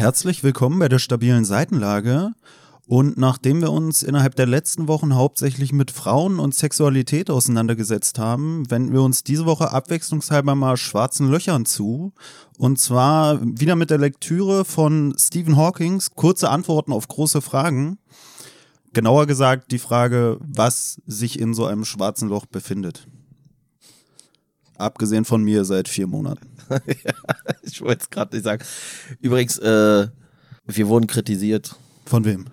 [0.00, 2.30] Herzlich willkommen bei der stabilen Seitenlage.
[2.86, 8.70] Und nachdem wir uns innerhalb der letzten Wochen hauptsächlich mit Frauen und Sexualität auseinandergesetzt haben,
[8.70, 12.14] wenden wir uns diese Woche abwechslungshalber mal schwarzen Löchern zu.
[12.56, 17.98] Und zwar wieder mit der Lektüre von Stephen Hawkings, kurze Antworten auf große Fragen.
[18.94, 23.06] Genauer gesagt die Frage, was sich in so einem schwarzen Loch befindet.
[24.78, 26.59] Abgesehen von mir seit vier Monaten.
[27.04, 27.12] ja,
[27.62, 28.62] ich wollte es gerade nicht sagen.
[29.20, 30.08] Übrigens, äh,
[30.66, 31.74] wir wurden kritisiert.
[32.06, 32.46] Von wem?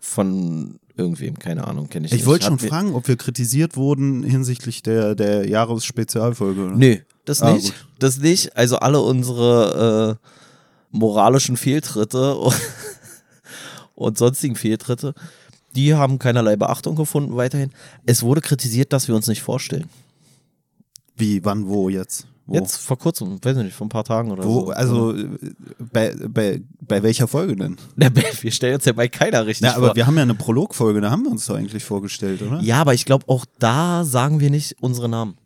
[0.00, 2.26] Von irgendwem, keine Ahnung, kenne ich, Ich nicht.
[2.26, 6.66] wollte schon fragen, ob wir kritisiert wurden hinsichtlich der, der Jahresspezialfolge.
[6.66, 6.76] oder?
[6.76, 7.66] Nö, das Ah, nicht.
[7.66, 7.86] gut.
[7.98, 8.56] Das nicht.
[8.56, 10.28] Also alle unsere äh,
[10.90, 12.36] moralischen Fehltritte
[13.94, 15.14] und sonstigen Fehltritte,
[15.76, 17.70] die haben keinerlei Beachtung gefunden weiterhin.
[18.06, 19.88] Es wurde kritisiert, dass wir uns nicht vorstellen.
[21.16, 22.26] Wie, wann, wo jetzt?
[22.48, 22.54] Wo?
[22.54, 24.70] Jetzt vor kurzem, weiß ich nicht, vor ein paar Tagen oder Wo, so.
[24.70, 25.28] also äh,
[25.92, 27.76] bei, bei, bei welcher Folge denn?
[27.94, 28.08] Na,
[28.40, 29.96] wir stellen uns ja bei keiner richtig Na, aber vor.
[29.96, 32.60] wir haben ja eine Prologfolge, da haben wir uns doch eigentlich vorgestellt, oder?
[32.60, 35.36] Ja, aber ich glaube, auch da sagen wir nicht unsere Namen.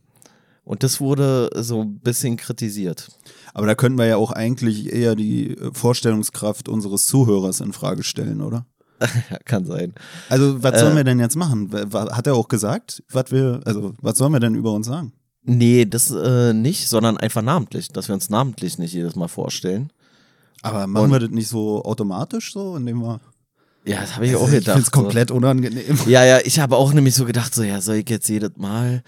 [0.65, 3.09] Und das wurde so ein bisschen kritisiert.
[3.53, 8.05] Aber da könnten wir ja auch eigentlich eher die äh, Vorstellungskraft unseres Zuhörers in Frage
[8.05, 8.65] stellen, oder?
[9.31, 9.95] Ja, kann sein.
[10.29, 10.97] Also, was sollen Äh.
[10.99, 11.69] wir denn jetzt machen?
[11.93, 15.13] Hat er auch gesagt, was wir, also, was sollen wir denn über uns sagen?
[15.45, 19.91] Nee, das äh, nicht, sondern einfach namentlich, dass wir uns namentlich nicht jedes Mal vorstellen.
[20.63, 23.21] Aber machen Und- wir das nicht so automatisch so, indem wir.
[23.85, 24.75] Ja, das habe ich auch Also, ich gedacht.
[24.77, 25.97] finde es komplett unangenehm.
[25.97, 26.09] So.
[26.09, 29.03] Ja, ja, ich habe auch nämlich so gedacht, so, ja, soll ich jetzt jedes Mal.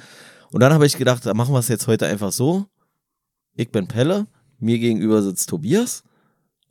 [0.51, 2.67] Und dann habe ich gedacht, da machen wir es jetzt heute einfach so.
[3.55, 4.27] Ich bin Pelle,
[4.59, 6.03] mir gegenüber sitzt Tobias.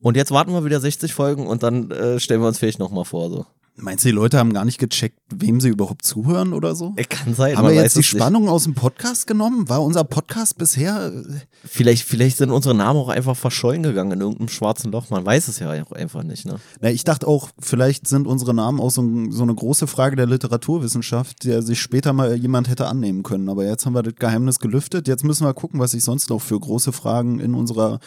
[0.02, 3.06] Und jetzt warten wir wieder 60 Folgen und dann äh, stellen wir uns vielleicht nochmal
[3.06, 3.30] vor.
[3.30, 3.46] So.
[3.76, 6.94] Meinst du, die Leute haben gar nicht gecheckt, wem sie überhaupt zuhören oder so?
[6.96, 7.58] Äh, Kann sein.
[7.58, 8.22] Haben wir jetzt die es nicht.
[8.22, 9.68] Spannung aus dem Podcast genommen?
[9.68, 11.12] War unser Podcast bisher.
[11.12, 15.10] äh, Vielleicht, vielleicht sind unsere Namen auch einfach verschollen gegangen in irgendeinem schwarzen Loch.
[15.10, 16.58] Man weiß es ja auch einfach nicht, ne?
[16.82, 20.16] Na, ich dachte auch, vielleicht sind unsere Namen auch so, ein, so eine große Frage
[20.18, 23.50] der Literaturwissenschaft, der sich später mal jemand hätte annehmen können.
[23.50, 25.08] Aber jetzt haben wir das Geheimnis gelüftet.
[25.08, 28.00] Jetzt müssen wir gucken, was sich sonst noch für große Fragen in unserer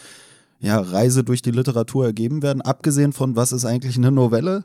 [0.61, 2.63] ja, Reise durch die Literatur ergeben werden.
[2.63, 4.65] Abgesehen von, was ist eigentlich eine Novelle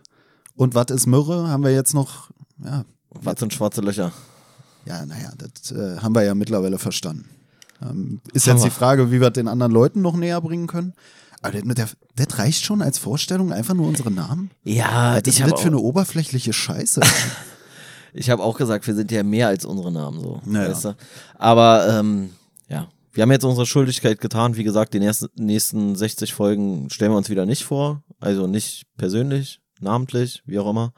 [0.56, 2.30] und was ist Myrrhe, haben wir jetzt noch,
[2.64, 4.12] ja, Was sind schwarze Löcher?
[4.86, 7.30] ja, naja, das äh, haben wir ja mittlerweile verstanden.
[7.82, 10.94] Ähm, ist jetzt die Frage, wie wir den anderen Leuten noch näher bringen können.
[11.42, 14.52] Aber das, mit der, das reicht schon als Vorstellung, einfach nur unsere Namen?
[14.64, 17.02] Ja, Was ist habe das für eine oberflächliche Scheiße?
[18.14, 20.42] ich hab auch gesagt, wir sind ja mehr als unsere Namen so.
[20.46, 20.70] Naja.
[20.70, 20.96] Weißt du?
[21.40, 22.32] Aber ähm,
[22.68, 24.56] ja, wir haben jetzt unsere Schuldigkeit getan.
[24.56, 28.04] Wie gesagt, die nächsten, nächsten 60 Folgen stellen wir uns wieder nicht vor.
[28.20, 30.94] Also nicht persönlich, namentlich, wie auch immer.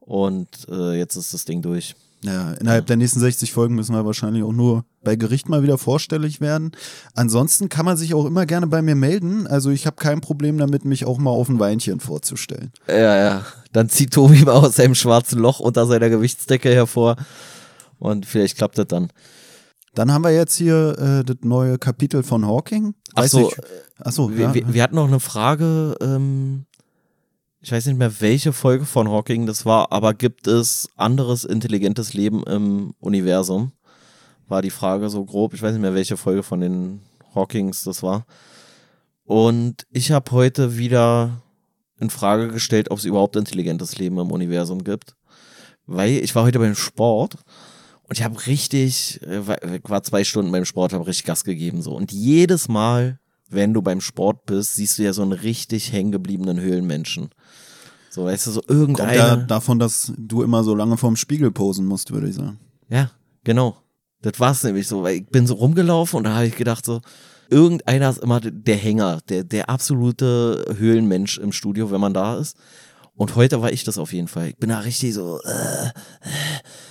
[0.00, 1.94] Und äh, jetzt ist das Ding durch.
[2.22, 5.78] ja, innerhalb der nächsten 60 Folgen müssen wir wahrscheinlich auch nur bei Gericht mal wieder
[5.78, 6.72] vorstellig werden.
[7.14, 9.46] Ansonsten kann man sich auch immer gerne bei mir melden.
[9.46, 12.72] Also ich habe kein Problem damit, mich auch mal auf ein Weinchen vorzustellen.
[12.88, 13.44] Ja, ja.
[13.72, 17.16] Dann zieht Tobi mal aus seinem schwarzen Loch unter seiner Gewichtsdecke hervor.
[17.98, 19.10] Und vielleicht klappt das dann.
[19.94, 22.94] Dann haben wir jetzt hier äh, das neue Kapitel von Hawking.
[23.14, 23.56] Weiß so, ich-
[24.02, 24.54] Ach so, Wir, ja.
[24.54, 26.66] wir, wir hatten noch eine Frage, ähm,
[27.64, 32.12] ich weiß nicht mehr, welche Folge von Hawking das war, aber gibt es anderes intelligentes
[32.12, 33.72] Leben im Universum?
[34.48, 35.54] War die Frage so grob.
[35.54, 37.00] Ich weiß nicht mehr, welche Folge von den
[37.34, 38.26] Hawkings das war.
[39.24, 41.40] Und ich habe heute wieder
[41.98, 45.16] in Frage gestellt, ob es überhaupt intelligentes Leben im Universum gibt.
[45.86, 47.36] Weil ich war heute beim Sport
[48.02, 49.40] und ich habe richtig, äh,
[49.88, 51.96] war- zwei Stunden beim Sport, habe richtig Gas gegeben so.
[51.96, 56.60] Und jedes Mal, wenn du beim Sport bist, siehst du ja so einen richtig hängengebliebenen
[56.60, 57.30] Höhlenmenschen.
[58.14, 61.84] So, weißt du, so Kommt ja davon, dass du immer so lange vorm Spiegel posen
[61.84, 62.60] musst, würde ich sagen.
[62.88, 63.10] Ja,
[63.42, 63.76] genau.
[64.22, 67.00] Das war's nämlich so, weil ich bin so rumgelaufen und da habe ich gedacht so,
[67.50, 72.56] irgendeiner ist immer der Hänger, der, der absolute Höhlenmensch im Studio, wenn man da ist.
[73.16, 74.50] Und heute war ich das auf jeden Fall.
[74.50, 75.86] Ich bin da richtig so, äh,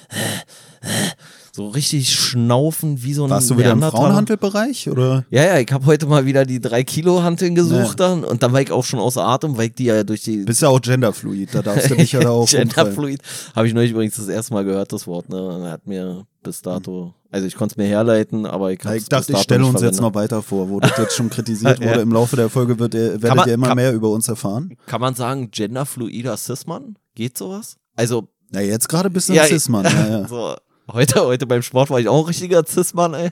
[0.09, 0.41] äh,
[0.81, 1.09] äh,
[1.55, 4.03] so richtig schnaufen wie so ein Warst du wieder im Neandertaler.
[4.05, 5.23] Frauenhandelbereich oder?
[5.29, 8.53] Ja, ja, ich habe heute mal wieder die drei Kilo Hanteln gesucht dann und dann
[8.53, 10.81] war ich auch schon außer Atem, weil ich die ja durch die Bist ja auch
[10.81, 12.49] genderfluid, da darfst du dich ja da auch.
[12.49, 13.21] Genderfluid.
[13.55, 15.29] Habe ich neulich übrigens das erste Mal gehört, das Wort.
[15.29, 15.41] Ne?
[15.43, 18.89] Und er hat mir bis dato, also ich konnte es mir herleiten, aber ich, Ja,
[18.89, 21.29] hab's ich dachte, ich stelle nicht uns jetzt noch weiter vor, wo das jetzt schon
[21.29, 21.91] kritisiert Ja.
[21.91, 22.01] wurde.
[22.01, 24.75] Im Laufe der Folge wird ihr, werdet man- ihr immer kann- mehr über uns erfahren.
[24.87, 26.95] Kann man sagen, genderfluider Cis-Mann?
[27.13, 27.77] Geht sowas?
[27.95, 29.85] Also, Na, jetzt gerade bist du Ja, ein Cis-Mann.
[29.85, 30.27] Ja, ja.
[30.27, 30.55] so,
[30.91, 33.29] heute, heute beim Sport war ich auch ein richtiger Cis-Mann, ey.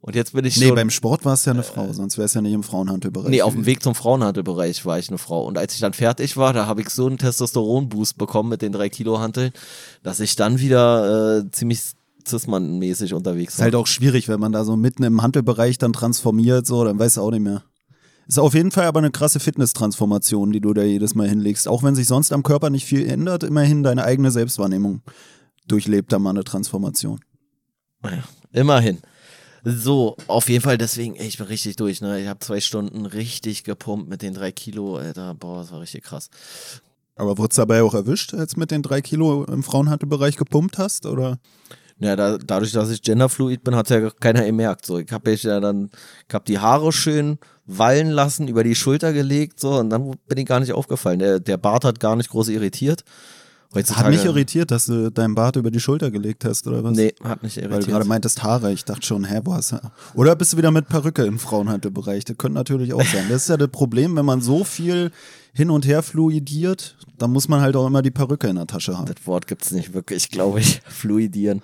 [0.00, 0.74] Und jetzt bin ich Nee, schon.
[0.74, 3.30] beim Sport war es ja eine Frau, sonst wäre es ja nicht im Frauenhandelbereich.
[3.30, 3.64] Nee, auf dem.
[3.64, 5.46] Weg zum Frauenhandelbereich war ich eine Frau.
[5.46, 8.72] Und als ich dann fertig war, da habe ich so einen Testosteron-Boost bekommen mit den
[8.72, 9.52] drei Kilo Hanteln,
[10.02, 11.80] dass ich dann wieder äh, ziemlich
[12.28, 13.64] Cis-Mann-mäßig unterwegs Ist war.
[13.64, 17.16] halt auch schwierig, wenn man da so mitten im Handelbereich dann transformiert, so, dann weißt
[17.16, 17.62] du auch nicht mehr.
[18.26, 21.66] Ist auf jeden Fall aber eine krasse Fitness-Transformation, die du da jedes Mal hinlegst.
[21.68, 25.02] Auch wenn sich sonst am Körper nicht viel ändert, immerhin deine eigene Selbstwahrnehmung
[25.66, 27.20] durchlebt da mal eine Transformation.
[28.52, 28.98] Immerhin.
[29.64, 32.20] So, auf jeden Fall, deswegen, ey, ich bin richtig durch, ne?
[32.20, 35.34] Ich habe zwei Stunden richtig gepumpt mit den drei Kilo, Alter.
[35.34, 36.28] Boah, das war richtig krass.
[37.16, 40.76] Aber wurdest du dabei auch erwischt, als du mit den drei Kilo im Frauenhandelbereich gepumpt
[40.76, 41.38] hast, oder?
[41.98, 44.84] Ja, da, dadurch, dass ich genderfluid bin, hat ja keiner gemerkt.
[44.84, 45.90] So, ich habe ja dann,
[46.28, 50.38] ich habe die Haare schön wallen lassen, über die Schulter gelegt, so, und dann bin
[50.38, 51.20] ich gar nicht aufgefallen.
[51.20, 53.04] Der, der Bart hat gar nicht groß irritiert.
[53.74, 56.96] Heutzutage, hat mich irritiert, dass du deinen Bart über die Schulter gelegt hast, oder was?
[56.96, 57.72] Nee, hat nicht irritiert.
[57.72, 58.72] Weil du gerade meintest Haare.
[58.72, 59.80] Ich dachte schon, hä, wo hast du.
[60.14, 62.24] Oder bist du wieder mit Perücke im Frauenhandelbereich?
[62.24, 63.26] Das könnte natürlich auch sein.
[63.28, 65.10] Das ist ja das Problem, wenn man so viel
[65.52, 68.98] hin und her fluidiert, dann muss man halt auch immer die Perücke in der Tasche
[68.98, 69.06] haben.
[69.06, 70.80] Das Wort gibt es nicht wirklich, glaube ich.
[70.88, 71.62] Fluidieren.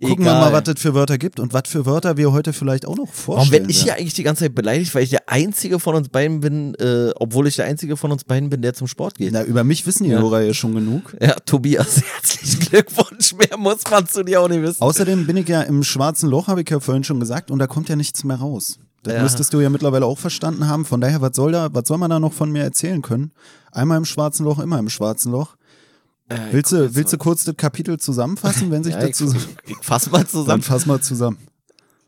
[0.00, 0.36] Gucken Egal.
[0.36, 2.94] wir mal, was das für Wörter gibt und was für Wörter wir heute vielleicht auch
[2.94, 3.36] noch vorstellen.
[3.36, 6.08] Warum werde ich hier eigentlich die ganze Zeit beleidigt, weil ich der Einzige von uns
[6.08, 9.32] beiden bin, äh, obwohl ich der Einzige von uns beiden bin, der zum Sport geht?
[9.32, 10.20] Na, über mich wissen die ja.
[10.20, 11.16] Hörer ja schon genug.
[11.20, 13.34] Ja, Tobias, herzlichen Glückwunsch.
[13.34, 14.80] Mehr muss man zu dir auch nicht wissen.
[14.80, 17.66] Außerdem bin ich ja im schwarzen Loch, habe ich ja vorhin schon gesagt, und da
[17.66, 18.78] kommt ja nichts mehr raus.
[19.02, 19.22] Das ja.
[19.22, 20.84] müsstest du ja mittlerweile auch verstanden haben.
[20.84, 23.32] Von daher, was soll da, was soll man da noch von mir erzählen können?
[23.72, 25.56] Einmal im schwarzen Loch, immer im schwarzen Loch.
[26.28, 29.32] Äh, willst du, willst du kurz das Kapitel zusammenfassen, wenn sich ja, dazu.
[29.64, 30.48] Ich, ich fass mal zusammen.
[30.48, 31.38] Dann fass mal zusammen.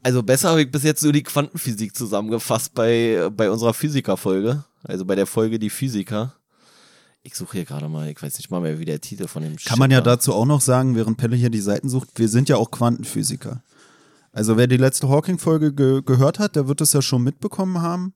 [0.03, 4.65] Also besser habe ich bis jetzt nur die Quantenphysik zusammengefasst bei, bei unserer Physikerfolge.
[4.83, 6.35] Also bei der Folge Die Physiker.
[7.23, 9.57] Ich suche hier gerade mal, ich weiß nicht mal mehr, wie der Titel von dem
[9.57, 10.05] Kann man ja war.
[10.05, 13.63] dazu auch noch sagen, während Pelle hier die Seiten sucht, wir sind ja auch Quantenphysiker.
[14.33, 18.15] Also wer die letzte Hawking-Folge ge gehört hat, der wird es ja schon mitbekommen haben.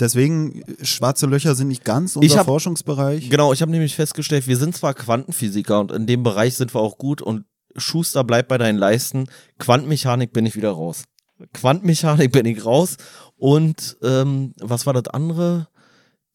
[0.00, 3.30] Deswegen, schwarze Löcher sind nicht ganz unser hab, Forschungsbereich.
[3.30, 6.80] Genau, ich habe nämlich festgestellt, wir sind zwar Quantenphysiker und in dem Bereich sind wir
[6.80, 7.44] auch gut und
[7.76, 9.26] Schuster bleibt bei deinen Leisten.
[9.58, 11.04] Quantenmechanik bin ich wieder raus.
[11.52, 12.96] Quantenmechanik bin ich raus.
[13.36, 15.68] Und ähm, was war das andere?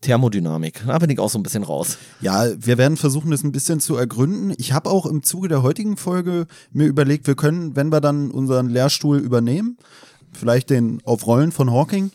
[0.02, 0.84] Thermodynamik.
[0.86, 1.98] Da bin ich auch so ein bisschen raus.
[2.20, 4.54] Ja, wir werden versuchen, das ein bisschen zu ergründen.
[4.58, 8.30] Ich habe auch im Zuge der heutigen Folge mir überlegt, wir können, wenn wir dann
[8.30, 9.78] unseren Lehrstuhl übernehmen,
[10.34, 12.12] vielleicht den auf Rollen von Hawking,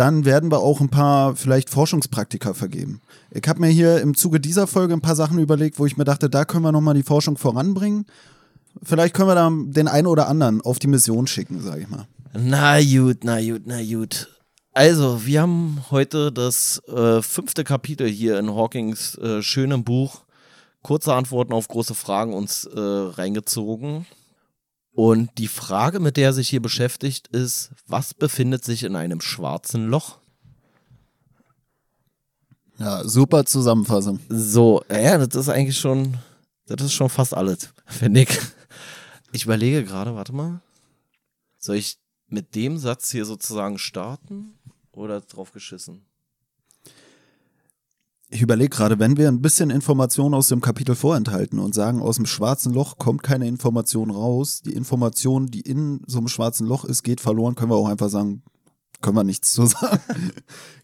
[0.00, 3.02] dann werden wir auch ein paar vielleicht Forschungspraktika vergeben.
[3.30, 6.04] Ich habe mir hier im Zuge dieser Folge ein paar Sachen überlegt, wo ich mir
[6.04, 8.06] dachte, da können wir nochmal die Forschung voranbringen.
[8.82, 12.06] Vielleicht können wir da den einen oder anderen auf die Mission schicken, sage ich mal.
[12.32, 14.28] Na gut, na gut, na gut.
[14.72, 20.22] Also, wir haben heute das äh, fünfte Kapitel hier in Hawkings äh, schönem Buch
[20.82, 24.06] Kurze Antworten auf große Fragen uns äh, reingezogen.
[24.92, 29.20] Und die Frage, mit der er sich hier beschäftigt, ist, was befindet sich in einem
[29.20, 30.18] schwarzen Loch?
[32.78, 34.20] Ja, super Zusammenfassung.
[34.28, 36.16] So, ja, das ist eigentlich schon,
[36.66, 38.38] das ist schon fast alles, finde ich.
[39.32, 40.60] Ich überlege gerade, warte mal.
[41.58, 44.58] Soll ich mit dem Satz hier sozusagen starten
[44.92, 46.06] oder drauf geschissen?
[48.32, 52.14] Ich überlege gerade, wenn wir ein bisschen Informationen aus dem Kapitel vorenthalten und sagen, aus
[52.14, 56.84] dem schwarzen Loch kommt keine Information raus, die Information, die in so einem schwarzen Loch
[56.84, 58.44] ist, geht verloren, können wir auch einfach sagen,
[59.00, 60.00] können wir nichts zu sagen.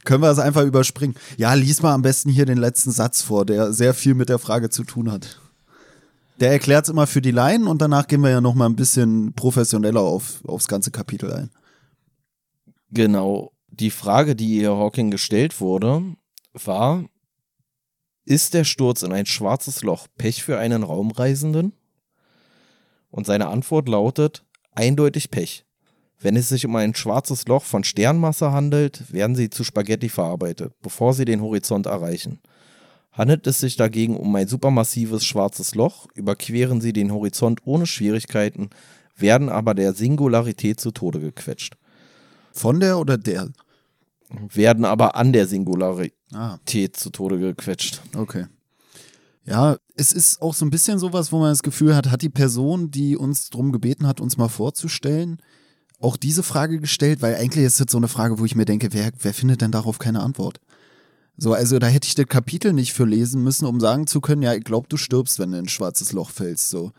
[0.04, 1.14] können wir es einfach überspringen.
[1.36, 4.40] Ja, lies mal am besten hier den letzten Satz vor, der sehr viel mit der
[4.40, 5.40] Frage zu tun hat.
[6.40, 9.34] Der erklärt es immer für die Laien und danach gehen wir ja nochmal ein bisschen
[9.34, 11.50] professioneller auf, aufs ganze Kapitel ein.
[12.90, 13.52] Genau.
[13.68, 16.02] Die Frage, die ihr Hawking gestellt wurde,
[16.52, 17.04] war,
[18.26, 21.72] ist der Sturz in ein schwarzes Loch Pech für einen Raumreisenden?
[23.10, 25.64] Und seine Antwort lautet eindeutig Pech.
[26.18, 30.74] Wenn es sich um ein schwarzes Loch von Sternmasse handelt, werden sie zu Spaghetti verarbeitet,
[30.82, 32.40] bevor sie den Horizont erreichen.
[33.12, 38.70] Handelt es sich dagegen um ein supermassives schwarzes Loch, überqueren sie den Horizont ohne Schwierigkeiten,
[39.16, 41.76] werden aber der Singularität zu Tode gequetscht.
[42.52, 43.50] Von der oder der?
[44.52, 46.58] werden aber an der Singularität ah.
[46.64, 48.02] zu Tode gequetscht.
[48.14, 48.46] Okay.
[49.44, 52.28] Ja, es ist auch so ein bisschen sowas, wo man das Gefühl hat, hat die
[52.28, 55.40] Person, die uns darum gebeten hat, uns mal vorzustellen,
[56.00, 58.92] auch diese Frage gestellt, weil eigentlich ist das so eine Frage, wo ich mir denke,
[58.92, 60.60] wer, wer findet denn darauf keine Antwort?
[61.38, 64.42] So, also da hätte ich das Kapitel nicht für lesen müssen, um sagen zu können,
[64.42, 66.70] ja, ich glaube, du stirbst, wenn du in ein schwarzes Loch fällst.
[66.70, 66.92] So.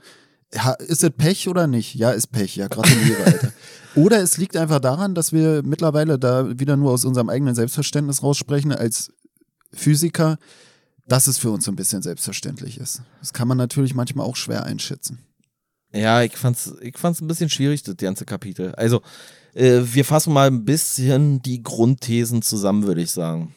[0.79, 1.95] Ist es Pech oder nicht?
[1.95, 2.55] Ja, ist Pech.
[2.55, 3.51] Ja, gratuliere, Alter.
[3.95, 8.21] Oder es liegt einfach daran, dass wir mittlerweile da wieder nur aus unserem eigenen Selbstverständnis
[8.21, 9.11] raussprechen als
[9.77, 10.37] Physiker,
[11.07, 13.01] dass es für uns so ein bisschen selbstverständlich ist.
[13.19, 15.19] Das kann man natürlich manchmal auch schwer einschätzen.
[15.93, 18.75] Ja, ich fand's, ich fand's ein bisschen schwierig, das ganze Kapitel.
[18.75, 19.01] Also,
[19.53, 23.55] äh, wir fassen mal ein bisschen die Grundthesen zusammen, würde ich sagen.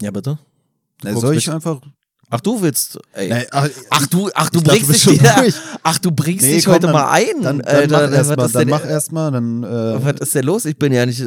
[0.00, 0.38] Ja, bitte?
[1.02, 1.80] Na, soll ich einfach
[2.34, 2.98] Ach, du willst.
[3.12, 3.46] Ey.
[3.50, 5.44] Ach, ach, du, ach, du bringst dich wieder,
[5.82, 7.42] Ach, du bringst nee, dich komm, heute dann, mal ein.
[7.42, 9.32] Dann, dann, mach erst mal, dann mach erstmal.
[9.32, 10.64] Dann, äh, was ist denn los?
[10.64, 11.22] Ich bin ja nicht.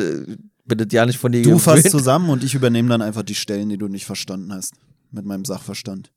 [0.65, 1.91] Äh, bin das ja nicht von dir Du fasst gewöhnt.
[1.91, 4.73] zusammen und ich übernehme dann einfach die Stellen, die du nicht verstanden hast.
[5.11, 6.11] Mit meinem Sachverstand.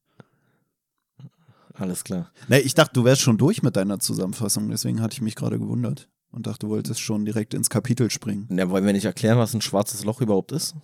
[1.75, 2.33] Alles klar.
[2.49, 5.59] Nee, ich dachte, du wärst schon durch mit deiner Zusammenfassung, deswegen hatte ich mich gerade
[5.59, 6.09] gewundert.
[6.31, 8.47] Und dachte, du wolltest schon direkt ins Kapitel springen.
[8.50, 10.75] Na, wollen wir nicht erklären, was ein schwarzes Loch überhaupt ist?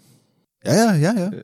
[0.65, 1.43] Ja, ja, ja, ja.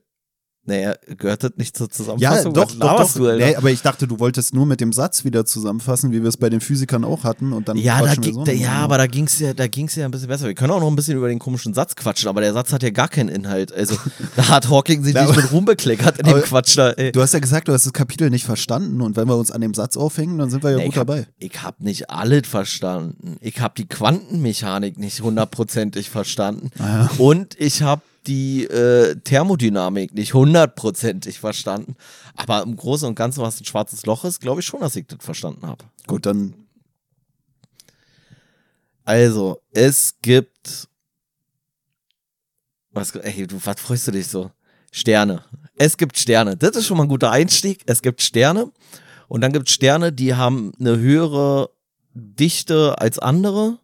[0.67, 2.53] Naja, gehört das nicht zur Ja, Zusammenfassung?
[2.53, 3.13] doch, Was doch, doch.
[3.15, 3.45] Du, Alter?
[3.47, 6.37] nee, aber ich dachte, du wolltest nur mit dem Satz wieder zusammenfassen, wie wir es
[6.37, 7.53] bei den Physikern auch hatten.
[7.55, 10.05] Und dann ja, da ging, so da, ja, aber da ging's ja, da ging's ja
[10.05, 10.47] ein bisschen besser.
[10.47, 12.83] Wir können auch noch ein bisschen über den komischen Satz quatschen, aber der Satz hat
[12.83, 13.73] ja gar keinen Inhalt.
[13.73, 13.97] Also,
[14.37, 17.11] da hat Hawking sich Ja, nicht mit Ruhm bekleckert in dem Quatsch da, ey.
[17.11, 19.63] Du hast ja gesagt, du hast das Kapitel nicht verstanden und wenn wir uns an
[19.63, 21.27] dem Satz aufhängen, dann sind wir ja Nee, gut ich hab, dabei.
[21.39, 23.39] Ich hab nicht alles verstanden.
[23.41, 26.71] Ich hab die Quantenmechanik nicht hundertprozentig verstanden.
[26.79, 31.97] Ah Und ich hab die äh, Thermodynamik nicht hundertprozentig verstanden.
[32.37, 35.07] Aber im Großen und Ganzen, was ein schwarzes Loch ist, glaube ich schon, dass ich
[35.07, 35.85] das verstanden habe.
[36.07, 36.55] Gut, dann
[39.05, 40.89] Also, es gibt.
[42.93, 44.51] Was, ey, du, was freust du dich so?
[44.93, 45.45] Sterne.
[45.77, 46.57] Es gibt Sterne.
[46.57, 47.83] Das ist schon mal ein guter Einstieg.
[47.87, 48.71] Es gibt Sterne.
[49.29, 51.71] Und dann gibt es Sterne, die haben eine höhere
[52.15, 53.79] Dichte als andere.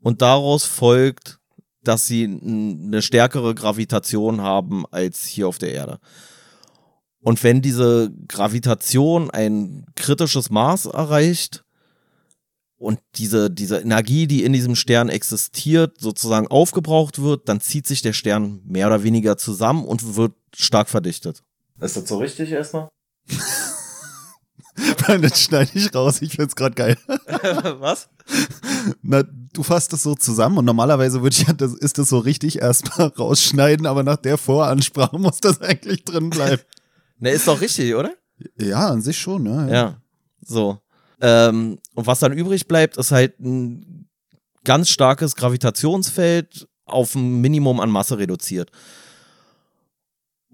[0.00, 1.38] Und daraus folgt,
[1.88, 5.98] dass sie eine stärkere Gravitation haben als hier auf der Erde.
[7.20, 11.64] Und wenn diese Gravitation ein kritisches Maß erreicht,
[12.76, 18.02] und diese, diese Energie, die in diesem Stern existiert, sozusagen aufgebraucht wird, dann zieht sich
[18.02, 21.42] der Stern mehr oder weniger zusammen und wird stark verdichtet.
[21.80, 22.88] Ist das so richtig erstmal?
[25.20, 26.22] das schneide ich raus.
[26.22, 26.98] Ich find's gerade geil.
[27.78, 28.08] Was?
[29.02, 32.18] Na, du fasst das so zusammen und normalerweise würde ich ja, das ist das so
[32.18, 36.62] richtig erstmal rausschneiden, aber nach der Voransprache muss das eigentlich drin bleiben.
[37.20, 38.12] Ne, ist doch richtig, oder?
[38.58, 39.68] ja, an sich schon, ne?
[39.72, 40.02] Ja.
[40.44, 40.78] So.
[41.20, 44.08] Ähm, und was dann übrig bleibt, ist halt ein
[44.64, 48.72] ganz starkes Gravitationsfeld auf ein Minimum an Masse reduziert.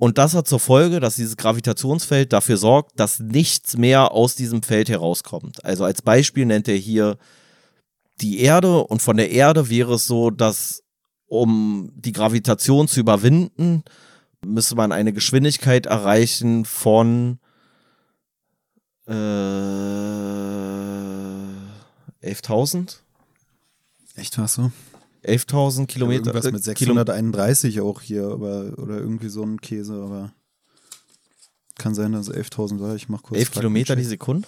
[0.00, 4.62] Und das hat zur Folge, dass dieses Gravitationsfeld dafür sorgt, dass nichts mehr aus diesem
[4.62, 5.62] Feld herauskommt.
[5.62, 7.18] Also als Beispiel nennt er hier
[8.22, 10.84] die Erde und von der Erde wäre es so, dass
[11.26, 13.84] um die Gravitation zu überwinden,
[14.42, 17.38] müsste man eine Geschwindigkeit erreichen von
[19.06, 19.12] äh,
[22.22, 23.00] 11.000?
[24.16, 24.72] Echt was so?
[25.24, 26.26] 11.000 Kilometer.
[26.26, 30.32] Irgendwas äh, mit Kilo- 631 auch hier, aber, oder irgendwie so ein Käse, aber
[31.76, 32.94] kann sein, dass es 11.000 war.
[32.94, 33.38] Ich mach kurz.
[33.38, 34.04] 11 Kilometer die.
[34.04, 34.46] Sekunde?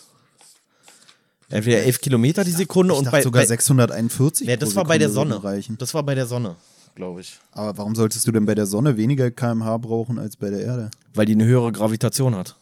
[1.49, 4.47] Entweder 11 Kilometer die Sekunde Ich und bei, sogar bei 641.
[4.47, 5.43] Nee, pro das war bei der Sonne.
[5.45, 5.77] Reichen.
[5.79, 6.57] Das war bei der Sonne,
[6.95, 7.39] glaube ich.
[7.53, 10.91] Aber warum solltest du denn bei der Sonne weniger kmh brauchen als bei der Erde?
[11.15, 12.57] Weil die eine höhere Gravitation hat.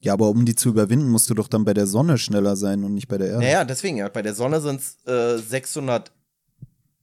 [0.00, 2.84] Ja, aber um die zu überwinden, musst du doch dann bei der Sonne schneller sein
[2.84, 3.40] und nicht bei der Erde.
[3.44, 4.08] Naja, deswegen, ja.
[4.08, 5.38] Bei der Sonne sind es äh,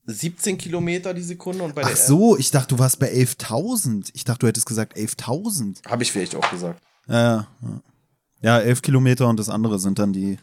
[0.06, 4.10] 617 Kilometer die Sekunde und bei der Ach so, ich dachte, du warst bei 11.000.
[4.12, 5.86] Ich dachte, du hättest gesagt 11.000.
[5.88, 6.82] Habe ich vielleicht auch gesagt.
[7.08, 7.80] Ja, ja, ja.
[8.42, 10.38] Ja, 11 Kilometer und das andere sind dann die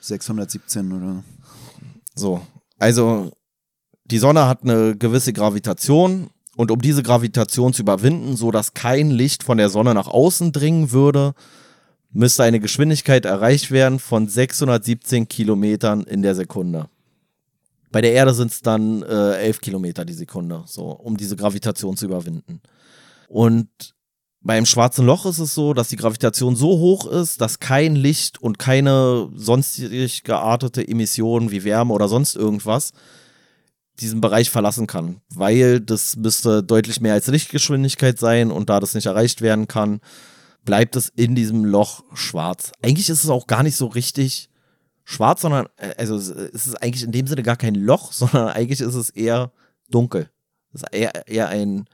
[0.00, 1.24] 617 oder.
[2.14, 2.40] So,
[2.78, 3.32] also
[4.04, 9.10] die Sonne hat eine gewisse Gravitation und um diese Gravitation zu überwinden, so dass kein
[9.10, 11.34] Licht von der Sonne nach außen dringen würde,
[12.10, 16.88] müsste eine Geschwindigkeit erreicht werden von 617 Kilometern in der Sekunde.
[17.90, 21.96] Bei der Erde sind es dann äh, 11 Kilometer die Sekunde, so um diese Gravitation
[21.96, 22.60] zu überwinden.
[23.28, 23.68] Und
[24.40, 28.40] beim schwarzen Loch ist es so, dass die Gravitation so hoch ist, dass kein Licht
[28.40, 32.92] und keine sonstig geartete Emission wie Wärme oder sonst irgendwas
[34.00, 38.94] diesen Bereich verlassen kann, weil das müsste deutlich mehr als Lichtgeschwindigkeit sein und da das
[38.94, 40.00] nicht erreicht werden kann,
[40.64, 42.72] bleibt es in diesem Loch schwarz.
[42.80, 44.47] Eigentlich ist es auch gar nicht so richtig
[45.10, 48.80] schwarz, sondern äh, also es ist eigentlich in dem Sinne gar kein Loch, sondern eigentlich
[48.80, 49.52] ist es eher
[49.90, 50.30] dunkel.
[50.72, 51.86] Es ist eher, eher ein,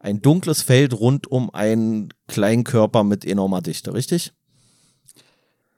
[0.00, 4.32] ein dunkles Feld rund um einen kleinen Körper mit enormer Dichte, richtig?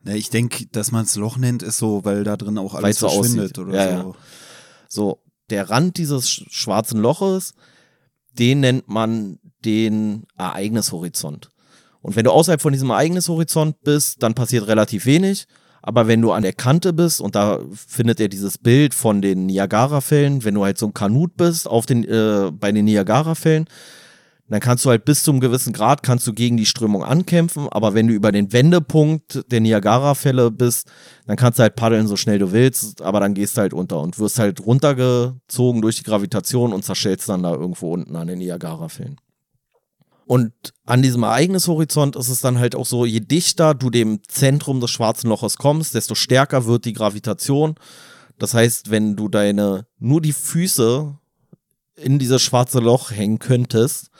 [0.05, 2.99] Ja, ich denke, dass man es Loch nennt, ist so, weil da drin auch alles
[2.99, 3.59] so verschwindet aussieht.
[3.59, 4.09] oder Ja, so.
[4.09, 4.15] ja.
[4.89, 7.55] So, der Rand dieses sch- schwarzen Loches,
[8.33, 11.51] den nennt man den Ereignishorizont.
[12.01, 15.47] Und wenn du außerhalb von diesem Ereignishorizont bist, dann passiert relativ wenig.
[15.83, 19.47] Aber wenn du an der Kante bist, und da findet er dieses Bild von den
[19.47, 23.67] Niagara-Fällen, wenn du halt so ein Kanut bist auf den, äh, bei den Niagara-Fällen,
[24.51, 27.69] dann kannst du halt bis zu einem gewissen Grad kannst du gegen die Strömung ankämpfen,
[27.71, 30.89] aber wenn du über den Wendepunkt der Niagara-Fälle bist,
[31.27, 34.01] dann kannst du halt paddeln so schnell du willst, aber dann gehst du halt unter
[34.01, 38.39] und wirst halt runtergezogen durch die Gravitation und zerschellst dann da irgendwo unten an den
[38.39, 39.19] Niagara-Fällen.
[40.31, 40.53] Und
[40.87, 44.93] an diesem Ereignishorizont ist es dann halt auch so, je dichter du dem Zentrum des
[44.93, 47.75] schwarzen Loches kommst, desto stärker wird die Gravitation.
[48.39, 51.19] Das heißt, wenn du deine, nur die Füße
[51.97, 54.11] in dieses schwarze Loch hängen könntest,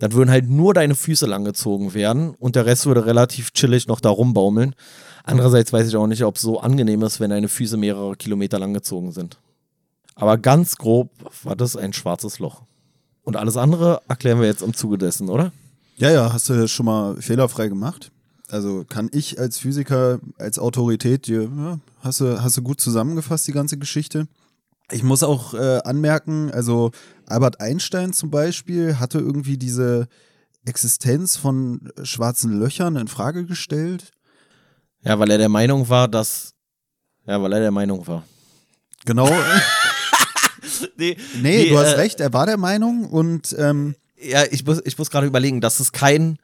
[0.00, 4.00] dann würden halt nur deine Füße langgezogen werden und der Rest würde relativ chillig noch
[4.00, 4.74] da rumbaumeln.
[5.22, 8.58] Andererseits weiß ich auch nicht, ob es so angenehm ist, wenn deine Füße mehrere Kilometer
[8.58, 9.38] lang gezogen sind.
[10.16, 11.12] Aber ganz grob
[11.44, 12.62] war das ein schwarzes Loch.
[13.28, 15.52] Und alles andere erklären wir jetzt im Zuge dessen, oder?
[15.98, 18.10] Ja, ja, hast du schon mal fehlerfrei gemacht.
[18.48, 23.46] Also kann ich als Physiker, als Autorität dir, ja, hast du, hast du gut zusammengefasst,
[23.46, 24.28] die ganze Geschichte.
[24.90, 26.90] Ich muss auch äh, anmerken, also
[27.26, 30.08] Albert Einstein zum Beispiel hatte irgendwie diese
[30.64, 34.10] Existenz von schwarzen Löchern in Frage gestellt.
[35.02, 36.54] Ja, weil er der Meinung war, dass.
[37.26, 38.24] Ja, weil er der Meinung war.
[39.04, 39.28] Genau.
[40.96, 43.54] nee, nee, nee, du hast äh, recht, er war der Meinung und.
[43.58, 46.38] Ähm, ja, ich muss, ich muss gerade überlegen, dass es kein.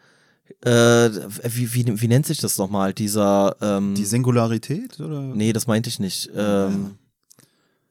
[0.65, 2.93] Äh, wie, wie, wie nennt sich das nochmal?
[2.95, 3.57] Dieser.
[3.61, 5.01] Ähm, Die Singularität?
[5.01, 5.21] Oder?
[5.21, 6.31] Nee, das meinte ich nicht.
[6.35, 6.97] Ähm,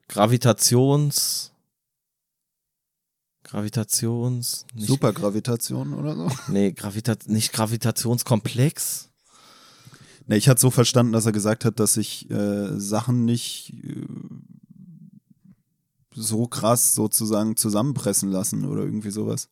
[0.08, 1.52] Gravitations.
[3.44, 4.66] Gravitations.
[4.74, 6.28] Nicht, Supergravitation oder so?
[6.48, 9.10] Nee, Gravita nicht Gravitationskomplex.
[10.26, 14.06] Nee, ich hatte so verstanden, dass er gesagt hat, dass sich äh, Sachen nicht äh,
[16.14, 19.48] so krass sozusagen zusammenpressen lassen oder irgendwie sowas.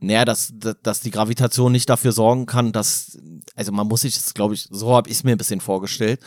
[0.00, 3.18] Naja, dass, dass die Gravitation nicht dafür sorgen kann, dass,
[3.54, 6.20] also man muss sich das, glaube ich, so habe ich es mir ein bisschen vorgestellt.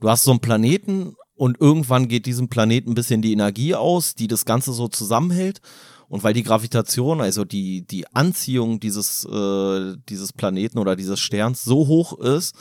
[0.00, 4.16] Du hast so einen Planeten und irgendwann geht diesem Planeten ein bisschen die Energie aus,
[4.16, 5.60] die das Ganze so zusammenhält.
[6.08, 11.64] Und weil die Gravitation, also die, die Anziehung dieses, äh, dieses Planeten oder dieses Sterns
[11.64, 12.54] so hoch ist,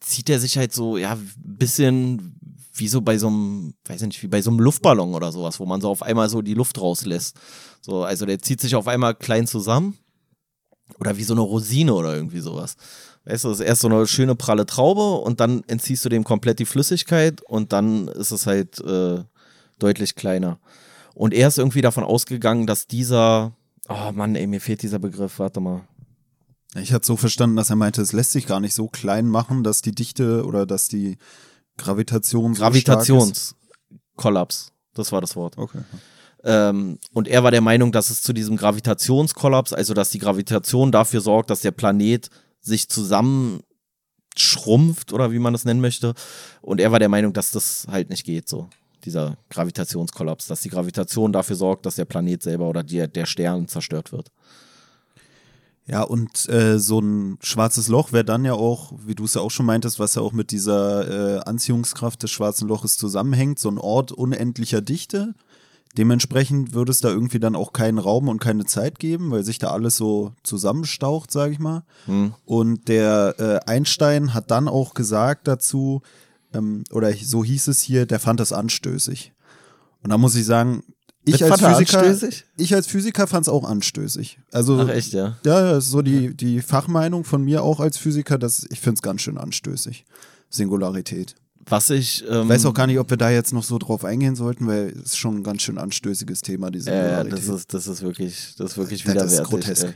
[0.00, 2.35] zieht er sich halt so, ja, ein bisschen
[2.78, 5.58] wie so bei so einem, weiß ich nicht, wie bei so einem Luftballon oder sowas,
[5.60, 7.36] wo man so auf einmal so die Luft rauslässt.
[7.80, 9.96] So, also der zieht sich auf einmal klein zusammen.
[11.00, 12.76] Oder wie so eine Rosine oder irgendwie sowas.
[13.24, 16.22] Weißt du, das ist erst so eine schöne pralle Traube und dann entziehst du dem
[16.22, 19.24] komplett die Flüssigkeit und dann ist es halt äh,
[19.80, 20.60] deutlich kleiner.
[21.14, 23.56] Und er ist irgendwie davon ausgegangen, dass dieser,
[23.88, 25.82] oh Mann, ey, mir fehlt dieser Begriff, warte mal.
[26.76, 29.64] Ich hatte so verstanden, dass er meinte, es lässt sich gar nicht so klein machen,
[29.64, 31.16] dass die Dichte oder dass die
[31.76, 35.58] Gravitation so Gravitationskollaps, das war das Wort.
[35.58, 35.80] Okay.
[36.44, 40.92] Ähm, und er war der Meinung, dass es zu diesem Gravitationskollaps, also dass die Gravitation
[40.92, 46.14] dafür sorgt, dass der Planet sich zusammenschrumpft oder wie man das nennen möchte.
[46.62, 48.68] Und er war der Meinung, dass das halt nicht geht, so
[49.04, 53.68] dieser Gravitationskollaps, dass die Gravitation dafür sorgt, dass der Planet selber oder die, der Stern
[53.68, 54.30] zerstört wird.
[55.88, 59.40] Ja, und äh, so ein schwarzes Loch wäre dann ja auch, wie du es ja
[59.40, 63.70] auch schon meintest, was ja auch mit dieser äh, Anziehungskraft des schwarzen Loches zusammenhängt, so
[63.70, 65.34] ein Ort unendlicher Dichte.
[65.96, 69.58] Dementsprechend würde es da irgendwie dann auch keinen Raum und keine Zeit geben, weil sich
[69.58, 71.84] da alles so zusammenstaucht, sage ich mal.
[72.06, 72.34] Hm.
[72.44, 76.02] Und der äh, Einstein hat dann auch gesagt dazu,
[76.52, 79.32] ähm, oder so hieß es hier, der fand das anstößig.
[80.02, 80.82] Und da muss ich sagen,
[81.26, 84.38] ich als, Physiker, ich als Physiker fand es auch anstößig.
[84.52, 85.36] Also, Ach echt, ja?
[85.44, 88.94] Ja, das ist so die, die Fachmeinung von mir auch als Physiker, dass ich finde
[88.98, 90.04] es ganz schön anstößig.
[90.48, 91.34] Singularität.
[91.68, 92.24] Was ich.
[92.30, 94.90] Ähm, weiß auch gar nicht, ob wir da jetzt noch so drauf eingehen sollten, weil
[94.90, 97.32] es ist schon ein ganz schön anstößiges Thema, die Singularität.
[97.32, 99.38] Ja, das ist, das ist wirklich, das ist wirklich widerwärtig.
[99.38, 99.84] Das ist grotesk.
[99.86, 99.94] Ey.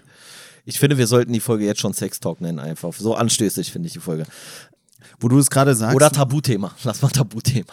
[0.64, 2.92] Ich finde, wir sollten die Folge jetzt schon Sex Talk nennen, einfach.
[2.92, 4.26] So anstößig finde ich die Folge.
[5.18, 5.96] Wo du es gerade sagst.
[5.96, 6.74] Oder Tabuthema.
[6.84, 7.72] Lass mal Tabuthema.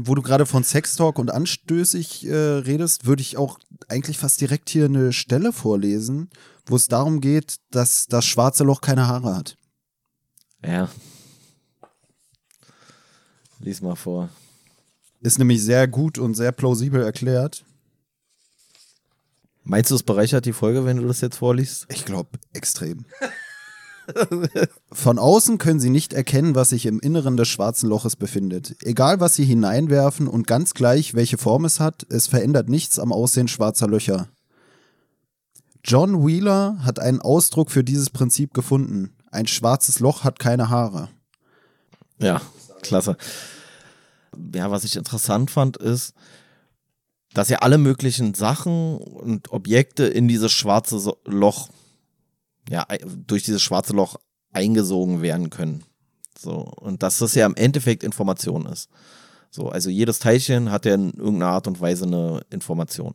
[0.00, 4.70] Wo du gerade von Sextalk und anstößig äh, redest, würde ich auch eigentlich fast direkt
[4.70, 6.30] hier eine Stelle vorlesen,
[6.66, 9.56] wo es darum geht, dass das schwarze Loch keine Haare hat.
[10.64, 10.88] Ja.
[13.60, 14.28] Lies mal vor.
[15.20, 17.64] Ist nämlich sehr gut und sehr plausibel erklärt.
[19.62, 21.86] Meinst du, es bereichert die Folge, wenn du das jetzt vorliest?
[21.88, 23.06] Ich glaube, extrem.
[24.92, 28.76] Von außen können sie nicht erkennen, was sich im Inneren des schwarzen Loches befindet.
[28.82, 33.12] Egal, was sie hineinwerfen und ganz gleich, welche Form es hat, es verändert nichts am
[33.12, 34.28] Aussehen schwarzer Löcher.
[35.84, 39.14] John Wheeler hat einen Ausdruck für dieses Prinzip gefunden.
[39.30, 41.08] Ein schwarzes Loch hat keine Haare.
[42.18, 42.40] Ja,
[42.82, 43.16] klasse.
[44.54, 46.14] Ja, was ich interessant fand, ist,
[47.34, 51.68] dass ja alle möglichen Sachen und Objekte in dieses schwarze Loch
[52.68, 52.86] ja,
[53.26, 54.16] durch dieses schwarze Loch
[54.52, 55.84] eingesogen werden können.
[56.38, 58.88] So, und dass das ja im Endeffekt Information ist.
[59.50, 63.14] So, also jedes Teilchen hat ja in irgendeiner Art und Weise eine Information.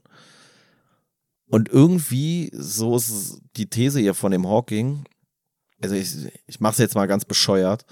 [1.48, 5.06] Und irgendwie, so ist die These hier von dem Hawking,
[5.82, 6.14] also ich,
[6.46, 7.86] ich mache es jetzt mal ganz bescheuert.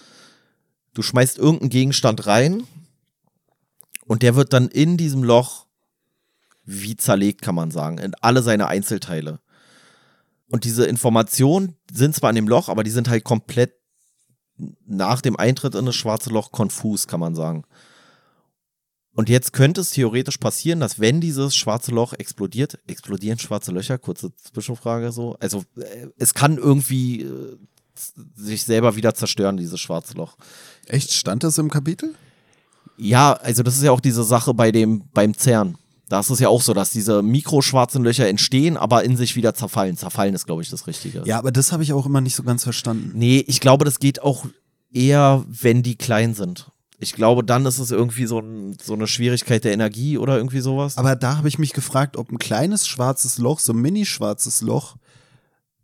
[0.93, 2.63] Du schmeißt irgendeinen Gegenstand rein
[4.05, 5.65] und der wird dann in diesem Loch
[6.63, 9.39] wie zerlegt, kann man sagen, in alle seine Einzelteile.
[10.49, 13.73] Und diese Informationen sind zwar in dem Loch, aber die sind halt komplett
[14.85, 17.63] nach dem Eintritt in das schwarze Loch konfus, kann man sagen.
[19.13, 23.97] Und jetzt könnte es theoretisch passieren, dass wenn dieses schwarze Loch explodiert, explodieren schwarze Löcher,
[23.97, 25.35] kurze Zwischenfrage so.
[25.39, 27.57] Also äh, es kann irgendwie äh,
[28.35, 30.37] sich selber wieder zerstören, dieses schwarze Loch.
[30.85, 31.11] Echt?
[31.11, 32.13] Stand das im Kapitel?
[32.95, 35.77] Ja, also das ist ja auch diese Sache bei dem, beim CERN.
[36.09, 39.53] Da ist es ja auch so, dass diese mikroschwarzen Löcher entstehen, aber in sich wieder
[39.53, 39.97] zerfallen.
[39.97, 41.23] Zerfallen ist, glaube ich, das Richtige.
[41.25, 43.11] Ja, aber das habe ich auch immer nicht so ganz verstanden.
[43.15, 44.45] Nee, ich glaube, das geht auch
[44.91, 46.71] eher, wenn die klein sind.
[46.99, 50.61] Ich glaube, dann ist es irgendwie so, ein, so eine Schwierigkeit der Energie oder irgendwie
[50.61, 50.97] sowas.
[50.97, 54.95] Aber da habe ich mich gefragt, ob ein kleines schwarzes Loch, so ein mini-schwarzes Loch,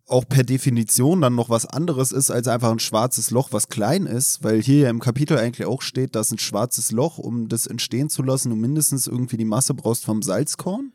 [0.08, 4.06] auch per Definition dann noch was anderes ist als einfach ein schwarzes Loch, was klein
[4.06, 7.68] ist, weil hier ja im Kapitel eigentlich auch steht, dass ein schwarzes Loch, um das
[7.68, 10.92] entstehen zu lassen, du mindestens irgendwie die Masse brauchst vom Salzkorn.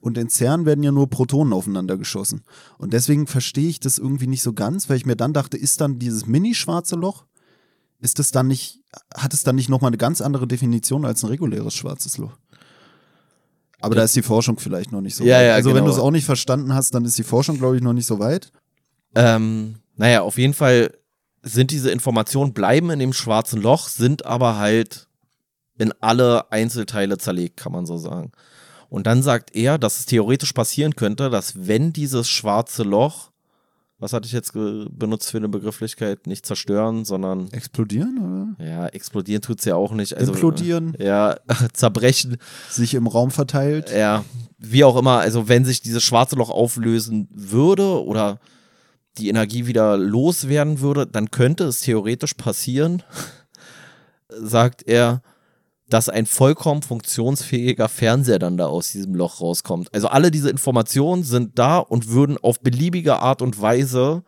[0.00, 2.42] Und in CERN werden ja nur Protonen aufeinander geschossen.
[2.78, 5.80] Und deswegen verstehe ich das irgendwie nicht so ganz, weil ich mir dann dachte, ist
[5.80, 7.24] dann dieses mini-schwarze Loch,
[8.00, 8.80] ist das dann nicht,
[9.14, 12.36] hat es dann nicht nochmal eine ganz andere Definition als ein reguläres schwarzes Loch?
[13.82, 15.46] Aber da ist die Forschung vielleicht noch nicht so Ja, weit.
[15.46, 15.86] ja, also wenn genau.
[15.86, 18.18] du es auch nicht verstanden hast, dann ist die Forschung, glaube ich, noch nicht so
[18.18, 18.52] weit.
[19.14, 20.94] Ähm, naja, auf jeden Fall
[21.42, 25.08] sind diese Informationen, bleiben in dem schwarzen Loch, sind aber halt
[25.78, 28.30] in alle Einzelteile zerlegt, kann man so sagen.
[28.88, 33.31] Und dann sagt er, dass es theoretisch passieren könnte, dass wenn dieses schwarze Loch,
[34.02, 38.66] was hatte ich jetzt benutzt für eine Begrifflichkeit, nicht zerstören, sondern Explodieren oder?
[38.66, 40.16] ja, explodieren tut's ja auch nicht.
[40.16, 41.36] Also, Implodieren, Ja,
[41.72, 42.36] zerbrechen,
[42.68, 43.92] sich im Raum verteilt.
[43.92, 44.24] ja,
[44.58, 48.40] wie auch immer, also wenn sich dieses schwarze Loch auflösen würde oder
[49.18, 53.04] die Energie wieder loswerden würde, dann könnte es theoretisch passieren,
[54.28, 55.22] sagt er,
[55.92, 59.92] dass ein vollkommen funktionsfähiger Fernseher dann da aus diesem Loch rauskommt.
[59.92, 64.22] Also alle diese Informationen sind da und würden auf beliebige Art und Weise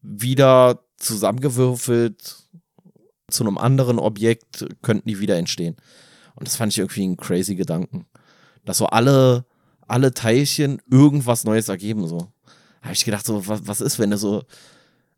[0.00, 2.36] wieder zusammengewürfelt
[3.28, 5.76] zu einem anderen Objekt könnten die wieder entstehen.
[6.36, 8.06] Und das fand ich irgendwie einen crazy Gedanken.
[8.64, 9.44] Dass so alle,
[9.86, 12.28] alle Teilchen irgendwas Neues ergeben, so.
[12.80, 14.42] Habe ich gedacht, so, was, was ist, wenn du so,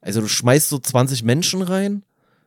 [0.00, 2.02] also du schmeißt so 20 Menschen rein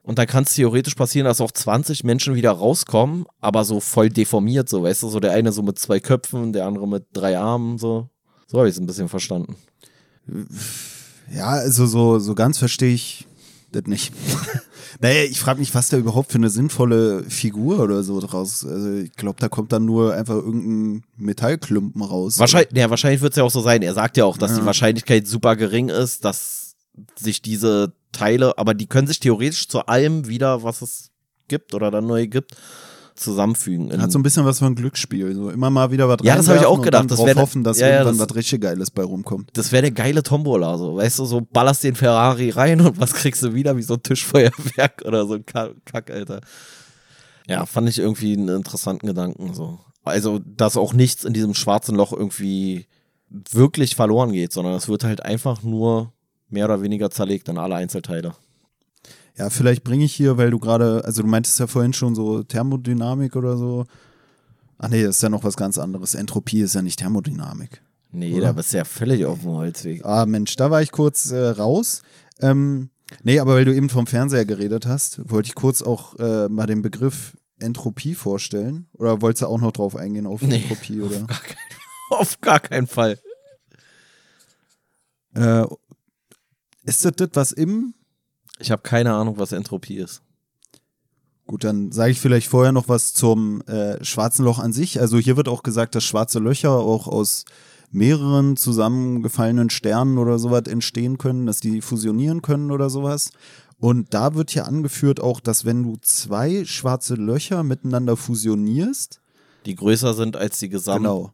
[0.09, 4.09] und dann kann es theoretisch passieren, dass auch 20 Menschen wieder rauskommen, aber so voll
[4.09, 7.37] deformiert, so, weißt du, so der eine so mit zwei Köpfen, der andere mit drei
[7.37, 8.09] Armen, so.
[8.47, 9.55] So habe ich es ein bisschen verstanden.
[11.31, 13.27] Ja, also so, so ganz verstehe ich
[13.71, 14.11] das nicht.
[14.99, 18.65] naja, ich frage mich, was da überhaupt für eine sinnvolle Figur oder so draus.
[18.65, 22.39] Also ich glaube, da kommt dann nur einfach irgendein Metallklumpen raus.
[22.39, 23.83] Wahrscheinlich, ja, wahrscheinlich wird es ja auch so sein.
[23.83, 24.59] Er sagt ja auch, dass Ja.
[24.61, 26.75] die Wahrscheinlichkeit super gering ist, dass
[27.15, 31.11] sich diese Teile, aber die können sich theoretisch zu allem wieder, was es
[31.47, 32.55] gibt oder dann neu gibt,
[33.15, 34.01] zusammenfügen.
[34.01, 35.35] Hat so ein bisschen was von Glücksspiel.
[35.35, 37.11] So immer mal wieder was Ja, das hab ich auch gedacht.
[37.11, 39.49] Das wär- hoffen, dass ja, ja, irgendwann das- was richtig Geiles bei rumkommt.
[39.53, 43.13] das wäre eine geile Tombola, so, weißt du, so ballerst den Ferrari rein und was
[43.13, 46.39] kriegst du wieder, wie so ein Tischfeuerwerk oder so ein Ka- Kack, Alter.
[47.47, 49.79] Ja, fand ich irgendwie einen interessanten Gedanken, so.
[50.05, 52.85] Also, dass auch nichts in diesem schwarzen Loch irgendwie
[53.51, 56.13] wirklich verloren geht, sondern es wird halt einfach nur
[56.49, 58.33] mehr oder weniger zerlegt in alle Einzelteile.
[59.37, 62.43] Ja, vielleicht bringe ich hier, weil du gerade, also du meintest ja vorhin schon so
[62.43, 63.85] Thermodynamik oder so.
[64.77, 66.13] Ach nee, das ist ja noch was ganz anderes.
[66.15, 67.81] Entropie ist ja nicht Thermodynamik.
[68.11, 68.47] Nee, Oder?
[68.47, 70.03] da bist du ja völlig auf dem Holzweg.
[70.03, 72.01] Ah, Mensch, da war ich kurz äh, raus.
[72.39, 72.89] Ähm,
[73.23, 76.65] nee, aber weil du eben vom Fernseher geredet hast, wollte ich kurz auch äh, mal
[76.65, 78.87] den Begriff Entropie vorstellen.
[78.93, 81.01] Oder wolltest du auch noch drauf eingehen auf Nee, Entropie?
[81.01, 81.19] Oder?
[81.21, 81.57] Gar kein,
[82.09, 83.19] auf gar keinen Fall.
[85.35, 85.65] Äh,
[86.83, 87.93] ist das das, was im
[88.59, 90.21] Ich habe keine Ahnung, was Entropie ist.
[91.47, 94.99] Gut, dann sage ich vielleicht vorher noch was zum äh, schwarzen Loch an sich.
[95.01, 97.45] Also hier wird auch gesagt, dass schwarze Löcher auch aus
[97.91, 103.31] mehreren zusammengefallenen Sternen oder sowas entstehen können, dass die fusionieren können oder sowas.
[103.79, 109.19] Und da wird hier angeführt auch, dass wenn du zwei schwarze Löcher miteinander fusionierst,
[109.65, 110.79] Die größer sind als die Genau.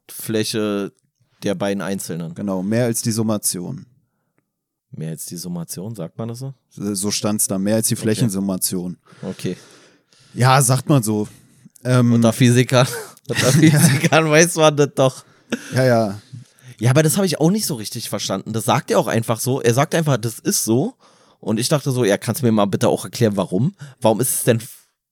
[0.07, 0.93] Gesamtfläche
[1.43, 2.33] der beiden Einzelnen.
[2.35, 3.85] genau, mehr als die Summation.
[4.97, 6.53] Mehr als die Summation, sagt man das so?
[6.69, 8.97] So stand es da, mehr als die Flächensummation.
[9.21, 9.57] Okay.
[10.33, 11.27] Ja, sagt man so.
[11.83, 12.87] Ähm, Unter Physikern,
[13.29, 15.25] unter Physikern weiß man das doch.
[15.73, 16.21] ja, ja.
[16.79, 18.51] Ja, aber das habe ich auch nicht so richtig verstanden.
[18.51, 19.61] Das sagt er auch einfach so.
[19.61, 20.95] Er sagt einfach, das ist so.
[21.39, 23.75] Und ich dachte so, ja, kannst du mir mal bitte auch erklären, warum?
[24.01, 24.61] Warum ist es denn,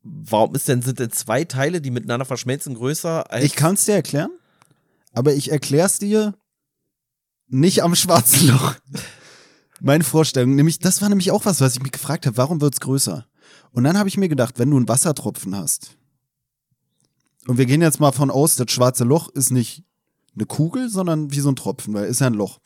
[0.02, 3.46] warum ist denn, sind denn zwei Teile, die miteinander verschmelzen, größer als.
[3.46, 4.32] Ich kann es dir erklären,
[5.14, 6.34] aber ich erkläre es dir
[7.48, 8.74] nicht am schwarzen Loch.
[9.86, 12.74] Meine Vorstellung, nämlich, das war nämlich auch was, was ich mich gefragt habe, warum wird
[12.74, 13.28] es größer?
[13.74, 15.98] Und dann habe ich mir gedacht, wenn du einen Wassertropfen hast,
[17.48, 19.84] und wir gehen jetzt mal von aus, das schwarze Loch ist nicht
[20.36, 22.62] eine Kugel, sondern wie so ein Tropfen, weil ist ja ein Loch.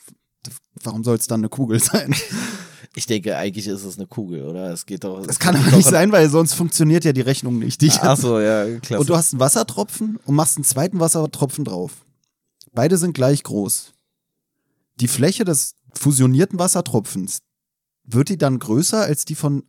[0.83, 2.13] Warum soll es dann eine Kugel sein?
[2.95, 4.71] Ich denke, eigentlich ist es eine Kugel, oder?
[4.71, 5.25] Es geht doch.
[5.25, 7.81] Das kann aber nicht sein, weil sonst funktioniert ja die Rechnung nicht.
[7.81, 9.01] Die Ach so, ja, klasse.
[9.01, 12.05] Und du hast einen Wassertropfen und machst einen zweiten Wassertropfen drauf.
[12.73, 13.93] Beide sind gleich groß.
[14.99, 17.39] Die Fläche des fusionierten Wassertropfens,
[18.03, 19.63] wird die dann größer als die von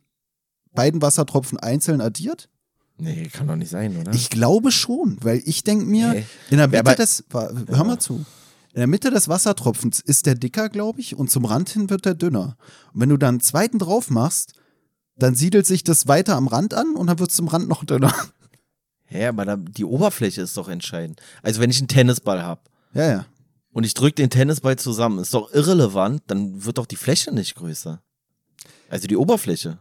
[0.73, 2.49] beiden Wassertropfen einzeln addiert?
[2.97, 4.13] Nee, kann doch nicht sein, oder?
[4.13, 6.25] Ich glaube schon, weil ich denke mir, Nee.
[6.49, 8.25] in der Ja, Mitte aber- des, hör mal zu,
[8.73, 12.05] in der Mitte des Wassertropfens ist der dicker, glaube ich, und zum Rand hin wird
[12.05, 12.55] der dünner.
[12.93, 14.53] Und wenn du dann einen zweiten drauf machst,
[15.15, 17.83] dann siedelt sich das weiter am Rand an und dann wird es zum Rand noch
[17.83, 18.13] dünner.
[19.09, 21.19] Ja, aber da, die Oberfläche ist doch entscheidend.
[21.41, 22.61] Also wenn ich einen Tennisball habe
[22.93, 23.25] Ja, ja.
[23.71, 27.55] Und ich drücke den Tennisball zusammen, ist doch irrelevant, dann wird doch die Fläche nicht
[27.55, 28.01] größer.
[28.89, 29.79] Also die Oberfläche.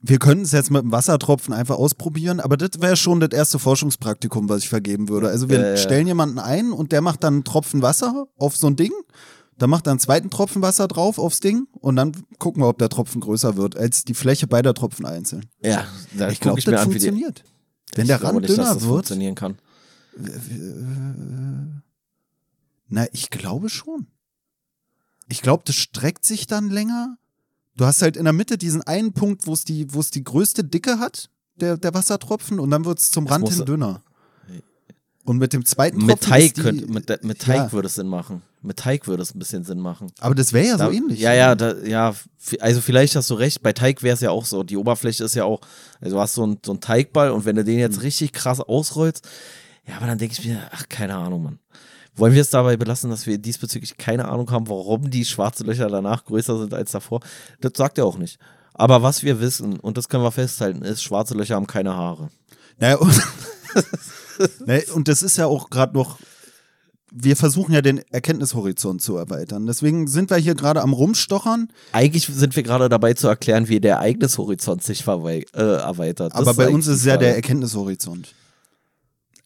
[0.00, 3.58] Wir könnten es jetzt mit dem Wassertropfen einfach ausprobieren, aber das wäre schon das erste
[3.58, 5.28] Forschungspraktikum, was ich vergeben würde.
[5.28, 5.76] Also wir ja.
[5.76, 8.92] stellen jemanden ein und der macht dann einen Tropfen Wasser auf so ein Ding,
[9.58, 12.78] dann macht er einen zweiten Tropfen Wasser drauf aufs Ding und dann gucken wir, ob
[12.78, 15.46] der Tropfen größer wird als die Fläche beider Tropfen einzeln.
[15.60, 15.84] Ja,
[16.16, 17.42] da ich glaube, ich mir das an, funktioniert.
[17.94, 19.58] Wenn der Rand nicht, dünner das wird, funktionieren kann.
[22.88, 24.06] Na, ich glaube schon.
[25.28, 27.18] Ich glaube, das streckt sich dann länger.
[27.76, 30.24] Du hast halt in der Mitte diesen einen Punkt, wo es die, wo es die
[30.24, 34.02] größte Dicke hat, der, der Wassertropfen, und dann wird es zum Rand hin dünner.
[35.24, 37.72] Und mit dem zweiten Mit Tropfen Teig, die, könnte, mit, mit Teig ja.
[37.72, 38.40] würde es Sinn machen.
[38.62, 40.10] Mit Teig würde es ein bisschen Sinn machen.
[40.20, 41.20] Aber das wäre ja so Da- ähnlich.
[41.20, 42.14] Ja, ja, da, ja,
[42.60, 44.62] also vielleicht hast du recht, bei Teig wäre es ja auch so.
[44.62, 45.60] Die Oberfläche ist ja auch,
[46.00, 47.80] also du hast so, ein, so einen Teigball und wenn du den Mhm.
[47.80, 49.28] jetzt richtig krass ausrollst,
[49.86, 51.58] ja, aber dann denke ich mir, ach, keine Ahnung, Mann.
[52.18, 55.88] Wollen wir es dabei belassen, dass wir diesbezüglich keine Ahnung haben, warum die schwarzen Löcher
[55.88, 57.20] danach größer sind als davor?
[57.60, 58.38] Das sagt er auch nicht.
[58.74, 62.28] Aber was wir wissen, und das können wir festhalten, ist, schwarze Löcher haben keine Haare.
[62.78, 63.22] Naja, und,
[64.66, 66.18] naja, und das ist ja auch gerade noch,
[67.10, 69.66] wir versuchen ja den Erkenntnishorizont zu erweitern.
[69.66, 73.80] Deswegen sind wir hier gerade am Rumstochern, Eigentlich sind wir gerade dabei zu erklären, wie
[73.80, 76.34] der Ereignishorizont sich äh, erweitert.
[76.34, 77.34] Das aber bei uns ist es ja der.
[77.34, 78.34] Erkenntnishorizont.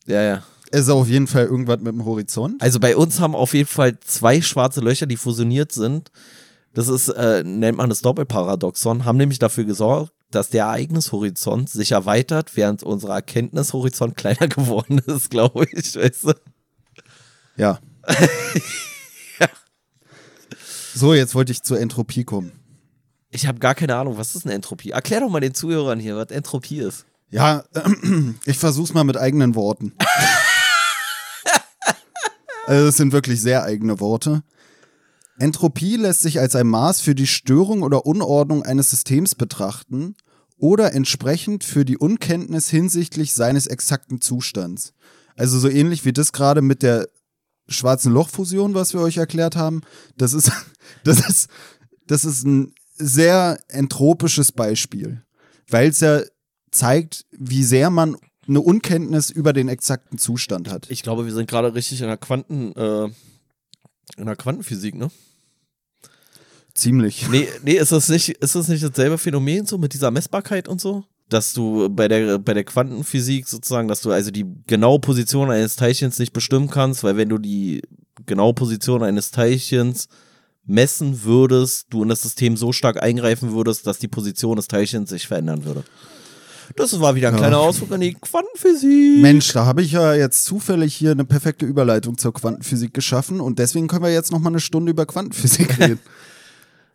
[0.07, 0.43] Ja, ja.
[0.73, 2.61] Es ist auf jeden Fall irgendwas mit dem Horizont.
[2.63, 6.11] Also bei uns haben auf jeden Fall zwei schwarze Löcher, die fusioniert sind.
[6.73, 11.93] Das ist, äh, nennt man das Doppelparadoxon, haben nämlich dafür gesorgt, dass der Ereignishorizont sich
[11.93, 15.95] erweitert, während unser Erkenntnishorizont kleiner geworden ist, glaube ich.
[15.95, 16.35] Weißt du?
[17.59, 17.79] Ja.
[20.95, 22.53] So, jetzt wollte ich zur Entropie kommen.
[23.31, 24.91] Ich habe gar keine Ahnung, was ist eine Entropie?
[24.91, 27.05] Erklär doch mal den Zuhörern hier, was Entropie ist.
[27.31, 27.65] Ja,
[28.45, 29.93] ich versuch's mal mit eigenen Worten.
[32.67, 34.43] also es sind wirklich sehr eigene Worte.
[35.39, 40.15] Entropie lässt sich als ein Maß für die Störung oder Unordnung eines Systems betrachten
[40.57, 44.93] oder entsprechend für die Unkenntnis hinsichtlich seines exakten Zustands.
[45.35, 47.09] Also so ähnlich wie das gerade mit der
[47.69, 49.81] schwarzen Lochfusion, was wir euch erklärt haben.
[50.17, 50.53] Das ist,
[51.05, 51.51] das ist,
[52.07, 55.23] das ist ein sehr entropisches Beispiel,
[55.69, 56.21] weil es ja
[56.71, 58.17] zeigt, wie sehr man
[58.49, 60.91] eine Unkenntnis über den exakten Zustand hat.
[60.91, 63.05] Ich glaube, wir sind gerade richtig in der Quanten, äh,
[64.17, 65.11] in der Quantenphysik, ne?
[66.75, 67.29] Ziemlich.
[67.29, 70.81] Nee, nee, ist das nicht, ist das nicht dasselbe Phänomen so mit dieser Messbarkeit und
[70.81, 71.05] so?
[71.29, 75.77] Dass du bei der, bei der Quantenphysik sozusagen, dass du also die genaue Position eines
[75.77, 77.83] Teilchens nicht bestimmen kannst, weil wenn du die
[78.27, 80.09] genaue Position eines Teilchens
[80.65, 85.11] messen würdest, du in das System so stark eingreifen würdest, dass die Position des Teilchens
[85.11, 85.85] sich verändern würde.
[86.77, 87.39] Das war wieder ein Ja.
[87.41, 89.21] kleiner Ausflug in die Quantenphysik.
[89.23, 93.59] Mensch, da habe ich ja jetzt zufällig hier eine perfekte Überleitung zur Quantenphysik geschaffen und
[93.59, 96.01] deswegen können wir jetzt noch mal eine Stunde über Quantenphysik reden.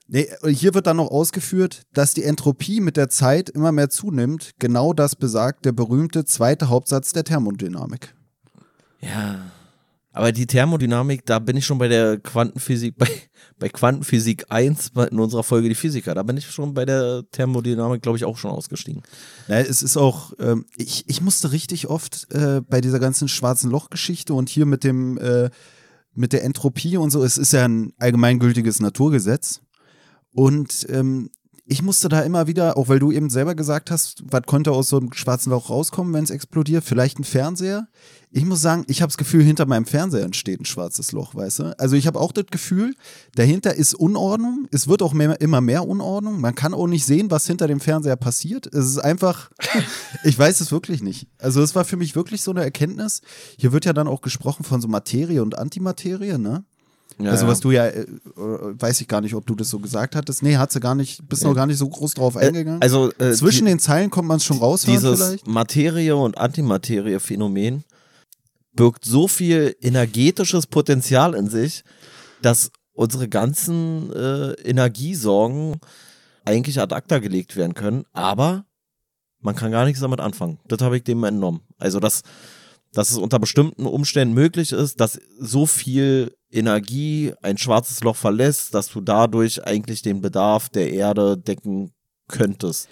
[0.10, 4.52] Nee, hier wird dann noch ausgeführt, dass die Entropie mit der Zeit immer mehr zunimmt.
[4.58, 8.14] Genau das besagt der berühmte zweite Hauptsatz der Thermodynamik.
[9.02, 9.52] Ja.
[10.18, 13.08] Aber die Thermodynamik, da bin ich schon bei der Quantenphysik, bei,
[13.60, 16.16] bei Quantenphysik 1 bei- in unserer Folge die Physiker.
[16.16, 19.04] Da bin ich schon bei der Thermodynamik, glaube ich, auch schon ausgestiegen.
[19.48, 23.70] Ja, es ist auch, ähm, ich, ich musste richtig oft äh, bei dieser ganzen schwarzen
[23.70, 25.50] Loch-Geschichte und hier mit dem, äh,
[26.14, 29.62] mit der Entropie und so, es ist ja ein allgemeingültiges Naturgesetz.
[30.32, 31.30] Und ähm,
[31.70, 34.88] ich musste da immer wieder, auch weil du eben selber gesagt hast, was konnte aus
[34.88, 36.86] so einem schwarzen Loch rauskommen, wenn es explodiert?
[36.86, 37.90] Vielleicht ein Fernseher.
[38.32, 41.60] Ich muss sagen, ich habe das Gefühl, hinter meinem Fernseher entsteht ein schwarzes Loch, weißt
[41.60, 41.80] du?
[41.80, 42.96] Also ich habe auch das Gefühl,
[43.36, 44.68] dahinter ist Unordnung.
[44.72, 46.40] Es wird auch mehr, immer mehr Unordnung.
[46.40, 48.68] Man kann auch nicht sehen, was hinter dem Fernseher passiert.
[48.68, 49.52] Es ist einfach,
[50.24, 51.28] ich weiß es wirklich nicht.
[51.38, 53.22] Also es war für mich wirklich so eine Erkenntnis.
[53.58, 56.64] Hier wird ja dann auch gesprochen von so Materie und Antimaterie, ne?
[57.20, 60.16] Ja, also was du ja, äh, weiß ich gar nicht, ob du das so gesagt
[60.16, 60.44] hattest.
[60.44, 62.82] Nee, hat sie gar nicht, bist noch gar nicht so groß drauf Äh, eingegangen.
[62.82, 65.48] Also äh, Zwischen die, den Zeilen kommt man es schon raus dieses vielleicht.
[65.48, 67.84] Materie- und Antimaterie-Phänomen
[68.74, 71.84] birgt so viel energetisches Potenzial in sich,
[72.44, 75.78] dass unsere ganzen äh, Energiesorgen
[76.46, 78.66] eigentlich ad acta gelegt werden können, aber
[79.40, 80.60] man kann gar nichts damit anfangen.
[80.68, 81.62] Das habe ich dem entnommen.
[81.78, 82.22] Also, dass,
[82.94, 88.74] dass es unter bestimmten Umständen möglich ist, dass so viel Energie ein schwarzes Loch verlässt,
[88.74, 91.92] dass du dadurch eigentlich den Bedarf der Erde decken
[92.28, 92.90] könntest.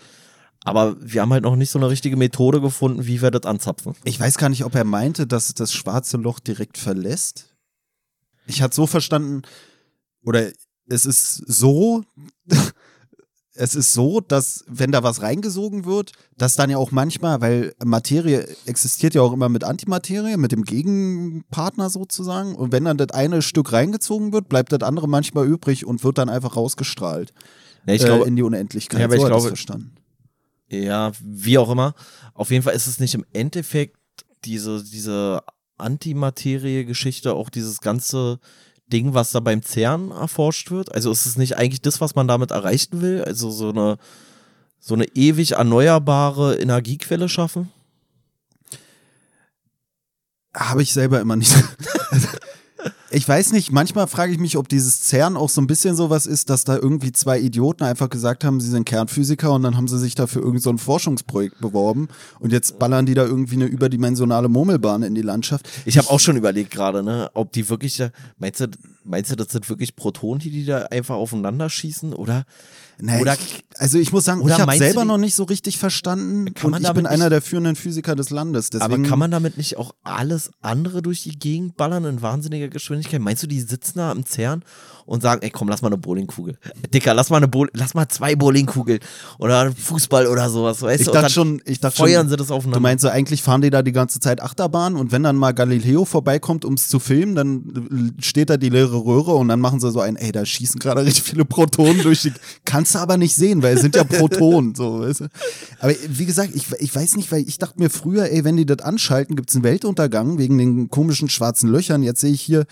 [0.64, 3.96] Aber wir haben halt noch nicht so eine richtige Methode gefunden, wie wir das anzapfen.
[4.04, 7.56] Ich weiß gar nicht, ob er meinte, dass das schwarze Loch direkt verlässt.
[8.48, 9.44] Ich hatte so verstanden,
[10.24, 10.52] oder
[10.88, 12.04] es ist so,
[13.56, 17.74] es ist so, dass wenn da was reingesogen wird, dass dann ja auch manchmal, weil
[17.84, 22.56] Materie existiert ja auch immer mit Antimaterie, mit dem Gegenpartner sozusagen.
[22.56, 26.18] Und wenn dann das eine Stück reingezogen wird, bleibt das andere manchmal übrig und wird
[26.18, 27.34] dann einfach rausgestrahlt.
[27.88, 29.00] Ja, ich glaube, äh, in die Unendlichkeit.
[29.00, 29.96] Ja, aber so ich glaube- verstanden.
[30.68, 31.94] Ja, wie auch immer.
[32.34, 33.98] Auf jeden Fall ist es nicht im Endeffekt
[34.46, 35.42] diese, diese
[35.78, 38.40] Antimaterie-Geschichte, auch dieses ganze
[38.88, 40.94] Ding, was da beim CERN erforscht wird.
[40.94, 43.24] Also ist es nicht eigentlich das, was man damit erreichen will?
[43.24, 43.98] Also so eine,
[44.80, 47.72] so eine ewig erneuerbare Energiequelle schaffen?
[50.56, 51.54] Habe ich selber immer nicht.
[53.16, 56.26] ich weiß nicht, manchmal frage ich mich, ob dieses CERN auch so ein bisschen sowas
[56.26, 59.88] ist, dass da irgendwie zwei Idioten einfach gesagt haben, sie sind Kernphysiker und dann haben
[59.88, 63.66] sie sich dafür irgend so ein Forschungsprojekt beworben und jetzt ballern die da irgendwie eine
[63.66, 65.70] überdimensionale Murmelbahn in die Landschaft.
[65.86, 68.04] Ich habe auch schon überlegt gerade, ne, ob die wirklich,
[68.38, 68.68] meinst du,
[69.06, 72.14] meinst du, das sind wirklich Protonen, die die da einfach aufeinander schießen?
[72.14, 72.44] Oder,
[73.00, 75.78] Nee, Oder- ich, also ich muss sagen, ich habe selber die- noch nicht so richtig
[75.78, 78.74] verstanden Kann und man ich damit bin einer der führenden Physiker des Landes.
[78.80, 83.20] Aber kann man damit nicht auch alles andere durch die Gegend ballern in wahnsinniger Geschwindigkeit?
[83.20, 84.64] Meinst du, die sitzen da im CERN
[85.06, 86.58] und sagen, ey komm, lass mal eine Bowlingkugel.
[86.94, 89.00] Dicker, lass mal eine Bowl lass mal zwei Bowlingkugeln
[89.38, 91.14] oder Fußball oder sowas, weißt ich du?
[91.14, 92.78] Dachte schon, ich dachte feuern schon, sie das aufeinander.
[92.78, 95.52] Du meinst so, eigentlich fahren die da die ganze Zeit Achterbahn und wenn dann mal
[95.52, 99.80] Galileo vorbeikommt, um es zu filmen, dann steht da die leere Röhre und dann machen
[99.80, 102.34] sie so ein, ey, da schießen gerade richtig viele Protonen durch die.
[102.66, 105.28] Kannst du aber nicht sehen, weil es sind ja Protonen, so, weißt du.
[105.80, 108.66] Aber wie gesagt, ich, ich weiß nicht, weil ich dachte mir früher, ey, wenn die
[108.66, 112.02] das anschalten, gibt es einen Weltuntergang wegen den komischen schwarzen Löchern.
[112.02, 112.66] Jetzt sehe ich hier,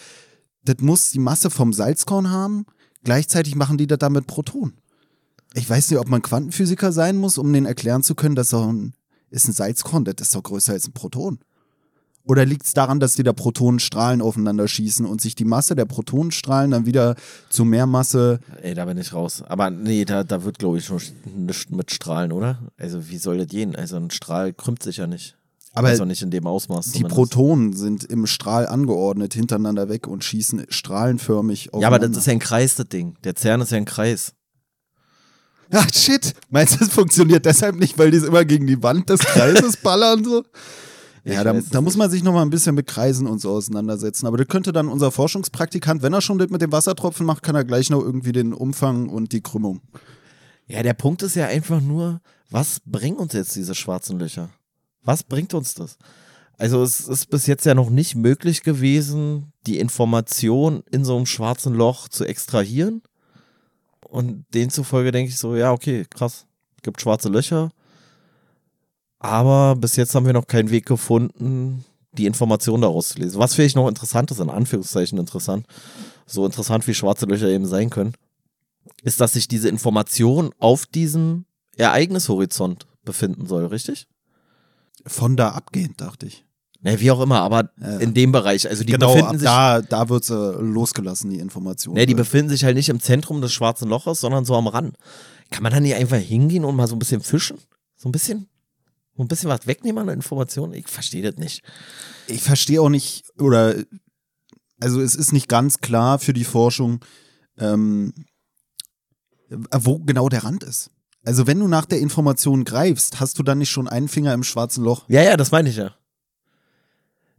[0.64, 2.66] das muss die Masse vom Salzkorn haben.
[3.04, 4.74] Gleichzeitig machen die das da mit Protonen.
[5.54, 8.62] Ich weiß nicht, ob man Quantenphysiker sein muss, um denen erklären zu können, dass so
[8.62, 8.94] ein,
[9.30, 11.40] ist ein Salzkorn, das ist doch größer als ein Proton.
[12.26, 15.86] Oder liegt es daran, dass die da Protonenstrahlen aufeinander schießen und sich die Masse der
[15.86, 17.16] Protonenstrahlen dann wieder
[17.50, 18.40] zu mehr Masse.
[18.62, 19.44] Ey, da bin ich raus.
[19.46, 21.02] Aber nee, da, da wird, glaube ich, schon
[21.36, 22.60] nichts mit Strahlen, oder?
[22.78, 23.76] Also, wie soll das gehen?
[23.76, 25.36] Also, ein Strahl krümmt sich ja nicht.
[25.74, 26.86] Aber also nicht in dem Ausmaß.
[26.86, 27.16] die zumindest.
[27.16, 32.34] Protonen sind im Strahl angeordnet hintereinander weg und schießen strahlenförmig Ja, aber das ist ja
[32.34, 33.16] ein Kreis, das Ding.
[33.24, 34.34] Der CERN ist ja ein Kreis.
[35.72, 39.10] Ach shit, meinst du, das funktioniert deshalb nicht, weil die es immer gegen die Wand
[39.10, 40.44] des Kreises ballern so?
[41.26, 44.28] Ja, da, da muss man sich noch mal ein bisschen mit Kreisen und so auseinandersetzen.
[44.28, 47.56] Aber das könnte dann unser Forschungspraktikant, wenn er schon das mit dem Wassertropfen macht, kann
[47.56, 49.82] er gleich noch irgendwie den Umfang und die Krümmung.
[50.68, 52.20] Ja, der Punkt ist ja einfach nur,
[52.52, 54.50] was bringen uns jetzt diese schwarzen Löcher?
[55.04, 55.98] Was bringt uns das?
[56.58, 61.26] Also es ist bis jetzt ja noch nicht möglich gewesen, die Information in so einem
[61.26, 63.02] schwarzen Loch zu extrahieren.
[64.08, 66.46] Und demzufolge denke ich so, ja, okay, krass.
[66.84, 67.72] Gibt schwarze Löcher.
[69.20, 73.40] Aber bis jetzt haben wir noch keinen Weg gefunden, die Information daraus zu lesen.
[73.40, 75.66] Was vielleicht noch interessant ist, in Anführungszeichen interessant,
[76.26, 78.14] so interessant wie schwarze Löcher eben sein können,
[79.02, 81.46] ist, dass sich diese Information auf diesem
[81.78, 84.08] Ereignishorizont befinden soll, richtig?
[85.06, 86.46] Von da abgehend, dachte ich.
[86.82, 87.98] Ne, wie auch immer, aber Ja.
[88.00, 88.68] in dem Bereich.
[88.70, 89.46] Also die genau, befinden sich.
[89.46, 91.96] da, da wird sie losgelassen, die Information.
[91.96, 94.98] Ne, die befinden sich halt nicht im Zentrum des schwarzen Loches, sondern so am Rand.
[95.50, 97.58] Kann man da nicht einfach hingehen und mal so ein bisschen fischen?
[97.96, 98.50] So ein bisschen?
[99.16, 100.74] So ein bisschen was wegnehmen an der Information?
[100.74, 101.64] Ich verstehe das nicht.
[102.28, 103.76] ich verstehe auch nicht, oder
[104.82, 107.00] also es ist nicht ganz klar für die Forschung,
[107.60, 108.14] ähm,
[109.50, 110.90] wo genau der Rand ist.
[111.26, 114.44] Also wenn du nach der Information greifst, hast du dann nicht schon einen Finger im
[114.44, 115.06] schwarzen Loch?
[115.08, 115.92] Ja, ja, das meine ich ja.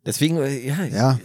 [0.07, 1.19] Deswegen, äh, ja, Ja,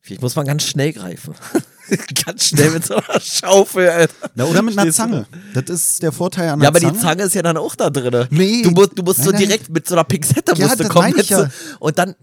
[0.00, 1.34] vielleicht muss man ganz schnell greifen.
[2.24, 4.30] ganz schnell mit so einer Schaufel, Alter.
[4.34, 5.26] Na, oder mit einer Zange.
[5.54, 6.92] Das ist der Vorteil an Ja, der aber Zange.
[6.92, 8.26] die Zange ist ja dann auch da drin.
[8.30, 8.62] Nee.
[8.62, 9.48] Du musst, du musst so Nein, nein.
[9.48, 11.14] direkt mit so einer Pinzette Ja, musst du kommen.
[11.22, 11.50] so- ja.
[11.78, 12.14] Und dann,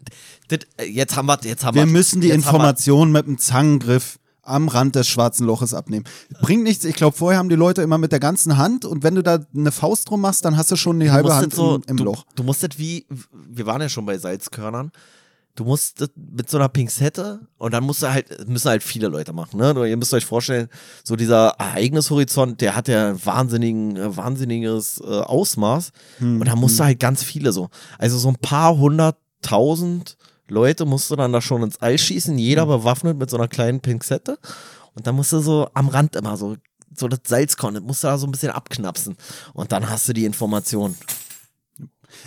[0.47, 1.83] das, jetzt haben wir, jetzt haben wir.
[1.85, 4.17] Wir müssen die Information mit dem Zangengriff
[4.49, 6.05] am Rand des schwarzen Loches abnehmen.
[6.41, 6.83] Bringt nichts.
[6.85, 9.39] Ich glaube, vorher haben die Leute immer mit der ganzen Hand und wenn du da
[9.55, 11.97] eine Faust drum machst, dann hast du schon die Du halbe Hand so, im, im
[11.97, 12.25] du, Loch.
[12.35, 13.05] Du musst das wie,
[13.49, 14.91] wir waren ja schon bei Salzkörnern.
[15.55, 19.07] Du musst das mit so einer Pinzette und dann musst du halt, müssen halt viele
[19.09, 19.89] Leute machen, ne?
[19.89, 20.69] Ihr müsst euch vorstellen,
[21.03, 25.91] so dieser Ereignishorizont, der hat ja ein wahnsinnigen, äh, wahnsinniges äh, Ausmaß.
[26.19, 27.69] Hm, Und da musst du halt ganz viele so.
[27.97, 30.15] Also so ein paar hunderttausend
[30.49, 32.69] Leute musst du dann da schon ins All schießen, jeder Hm.
[32.69, 34.37] bewaffnet mit so einer kleinen Pinzette.
[34.95, 36.55] Und dann musst du so am Rand immer so
[36.95, 39.15] so das Salzkorn, das musst du da so ein bisschen abknapsen.
[39.53, 40.95] Und dann hast du die Information.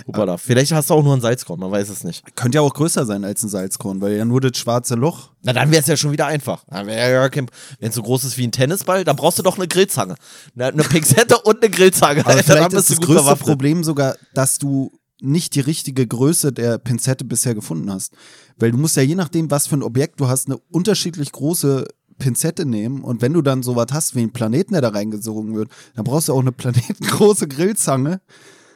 [0.06, 0.38] Upala.
[0.38, 2.36] Vielleicht hast du auch nur ein Salzkorn, man weiß es nicht.
[2.36, 5.30] Könnte ja auch größer sein als ein Salzkorn, weil ja nur das schwarze Loch.
[5.42, 6.64] Na, dann wäre es ja schon wieder einfach.
[6.70, 7.48] Wenn
[7.80, 10.14] es so groß ist wie ein Tennisball, dann brauchst du doch eine Grillzange.
[10.54, 12.20] Eine, eine Pinzette und eine Grillzange.
[12.20, 13.36] Aber Alter, vielleicht dann ist das größte.
[13.36, 14.92] Problem sogar, dass du
[15.22, 18.12] nicht die richtige Größe der Pinzette bisher gefunden hast.
[18.58, 21.86] Weil du musst ja je nachdem, was für ein Objekt du hast, eine unterschiedlich große
[22.18, 23.02] Pinzette nehmen.
[23.02, 26.28] Und wenn du dann sowas hast wie einen Planeten, der da reingesogen wird, dann brauchst
[26.28, 28.20] du auch eine planetengroße Grillzange.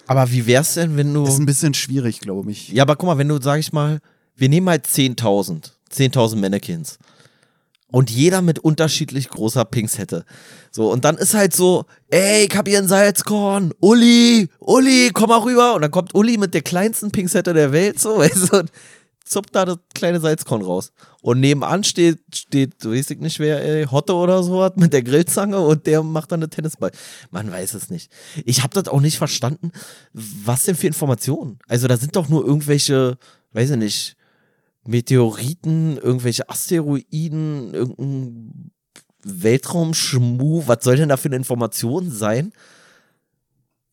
[0.07, 1.25] Aber wie wär's denn, wenn du.
[1.25, 2.69] Ist ein bisschen schwierig, glaube ich.
[2.69, 4.01] Ja, aber guck mal, wenn du, sag ich mal,
[4.37, 6.99] wir nehmen halt 10.000, 10.000 Mannequins.
[7.93, 10.25] Und jeder mit unterschiedlich großer Pinzette.
[10.73, 15.29] So, und dann ist halt so, ey, ich hab hier ein Salzkorn, Uli, Uli, komm
[15.29, 15.75] mal rüber.
[15.75, 18.73] Und dann kommt Uli mit der kleinsten Pinzette der Welt, so, weißt du, und
[19.27, 20.93] zuppt da das kleine Salzkorn raus.
[21.21, 25.03] Und nebenan steht, steht, weiß ich nicht wer, ey, Hotte oder so hat mit der
[25.03, 26.93] Grillzange und der macht dann eine Tennisball.
[27.31, 28.11] Man weiß es nicht.
[28.45, 29.73] Ich habe das auch nicht verstanden.
[30.13, 31.59] Was denn für Informationen?
[31.69, 33.19] Also da sind doch nur irgendwelche,
[33.53, 34.16] weiß ich nicht,
[34.87, 38.71] Meteoriten, irgendwelche Asteroiden, irgendein
[39.25, 40.65] Weltraumschmu.
[40.67, 42.53] Was soll denn da für eine Information sein?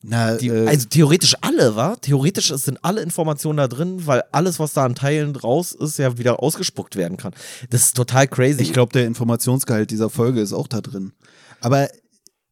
[0.06, 1.96] Na, Die, äh, also theoretisch alle, wa?
[1.96, 6.18] Theoretisch sind alle Informationen da drin, weil alles, was da an Teilen raus ist, ja
[6.18, 7.34] wieder ausgespuckt werden kann.
[7.70, 8.62] Das ist total crazy.
[8.62, 11.14] ich glaube, der Informationsgehalt dieser Folge ist auch da drin.
[11.62, 11.88] Aber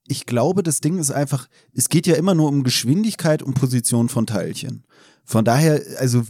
[0.07, 4.07] ich glaube, das Ding ist einfach, es geht ja immer nur um Geschwindigkeit und Position
[4.07, 4.85] von Teilchen.
[5.25, 6.23] Von daher, also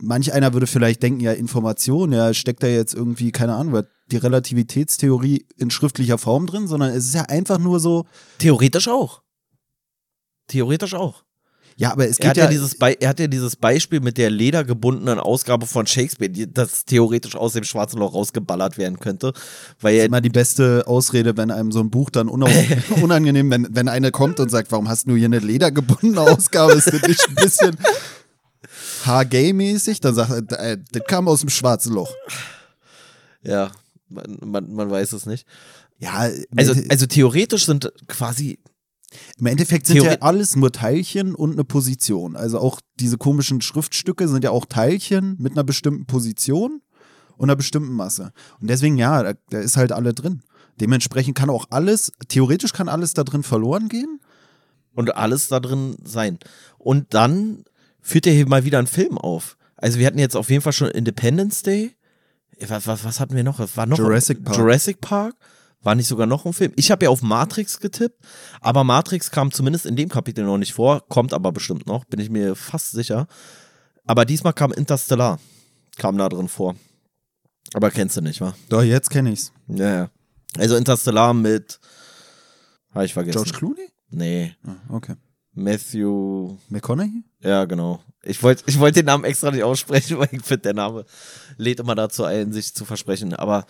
[0.00, 4.16] manch einer würde vielleicht denken, ja, Information, ja, steckt da jetzt irgendwie, keine Ahnung, die
[4.16, 8.06] Relativitätstheorie in schriftlicher Form drin, sondern es ist ja einfach nur so,
[8.38, 9.22] Theoretisch auch.
[10.46, 11.24] Theoretisch auch.
[11.76, 14.00] ja, aber es Er hat, geht ja ja, dieses Be er hat ja dieses Beispiel
[14.00, 18.98] mit der ledergebundenen Ausgabe von Shakespeare, die, das theoretisch aus dem schwarzen Loch rausgeballert werden
[18.98, 19.32] könnte.
[19.80, 22.28] Weil ist er, immer die beste Ausrede, wenn einem so ein Buch dann
[23.02, 26.72] unangenehm, wenn, wenn einer kommt und sagt, warum hast du hier eine ledergebundene Ausgabe?
[26.72, 27.76] Ist das nicht ein bisschen
[29.06, 30.00] HG-mäßig?
[30.00, 32.12] Dann sagt er, äh, das kam aus dem schwarzen Loch.
[33.42, 33.70] ja,
[34.08, 35.46] man, man, man weiß es nicht.
[35.98, 38.58] Ja, Also, also theoretisch sind quasi
[39.38, 42.36] im Endeffekt sind Theori- ja alles nur Teilchen und eine Position.
[42.36, 46.82] Also auch diese komischen Schriftstücke sind ja auch Teilchen mit einer bestimmten Position
[47.38, 48.32] und einer bestimmten Masse.
[48.60, 50.42] Und deswegen, ja, da, da ist halt alle drin.
[50.78, 54.20] Dementsprechend kann auch alles, theoretisch kann alles da drin verloren gehen.
[54.94, 56.38] und alles da drin sein.
[56.76, 57.64] Und dann
[58.08, 59.56] führt er hier mal wieder einen Film auf.
[59.76, 61.94] Also wir hatten jetzt auf jeden Fall schon Independence Day.
[62.66, 63.60] Was, was, was hatten wir noch?
[63.60, 64.56] Es War noch Jurassic Park.
[64.56, 65.34] Jurassic Park.
[65.82, 66.72] War nicht sogar noch ein Film?
[66.74, 68.20] Ich habe ja auf Matrix getippt,
[68.60, 72.18] aber Matrix kam zumindest in dem Kapitel noch nicht vor, kommt aber bestimmt noch, bin
[72.18, 73.28] ich mir fast sicher.
[74.04, 75.38] Aber diesmal kam Interstellar,
[75.96, 76.74] kam da drin vor.
[77.74, 78.54] Aber kennst du nicht, wa?
[78.70, 79.52] Doch, jetzt kenne ich's.
[79.68, 80.10] Ja, ja.
[80.56, 81.78] Also Interstellar mit,
[82.92, 83.36] habe ich vergessen.
[83.36, 83.88] George Clooney?
[84.10, 85.14] Nee, Ah, okay.
[85.52, 87.22] Matthew, McConaughey?
[87.42, 88.00] Ja, genau.
[88.22, 91.04] Ich wollte ich wollt den Namen extra nicht aussprechen, weil ich finde, der Name
[91.56, 93.34] lädt immer dazu ein, sich zu versprechen.
[93.34, 93.66] Aber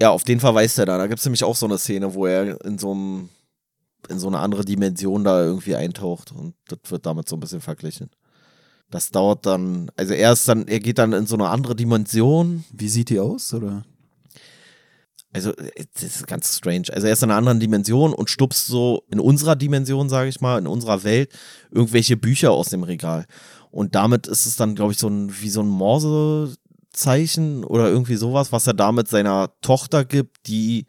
[0.00, 0.98] ja, auf den verweist er da.
[0.98, 3.28] Da gibt es nämlich auch so eine Szene, wo er in so einem,
[4.08, 6.32] in so eine andere Dimension da irgendwie eintaucht.
[6.32, 8.10] Und das wird damit so ein bisschen verglichen.
[8.90, 12.64] Das dauert dann, also er ist dann, er geht dann in so eine andere Dimension.
[12.72, 13.52] Wie sieht die aus?
[13.54, 13.84] Oder?
[15.34, 15.52] Also,
[15.94, 16.84] das ist ganz strange.
[16.92, 20.40] Also, er ist in einer anderen Dimension und stupst so in unserer Dimension, sage ich
[20.40, 21.32] mal, in unserer Welt,
[21.72, 23.26] irgendwelche Bücher aus dem Regal.
[23.72, 28.14] Und damit ist es dann, glaube ich, so ein, wie so ein Morsezeichen oder irgendwie
[28.14, 30.86] sowas, was er damit seiner Tochter gibt, die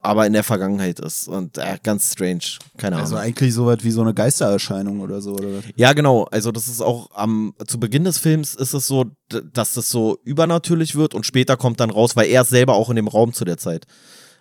[0.00, 1.28] aber in der Vergangenheit ist.
[1.28, 2.40] Und äh, ganz strange.
[2.78, 3.04] Keine Ahnung.
[3.04, 5.64] Also eigentlich so was wie so eine Geistererscheinung oder so, oder was?
[5.76, 6.24] Ja, genau.
[6.24, 10.18] Also das ist auch am zu Beginn des Films ist es so, dass das so
[10.24, 13.32] übernatürlich wird und später kommt dann raus, weil er ist selber auch in dem Raum
[13.32, 13.86] zu der Zeit.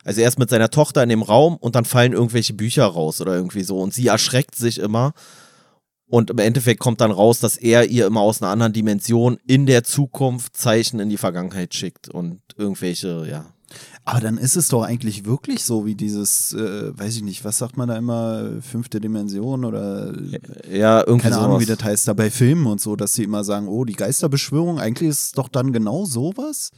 [0.06, 3.20] Also er ist mit seiner Tochter in dem Raum und dann fallen irgendwelche Bücher raus
[3.20, 5.14] oder irgendwie so und sie erschreckt sich immer
[6.10, 9.66] und im Endeffekt kommt dann raus, dass er ihr immer aus einer anderen Dimension in
[9.66, 13.46] der Zukunft Zeichen in die Vergangenheit schickt und irgendwelche, ja.
[14.10, 17.60] Aber dann ist es doch eigentlich wirklich so wie dieses, äh, weiß ich nicht, was
[17.60, 20.14] sagt man da immer, fünfte Dimension oder
[20.72, 21.62] Ja, irgendwie keine Ahnung, sowas.
[21.62, 24.80] wie das heißt, da bei Filmen und so, dass sie immer sagen, oh, die Geisterbeschwörung,
[24.80, 26.72] eigentlich ist es doch dann genau sowas.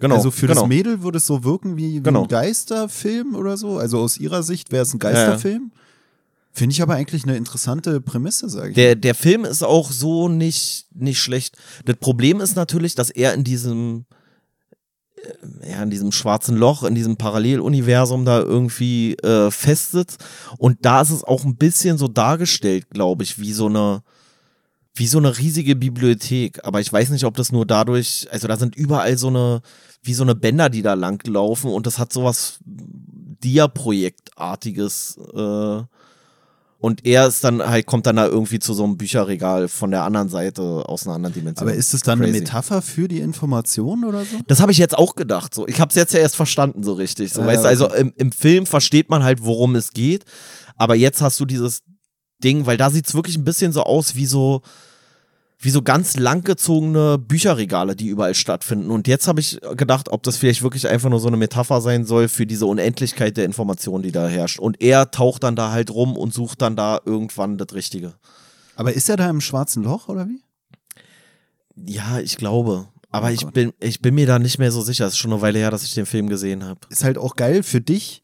[0.00, 0.62] Genau, also für genau.
[0.62, 2.22] das Mädel würde es so wirken wie, wie Genau.
[2.22, 3.76] ein Geisterfilm oder so.
[3.78, 5.72] Also aus ihrer Sicht wäre es ein Geisterfilm.
[6.52, 8.74] Finde ich aber eigentlich eine interessante Prämisse, sage ich.
[8.74, 11.56] Der, der Film ist auch so nicht, nicht schlecht.
[11.84, 14.06] Das Problem ist natürlich, dass er in diesem,
[15.68, 20.24] ja, in diesem schwarzen Loch, in diesem Paralleluniversum da irgendwie äh, festsitzt.
[20.58, 24.02] Und da ist es auch ein bisschen so dargestellt, glaube ich, wie so eine,
[24.94, 26.64] wie so eine riesige Bibliothek.
[26.64, 29.60] Aber ich weiß nicht, ob das nur dadurch, also da sind überall so eine,
[30.02, 35.82] wie so eine Bänder, die da langlaufen und das hat sowas Dia-Projektartiges äh,
[36.80, 40.04] und er ist dann halt, kommt dann da irgendwie zu so einem Bücherregal von der
[40.04, 41.66] anderen Seite aus einer anderen Dimension.
[41.68, 42.30] Aber ist es dann Crazy.
[42.30, 44.36] eine Metapher für die Information oder so?
[44.46, 45.54] Das habe ich jetzt auch gedacht.
[45.54, 45.66] So.
[45.66, 47.32] Ich habe es jetzt ja erst verstanden, so richtig.
[47.32, 47.68] So, Ja, weißt du, okay.
[47.68, 50.24] also im, im Film versteht man halt, worum es geht.
[50.76, 51.82] Aber jetzt hast du dieses
[52.44, 54.62] Ding, weil da sieht es wirklich ein bisschen so aus wie so,
[55.60, 58.90] wie so ganz langgezogene Bücherregale, die überall stattfinden.
[58.90, 62.04] Und jetzt habe ich gedacht, ob das vielleicht wirklich einfach nur so eine Metapher sein
[62.04, 64.60] soll für diese Unendlichkeit der Information, die da herrscht.
[64.60, 68.14] Und er taucht dann da halt rum und sucht dann da irgendwann das Richtige.
[68.76, 70.40] Aber ist er da im schwarzen Loch oder wie?
[71.74, 72.86] Ja, ich glaube.
[73.10, 75.06] Aber Oh ich bin, ich bin mir da nicht mehr so sicher.
[75.06, 76.80] Es ist schon eine Weile her, dass ich den Film gesehen habe.
[76.88, 78.22] Ist halt auch geil für dich.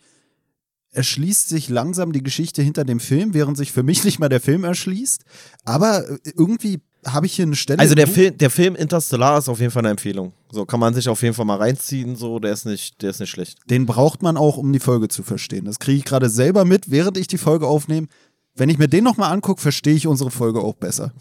[0.92, 4.40] Erschließt sich langsam die Geschichte hinter dem Film, während sich für mich nicht mal der
[4.40, 5.24] Film erschließt.
[5.64, 6.04] Aber
[6.36, 7.78] irgendwie habe ich hier eine Stelle.
[7.78, 10.32] Also der Film, der Film Interstellar ist auf jeden Fall eine Empfehlung.
[10.50, 12.16] So kann man sich auf jeden Fall mal reinziehen.
[12.16, 13.58] So, der ist nicht, der ist nicht schlecht.
[13.68, 15.64] Den braucht man auch, um die Folge zu verstehen.
[15.64, 18.08] Das kriege ich gerade selber mit, während ich die Folge aufnehme.
[18.54, 21.12] Wenn ich mir den nochmal angucke, verstehe ich unsere Folge auch besser.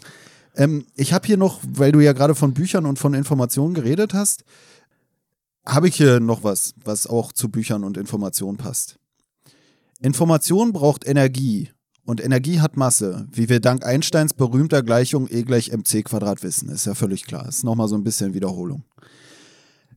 [0.56, 4.14] Ähm, ich habe hier noch, weil du ja gerade von Büchern und von Informationen geredet
[4.14, 4.44] hast,
[5.66, 8.98] habe ich hier noch was, was auch zu Büchern und Informationen passt.
[10.00, 11.70] Information braucht Energie
[12.04, 16.68] und Energie hat Masse, wie wir dank Einsteins berühmter Gleichung E gleich mc Quadrat wissen.
[16.68, 17.48] Ist ja völlig klar.
[17.48, 18.84] Ist nochmal so ein bisschen Wiederholung.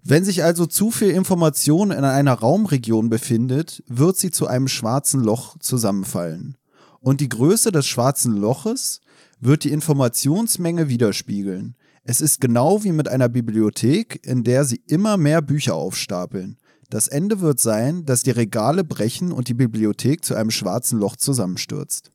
[0.03, 5.21] Wenn sich also zu viel Information in einer Raumregion befindet, wird sie zu einem schwarzen
[5.21, 6.55] Loch zusammenfallen.
[7.01, 9.01] Und die Größe des schwarzen Loches
[9.41, 11.75] wird die Informationsmenge widerspiegeln.
[12.05, 16.57] Es ist genau wie mit einer Bibliothek, in der sie immer mehr Bücher aufstapeln.
[16.89, 21.15] Das Ende wird sein, dass die Regale brechen und die Bibliothek zu einem schwarzen Loch
[21.17, 22.11] zusammenstürzt.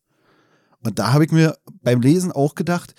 [0.83, 2.95] Und da habe ich mir beim Lesen auch gedacht,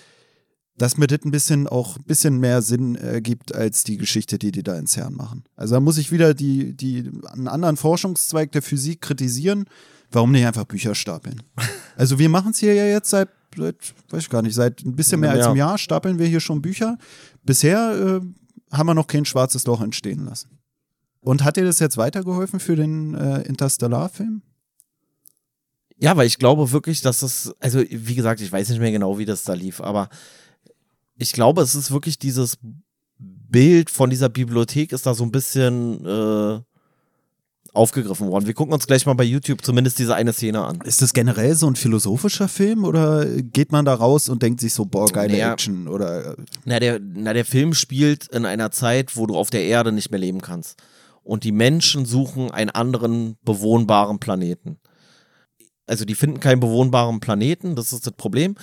[0.78, 4.40] dass mir das ein bisschen auch ein bisschen mehr Sinn äh, gibt als die Geschichte,
[4.40, 5.44] die die da in CERN machen.
[5.56, 9.66] Also da muss ich wieder die, die, einen anderen Forschungszweig der Physik kritisieren.
[10.12, 11.42] Warum nicht einfach Bücher stapeln?
[11.96, 13.76] Also wir machen es hier ja jetzt seit, seit,
[14.10, 15.46] weiß ich gar nicht, seit ein bisschen mehr als Ja.
[15.50, 16.98] einem Jahr stapeln wir hier schon Bücher.
[17.44, 20.58] Bisher äh, haben wir noch kein schwarzes Loch entstehen lassen.
[21.24, 24.42] Und hat dir das jetzt weitergeholfen für den äh, Interstellar-Film?
[25.98, 29.18] Ja, weil ich glaube wirklich, dass das, also wie gesagt, ich weiß nicht mehr genau,
[29.18, 30.10] wie das da lief, aber
[31.16, 32.58] ich glaube, es ist wirklich dieses
[33.18, 36.60] Bild von dieser Bibliothek ist da so ein bisschen äh,
[37.72, 38.48] aufgegriffen worden.
[38.48, 40.82] Wir gucken uns gleich mal bei YouTube zumindest diese eine Szene an.
[40.82, 44.74] Ist das generell so ein philosophischer Film oder geht man da raus und denkt sich
[44.74, 45.54] so, boah, geile Naja.
[45.54, 45.88] Action?
[45.88, 49.64] Oder äh, Na der, na, der Film spielt in einer Zeit, wo du auf der
[49.64, 50.82] Erde nicht mehr leben kannst.
[51.24, 54.80] Und die Menschen suchen einen anderen bewohnbaren Planeten.
[55.88, 58.56] Also die finden keinen bewohnbaren Planeten, das ist das Problem.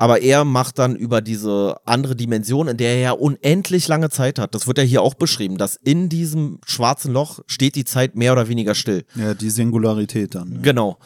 [0.00, 4.38] Aber er macht dann über diese andere Dimension, in der er ja unendlich lange Zeit
[4.38, 4.54] hat.
[4.54, 8.32] Das wird ja hier auch beschrieben, dass in diesem schwarzen Loch steht die Zeit mehr
[8.32, 9.04] oder weniger still.
[9.16, 10.50] ja, die Singularität dann.
[10.50, 10.60] Ne?
[10.60, 10.98] Genau.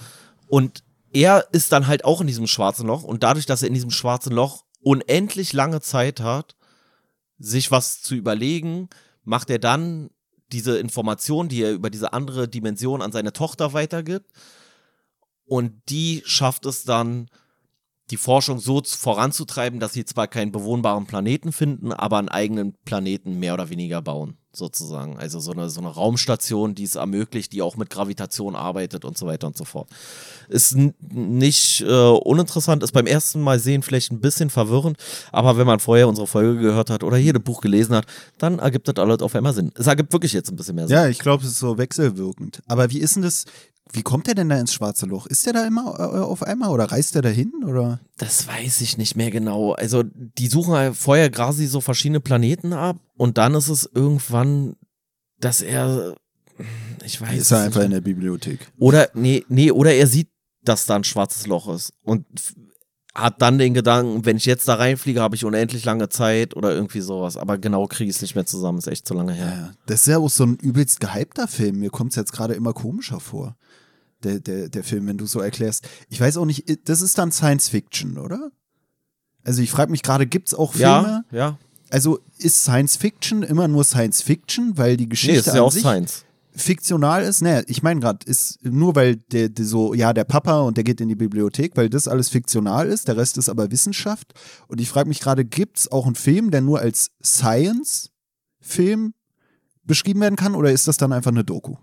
[0.46, 0.84] Und
[1.14, 3.90] er ist dann halt auch in diesem schwarzen Loch und dadurch, dass er in diesem
[3.90, 6.55] schwarzen Loch unendlich lange Zeit hat,
[7.38, 8.88] sich was zu überlegen,
[9.24, 10.11] macht er dann
[10.53, 14.30] diese Information, die er über diese andere Dimension an seine Tochter weitergibt.
[15.44, 17.28] Und die schafft es dann,
[18.11, 23.38] die Forschung so voranzutreiben, dass sie zwar keinen bewohnbaren Planeten finden, aber einen eigenen Planeten
[23.38, 25.18] mehr oder weniger bauen, sozusagen.
[25.18, 29.16] Also so eine, so eine Raumstation, die es ermöglicht, die auch mit Gravitation arbeitet und
[29.16, 29.88] so weiter und so fort.
[30.48, 34.98] Ist nicht äh, uninteressant, ist beim ersten Mal sehen vielleicht ein bisschen verwirrend,
[35.30, 38.07] aber wenn man vorher unsere Folge gehört hat oder hier das Buch gelesen hat,
[38.38, 39.72] dann ergibt das alles auf einmal Sinn.
[39.74, 40.96] Es ergibt wirklich jetzt ein bisschen mehr Sinn.
[40.96, 42.62] Ja, ich glaube, es ist so wechselwirkend.
[42.66, 43.46] Aber wie ist denn das?
[43.91, 45.26] Wie kommt der denn da ins schwarze Loch?
[45.26, 47.53] Ist der da immer äh, auf einmal oder reist der da hin?
[47.66, 48.01] Oder?
[48.16, 49.72] Das weiß ich nicht mehr genau.
[49.72, 54.76] Also, die suchen vorher quasi so verschiedene Planeten ab und dann ist es irgendwann,
[55.39, 56.14] dass er.
[57.05, 57.87] Ich weiß Ist er einfach nicht.
[57.87, 58.70] in der Bibliothek?
[58.78, 60.28] Oder, nee, nee, oder er sieht,
[60.62, 62.24] dass da ein schwarzes Loch ist und
[63.14, 66.72] hat dann den Gedanken, wenn ich jetzt da reinfliege, habe ich unendlich lange Zeit oder
[66.72, 67.37] irgendwie sowas.
[67.37, 69.47] Aber genau kriege ich es nicht mehr zusammen, ist echt zu lange her.
[69.47, 69.70] Ja.
[69.87, 71.80] Das ist ja auch so ein übelst gehypter Film.
[71.80, 73.57] Mir kommt es jetzt gerade immer komischer vor.
[74.24, 75.88] Der, der, der Film, wenn du so erklärst.
[76.08, 78.50] Ich weiß auch nicht, das ist dann Science Fiction, oder?
[79.44, 81.24] Also ich frage mich gerade, gibt es auch Filme?
[81.32, 81.58] Ja, ja.
[81.90, 85.58] Also ist Science Fiction immer nur Science Fiction, weil die Nee, Geschichte ist ja an
[85.60, 86.24] auch sich Science.
[86.54, 87.42] fiktional ist?
[87.42, 90.84] Nee, ich meine gerade, ist nur weil der, der so, ja, der Papa und der
[90.84, 94.32] geht in die Bibliothek, weil das alles fiktional ist, der Rest ist aber Wissenschaft.
[94.68, 99.14] Und ich frage mich gerade, gibt es auch einen Film, der nur als Science-Film
[99.84, 101.76] beschrieben werden kann oder ist das dann einfach eine Doku?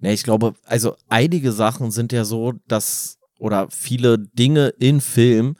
[0.00, 5.56] Ne, ich glaube, also einige Sachen sind ja so, dass, oder viele Dinge in Film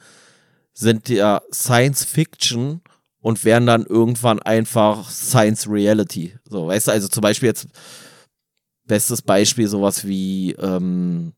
[0.73, 2.81] sind ja Science Fiction
[3.19, 6.37] und werden dann irgendwann einfach Science Reality.
[6.45, 7.67] So, weißt du, also zum Beispiel jetzt
[8.89, 11.33] Bestes Beispiel sowas wie ähm,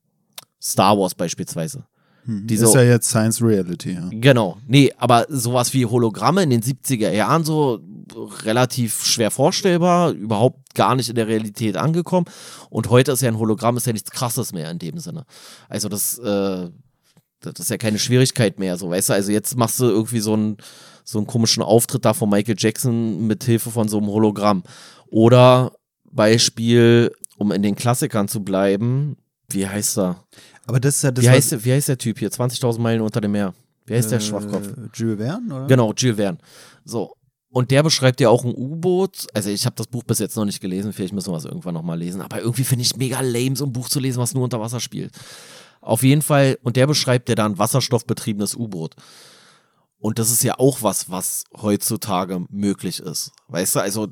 [0.61, 1.85] Star Wars beispielsweise.
[2.25, 2.45] Hm.
[2.47, 4.09] Diese- ist ja jetzt Science Reality, ja.
[4.11, 7.79] Genau, nee, aber sowas wie Hologramme in den 70er Jahren so
[8.43, 12.25] relativ schwer vorstellbar, überhaupt gar nicht in der Realität angekommen.
[12.69, 15.25] Und heute ist ja ein Hologramm ist ja nichts krasses mehr in dem Sinne.
[15.69, 16.69] Also das, äh,
[17.39, 19.13] das ist ja keine Schwierigkeit mehr, so weißt du.
[19.13, 20.57] Also jetzt machst du irgendwie so einen,
[21.03, 24.63] so einen komischen Auftritt da von Michael Jackson mit Hilfe von so einem Hologramm.
[25.07, 25.71] Oder
[26.11, 29.17] Beispiel, um in den Klassikern zu bleiben,
[29.49, 30.23] wie heißt er?
[30.67, 32.29] Aber das ist ja das Wie heißt, der, wie heißt der Typ hier?
[32.29, 33.53] 20.000 Meilen unter dem Meer.
[33.85, 34.69] Wie heißt der äh, Schwachkopf?
[34.93, 35.67] Jules Verne, oder?
[35.67, 36.37] Genau, Jules Verne.
[36.85, 37.15] So.
[37.49, 39.27] Und der beschreibt ja auch ein U-Boot.
[39.33, 41.73] Also ich habe das Buch bis jetzt noch nicht gelesen, vielleicht müssen wir es irgendwann
[41.73, 42.21] nochmal lesen.
[42.21, 44.79] Aber irgendwie finde ich mega lame, so ein Buch zu lesen, was nur unter Wasser
[44.79, 45.11] spielt.
[45.81, 48.95] Auf jeden Fall, und der beschreibt ja dann wasserstoffbetriebenes U-Boot.
[50.01, 53.31] Und das ist ja auch was, was heutzutage möglich ist.
[53.49, 54.07] Weißt du, also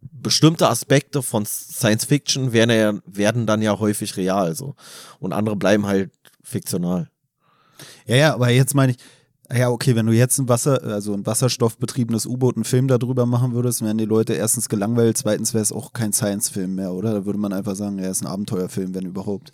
[0.00, 4.76] bestimmte Aspekte von Science Fiction werden, ja, werden dann ja häufig real so.
[5.18, 6.12] Und andere bleiben halt
[6.42, 7.10] fiktional.
[8.06, 8.98] Ja, ja, aber jetzt meine ich,
[9.52, 13.54] ja, okay, wenn du jetzt ein Wasser, also ein wasserstoffbetriebenes U-Boot, einen Film darüber machen
[13.54, 17.12] würdest, wären die Leute erstens gelangweilt, zweitens wäre es auch kein Science-Film mehr, oder?
[17.12, 19.50] Da würde man einfach sagen, er ist ein Abenteuerfilm, wenn überhaupt.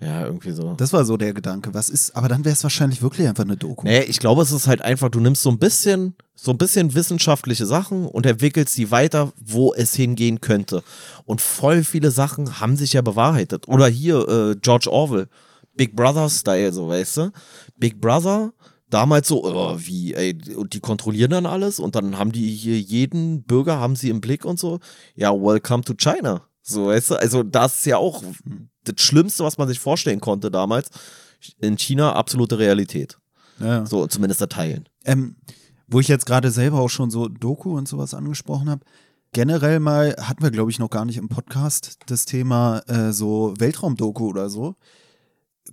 [0.00, 0.74] Ja, irgendwie so.
[0.74, 1.74] Das war so der Gedanke.
[1.74, 3.84] Was ist, aber dann wäre es wahrscheinlich wirklich einfach eine Doku.
[3.84, 6.94] Nee, ich glaube, es ist halt einfach, du nimmst so ein bisschen, so ein bisschen
[6.94, 10.84] wissenschaftliche Sachen und entwickelst die weiter, wo es hingehen könnte.
[11.24, 13.66] Und voll viele Sachen haben sich ja bewahrheitet.
[13.66, 15.28] Oder hier, äh, George Orwell,
[15.74, 17.32] Big Brother-Style, so weißt du.
[17.76, 18.52] Big Brother,
[18.90, 22.78] damals so, oh, wie, ey, und die kontrollieren dann alles und dann haben die hier
[22.78, 24.78] jeden Bürger, haben sie im Blick und so.
[25.16, 26.42] Ja, welcome to China.
[26.62, 28.22] So, weißt du, also das ist ja auch
[28.88, 30.90] das Schlimmste, was man sich vorstellen konnte damals.
[31.60, 33.18] In China absolute Realität.
[33.60, 33.86] Ja.
[33.86, 34.88] So, zumindest der Teilen.
[35.04, 35.36] Ähm,
[35.86, 38.84] wo ich jetzt gerade selber auch schon so Doku und sowas angesprochen habe.
[39.32, 43.54] Generell mal hatten wir, glaube ich, noch gar nicht im Podcast das Thema äh, so
[43.58, 44.76] Weltraumdoku oder so.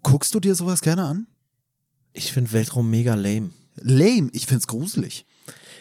[0.03, 1.27] Guckst du dir sowas gerne an?
[2.13, 3.51] Ich finde Weltraum mega lame.
[3.75, 5.25] Lame, ich find's gruselig.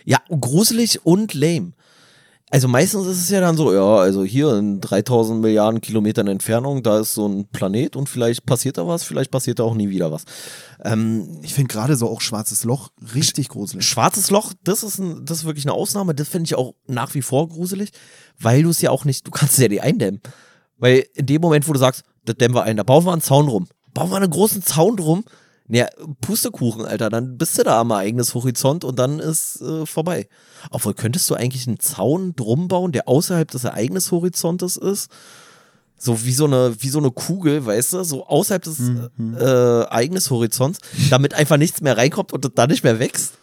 [0.04, 1.72] Ja, gruselig und lame.
[2.54, 6.84] Also meistens ist es ja dann so, ja, also hier in 3000 Milliarden Kilometern Entfernung,
[6.84, 9.88] da ist so ein Planet und vielleicht passiert da was, vielleicht passiert da auch nie
[9.88, 10.22] wieder was.
[10.84, 13.84] Ähm, Ich finde gerade so auch Schwarzes Loch richtig gruselig.
[13.84, 17.12] Schwarzes Loch, das ist, ein, das ist wirklich eine Ausnahme, das finde ich auch nach
[17.16, 17.90] wie vor gruselig,
[18.38, 20.20] weil du es ja auch nicht, du kannst es ja nicht eindämmen.
[20.78, 23.20] Weil in dem Moment, wo du sagst, das dämmen wir ein, da bauen wir einen
[23.20, 23.66] Zaun rum.
[23.94, 25.24] Bauen wir einen großen Zaun drum,
[25.66, 25.88] naja,
[26.20, 30.28] Pustekuchen, Alter, dann bist du da am eigenes Horizont und dann ist äh, vorbei.
[30.70, 35.10] Obwohl, könntest du eigentlich einen Zaun drum bauen, der außerhalb des Ereignishorizontes ist?
[35.96, 40.80] So wie so eine, wie so eine Kugel, weißt du, so außerhalb des äh, Ereignishorizonts,
[41.08, 43.34] damit einfach nichts mehr reinkommt und das dann nicht mehr wächst.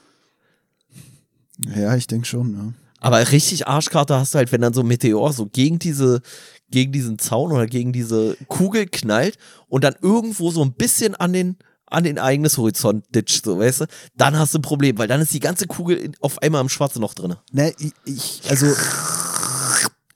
[1.75, 2.73] Ja, ich denke schon, ja.
[2.99, 6.21] Aber richtig Arschkarte hast du halt, wenn dann so ein Meteor so gegen diese,
[6.69, 11.33] gegen diesen Zaun oder gegen diese Kugel knallt und dann irgendwo so ein bisschen an
[11.33, 11.57] den,
[11.91, 13.85] an den eigenes Horizont ditcht, so, weißt du?
[14.15, 17.01] Dann hast du ein Problem, weil dann ist die ganze Kugel auf einmal im schwarzen
[17.01, 17.35] Loch drin.
[17.51, 18.67] Ne, ich, ich also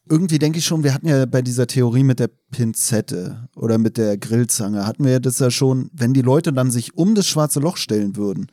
[0.10, 3.98] irgendwie denke ich schon, wir hatten ja bei dieser Theorie mit der Pinzette oder mit
[3.98, 7.28] der Grillzange, hatten wir ja das ja schon, wenn die Leute dann sich um das
[7.28, 8.48] schwarze Loch stellen würden,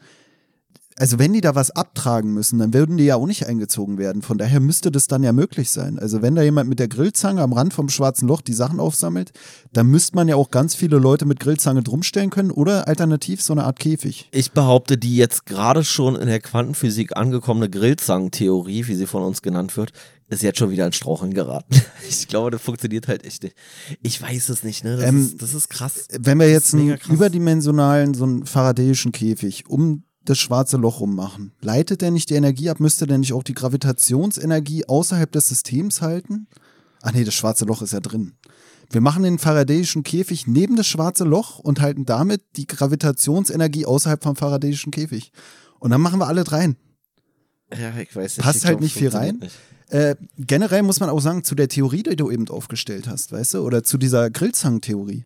[0.99, 4.23] also wenn die da was abtragen müssen, dann würden die ja auch nicht eingezogen werden.
[4.23, 5.99] Von daher müsste das dann ja möglich sein.
[5.99, 9.33] Also wenn da jemand mit der Grillzange am Rand vom schwarzen Loch die Sachen aufsammelt,
[9.73, 13.53] dann müsste man ja auch ganz viele Leute mit Grillzange drumstellen können oder alternativ so
[13.53, 14.29] eine Art Käfig.
[14.33, 19.43] Ich behaupte, die jetzt gerade schon in der Quantenphysik angekommene Grillzangentheorie, wie sie von uns
[19.43, 19.93] genannt wird,
[20.29, 21.75] ist jetzt schon wieder in Straucheln geraten.
[22.09, 23.57] Ich glaube, das funktioniert halt echt nicht.
[24.03, 24.97] Ich weiß es nicht, ne?
[24.97, 26.09] Das, Ähm, ist, das ist krass.
[26.19, 32.01] Wenn wir jetzt einen überdimensionalen, so einen faradäischen Käfig um das schwarze Loch rummachen, leitet
[32.01, 32.81] der nicht die Energie ab?
[32.81, 36.47] Müsste der nicht auch die Gravitationsenergie außerhalb des Systems halten?
[37.03, 38.35] Ach nee, das schwarze Loch ist ja drin.
[38.91, 44.23] Wir machen den faradäischen Käfig neben das schwarze Loch und halten damit die Gravitationsenergie außerhalb
[44.23, 45.33] vom faradäischen Käfig.
[45.79, 46.77] Und dann machen wir alle dreien.
[47.73, 48.45] Ja, ich weiß nicht.
[48.45, 49.39] Passt ich halt glaub, nicht viel rein.
[49.39, 49.57] nicht.
[49.89, 53.55] Äh, generell muss man auch sagen, zu der Theorie, die du eben aufgestellt hast, weißt
[53.55, 55.25] du, oder zu dieser Grillzangentheorie.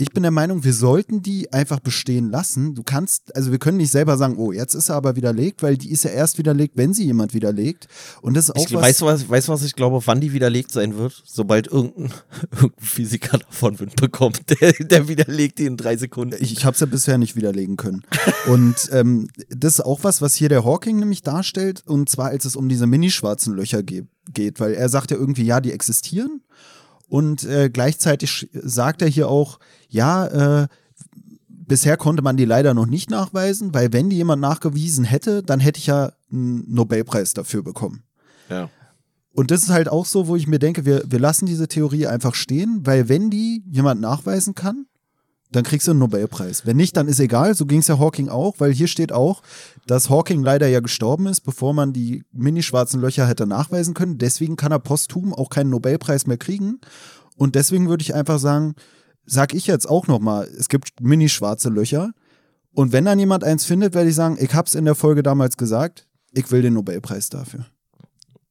[0.00, 2.74] Ich bin der Meinung, wir sollten die einfach bestehen lassen.
[2.74, 5.76] Du kannst, also wir können nicht selber sagen, oh, jetzt ist er aber widerlegt, weil
[5.76, 7.86] die ist ja erst widerlegt, wenn sie jemand widerlegt.
[8.22, 8.82] Und das ist auch Ich, was.
[8.82, 11.22] weißt, du, was, weißt was ich glaube, wann die widerlegt sein wird?
[11.26, 12.12] Sobald irgendein,
[12.50, 16.36] irgendein Physiker davon Wind bekommt, der, der widerlegt die in drei Sekunden.
[16.40, 18.02] ich ich habe es ja bisher nicht widerlegen können.
[18.46, 21.82] Und ähm, das ist auch was, was hier der Hawking nämlich darstellt.
[21.86, 24.60] Und zwar, als es um diese mini-schwarzen Löcher ge geht.
[24.60, 26.42] Weil er sagt ja irgendwie, ja, die existieren.
[27.10, 29.58] Und äh, gleichzeitig sagt er hier auch,
[29.88, 30.68] ja, äh,
[31.48, 35.58] bisher konnte man die leider noch nicht nachweisen, weil wenn die jemand nachgewiesen hätte, dann
[35.58, 38.04] hätte ich ja einen Nobelpreis dafür bekommen.
[38.48, 38.70] ja.
[39.32, 42.08] Und das ist halt auch so, wo ich mir denke, wir, wir lassen diese Theorie
[42.08, 44.86] einfach stehen, weil wenn die jemand nachweisen kann,
[45.52, 46.64] dann kriegst du einen Nobelpreis.
[46.64, 47.54] Wenn nicht, dann ist egal.
[47.54, 49.42] So ging es ja Hawking auch, weil hier steht auch,
[49.86, 54.18] dass Hawking leider ja gestorben ist, bevor man die mini-schwarzen Löcher hätte nachweisen können.
[54.18, 56.80] Deswegen kann er posthum auch keinen Nobelpreis mehr kriegen.
[57.36, 58.74] Und deswegen würde ich einfach sagen,
[59.26, 62.12] sag ich jetzt auch nochmal, es gibt mini-schwarze Löcher.
[62.72, 65.56] Und wenn dann jemand eins findet, werde ich sagen, ich hab's in der Folge damals
[65.56, 67.66] gesagt, ich will den Nobelpreis dafür.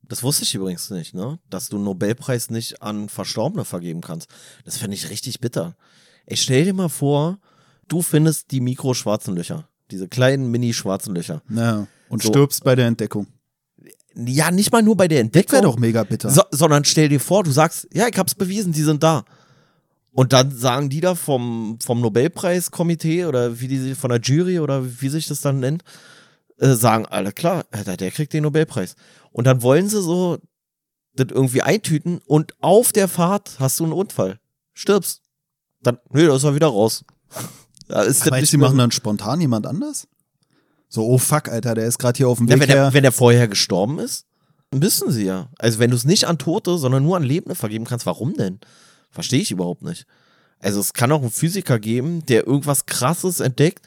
[0.09, 1.39] Das wusste ich übrigens nicht, ne?
[1.49, 4.27] Dass du einen Nobelpreis nicht an Verstorbene vergeben kannst.
[4.65, 5.75] Das fände ich richtig bitter.
[6.29, 7.39] Ich stell dir mal vor,
[7.87, 9.67] du findest die mikroschwarzen Löcher.
[9.91, 11.41] Diese kleinen mini-schwarzen Löcher.
[11.49, 11.87] Ja.
[12.09, 12.29] Und So.
[12.29, 13.27] stirbst bei der Entdeckung.
[14.15, 15.53] Ja, nicht mal nur bei der Entdeckung.
[15.53, 16.29] Wäre doch mega bitter.
[16.29, 19.23] So, sondern stell dir vor, du sagst, ja, ich hab's bewiesen, die sind da.
[20.11, 24.83] Und dann sagen die da vom, vom Nobelpreiskomitee oder wie die von der Jury oder
[25.01, 25.83] wie sich das dann nennt,
[26.57, 28.95] äh, sagen alle klar, Alter, der kriegt den Nobelpreis.
[29.31, 30.39] Und dann wollen sie so
[31.13, 34.39] das irgendwie eintüten und auf der Fahrt hast du einen Unfall.
[34.73, 35.21] Stirbst.
[35.83, 37.03] Dann, nee, da ist er wieder raus.
[37.87, 40.07] Da ist nicht du, die machen dann spontan jemand anders?
[40.89, 42.77] So, oh fuck, Alter, der ist gerade hier auf dem Ja, Weg wenn, her.
[42.85, 44.25] er, wenn er vorher gestorben ist,
[44.73, 45.49] müssen sie ja.
[45.57, 48.59] Also wenn du es nicht an Tote, sondern nur an Lebende vergeben kannst, warum denn?
[49.11, 50.05] Verstehe ich überhaupt nicht.
[50.59, 53.85] Also es kann auch einen Physiker geben, der irgendwas krasses entdeckt,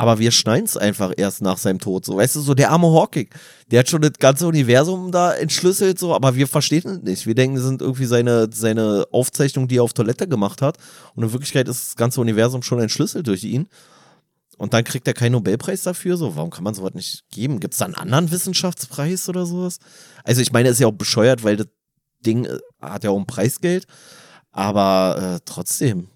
[0.00, 2.06] aber wir schneiden es einfach erst nach seinem Tod.
[2.06, 3.28] So, weißt du, so der arme Hawking,
[3.70, 7.26] der hat schon das ganze Universum da entschlüsselt, so, aber wir verstehen es nicht.
[7.26, 10.78] Wir denken, das sind irgendwie seine, seine Aufzeichnungen, die er auf Toilette gemacht hat.
[11.14, 13.68] Und in Wirklichkeit ist das ganze Universum schon entschlüsselt durch ihn.
[14.56, 16.16] Und dann kriegt er keinen Nobelpreis dafür.
[16.16, 17.60] So, warum kann man sowas nicht geben?
[17.60, 19.80] Gibt es da einen anderen Wissenschaftspreis oder sowas?
[20.24, 21.68] Also, ich meine, ist ja auch bescheuert, weil das
[22.24, 23.86] Ding äh, hat ja auch ein Preisgeld.
[24.50, 26.08] Aber äh, trotzdem.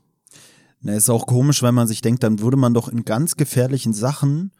[0.85, 3.95] Na, ist auch komisch, weil man sich denkt, dann würde man doch in ganz gefährlichen
[3.95, 4.53] Sachen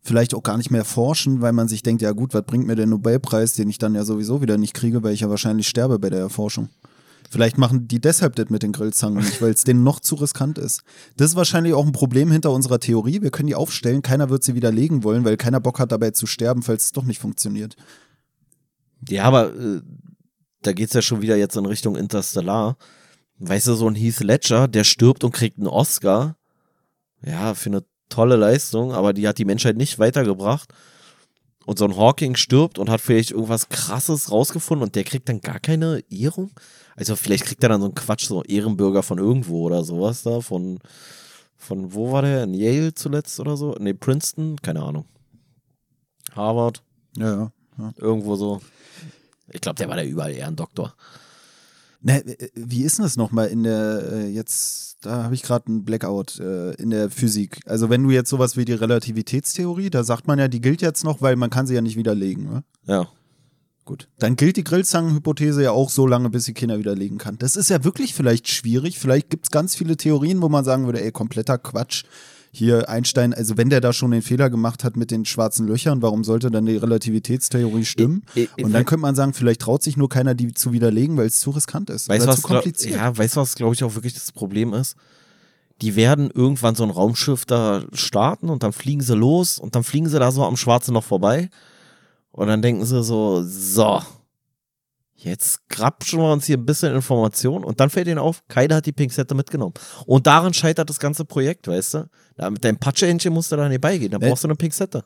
[0.00, 2.76] vielleicht auch gar nicht mehr forschen, weil man sich denkt, ja gut, was bringt mir
[2.76, 5.98] der Nobelpreis, den ich dann ja sowieso wieder nicht kriege, weil ich ja wahrscheinlich sterbe
[5.98, 6.70] bei der Erforschung.
[7.28, 10.56] Vielleicht machen die deshalb das mit den Grillzangen nicht, weil es denen noch zu riskant
[10.56, 10.82] ist.
[11.18, 13.20] Das ist wahrscheinlich auch ein Problem hinter unserer Theorie.
[13.20, 16.26] Wir können die aufstellen, keiner wird sie widerlegen wollen, weil keiner Bock hat dabei zu
[16.26, 17.76] sterben, falls es doch nicht funktioniert.
[19.10, 19.82] Ja, aber äh,
[20.62, 22.78] da geht's ja schon wieder jetzt in Richtung Interstellar.
[23.38, 26.36] Weißt du, so ein Heath Ledger, der stirbt und kriegt einen Oscar.
[27.22, 30.72] Ja, für eine tolle Leistung, aber die hat die Menschheit nicht weitergebracht.
[31.66, 35.40] Und so ein Hawking stirbt und hat vielleicht irgendwas krasses rausgefunden und der kriegt dann
[35.40, 36.52] gar keine Ehrung.
[36.94, 40.40] Also vielleicht kriegt er dann so einen Quatsch, so Ehrenbürger von irgendwo oder sowas da,
[40.40, 40.78] von,
[41.56, 42.44] von wo war der?
[42.44, 43.74] In Yale zuletzt oder so?
[43.80, 44.56] Nee, Princeton?
[44.62, 45.06] Keine Ahnung.
[46.36, 46.82] Harvard?
[47.16, 47.92] Ja, ja.
[47.96, 48.60] Irgendwo so.
[49.48, 50.94] Ich glaube, der war da überall eher ein Doktor.
[52.06, 55.66] Ne, äh, wie ist denn das nochmal in der, äh, jetzt, da habe ich gerade
[55.66, 57.58] einen Blackout äh, in der Physik.
[57.66, 61.02] Also wenn du jetzt sowas wie die Relativitätstheorie, da sagt man ja, die gilt jetzt
[61.02, 62.44] noch, weil man kann sie ja nicht widerlegen.
[62.44, 62.64] Ne?
[62.86, 63.08] Ja.
[63.84, 64.08] Gut.
[64.20, 67.38] Dann gilt die Grillzangenhypothese ja auch so lange, bis sie Kinder widerlegen kann.
[67.38, 69.00] Das ist ja wirklich vielleicht schwierig.
[69.00, 72.04] Vielleicht gibt es ganz viele Theorien, wo man sagen würde, ey, kompletter Quatsch.
[72.52, 76.00] Hier Einstein, also wenn der da schon den Fehler gemacht hat mit den schwarzen Löchern,
[76.00, 78.22] warum sollte dann die Relativitätstheorie stimmen?
[78.34, 81.16] Ich- ich- Und dann könnte man sagen, vielleicht traut sich nur keiner, die zu widerlegen,
[81.18, 82.08] weil es zu riskant ist.
[82.08, 82.64] Weißt du, oder was, zu glaub-
[82.96, 84.96] ja, weißt du, was, glaube ich, auch wirklich das Problem ist?
[85.82, 89.84] Die werden irgendwann so ein Raumschiff da starten und dann fliegen sie los und dann
[89.84, 91.50] fliegen sie da so am Schwarzen noch vorbei.
[92.32, 94.00] Und dann denken sie so, so,
[95.16, 98.86] jetzt grapschen wir uns hier ein bisschen Information und dann fällt ihnen auf, keiner hat
[98.86, 99.74] die Pinzette mitgenommen.
[100.06, 102.08] Und daran scheitert das ganze Projekt, weißt du?
[102.36, 105.04] Da mit deinem Patschehändchen musst du da nicht beigehen, da Äh, brauchst du eine Pinzette.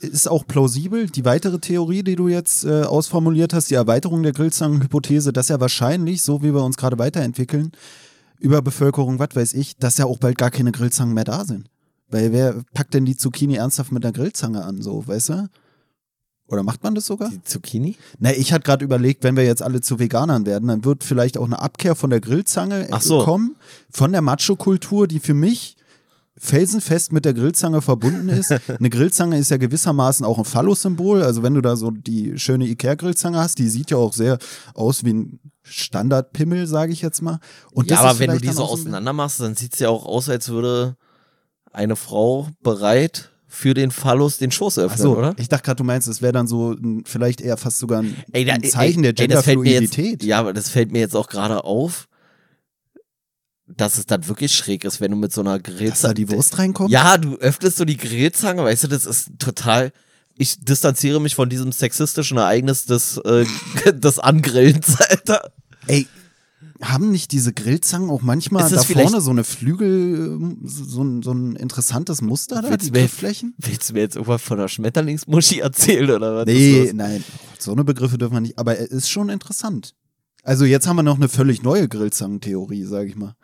[0.00, 1.06] ist auch plausibel.
[1.06, 5.60] Die weitere Theorie, die du jetzt äh, ausformuliert hast, die Erweiterung der Grillzangenhypothese, dass ja
[5.60, 7.70] wahrscheinlich, so wie wir uns gerade weiterentwickeln,
[8.40, 11.68] Überbevölkerung, was weiß ich, dass ja auch bald gar keine Grillzangen mehr da sind.
[12.10, 15.48] Weil wer packt denn die Zucchini ernsthaft mit einer Grillzange an, so, weißt du?
[16.48, 17.28] Oder macht man das sogar?
[17.28, 17.96] Die Zucchini?
[18.18, 21.36] Na, ich hatte gerade überlegt, wenn wir jetzt alle zu Veganern werden, dann wird vielleicht
[21.36, 23.22] auch eine Abkehr von der Grillzange Ach so.
[23.22, 23.56] kommen,
[23.90, 25.76] von der Macho-Kultur, die für mich
[26.38, 28.52] felsenfest mit der Grillzange verbunden ist.
[28.68, 31.22] Eine Grillzange ist ja gewissermaßen auch ein Phallus-Symbol.
[31.22, 34.38] Also wenn du da so die schöne Ikea-Grillzange hast, die sieht ja auch sehr
[34.74, 37.40] aus wie ein Standardpimmel, sage ich jetzt mal.
[37.72, 39.88] Und ja, das aber ist wenn du die so auseinander machst, dann sieht es ja
[39.88, 40.96] auch aus, als würde
[41.72, 45.34] eine Frau bereit für den Phallus den Schoß öffnen, Achso, oder?
[45.38, 48.14] ich dachte gerade, du meinst, es wäre dann so ein, vielleicht eher fast sogar ein,
[48.32, 50.22] da- ein Zeichen der ey, jetzt- Genderfluidität.
[50.22, 52.08] Ja, aber das fällt mir jetzt auch gerade auf,
[53.66, 56.14] dass es dann wirklich schräg ist, wenn du mit so einer Dass da Grillzange.
[56.14, 56.90] die Wurst reinkommt?
[56.90, 59.92] Ja, du öffnest so die Grillzange, weißt du, das ist total.
[60.36, 63.44] Ich distanziere mich von diesem sexistischen Ereignis des, äh,
[63.92, 65.52] des Angrillens, Alter.
[65.86, 66.06] Ey,
[66.80, 71.32] haben nicht diese Grillzangen auch manchmal da es vorne so eine Flügel, so ein, so
[71.32, 73.54] ein interessantes Muster da, Willst die Grifflächen?
[73.58, 76.46] Willst du mir jetzt irgendwas von der Schmetterlingsmuschi erzählen oder was?
[76.46, 77.24] Nee, nein,
[77.58, 79.94] so eine Begriffe dürfen wir nicht, aber er ist schon interessant.
[80.44, 83.34] Also jetzt haben wir noch eine völlig neue Grillzangentheorie, sage ich mal.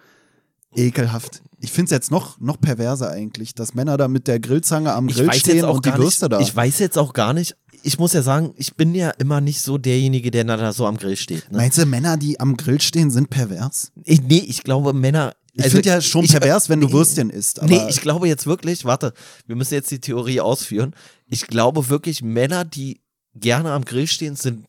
[0.76, 1.42] Ekelhaft.
[1.60, 5.08] Ich finde es jetzt noch, noch perverser eigentlich, dass Männer da mit der Grillzange am
[5.08, 6.40] Ich Grill stehen und die Würste da.
[6.40, 9.60] ich weiß jetzt auch gar nicht, ich muss ja sagen, ich bin ja immer nicht
[9.60, 11.50] so derjenige, der da so am Grill steht.
[11.50, 11.58] Ne?
[11.58, 13.92] Meinst du, Männer, die am Grill stehen, sind pervers?
[14.04, 15.34] Ich, nee, ich glaube, Männer.
[15.52, 17.60] Ich also finde ja schon ich- pervers, wenn du Würstchen isst.
[17.60, 19.12] Aber Nee, ich glaube jetzt wirklich, warte,
[19.46, 20.94] wir müssen jetzt die Theorie ausführen.
[21.26, 23.00] Ich glaube wirklich, Männer, die
[23.34, 24.66] gerne am Grill stehen, sind,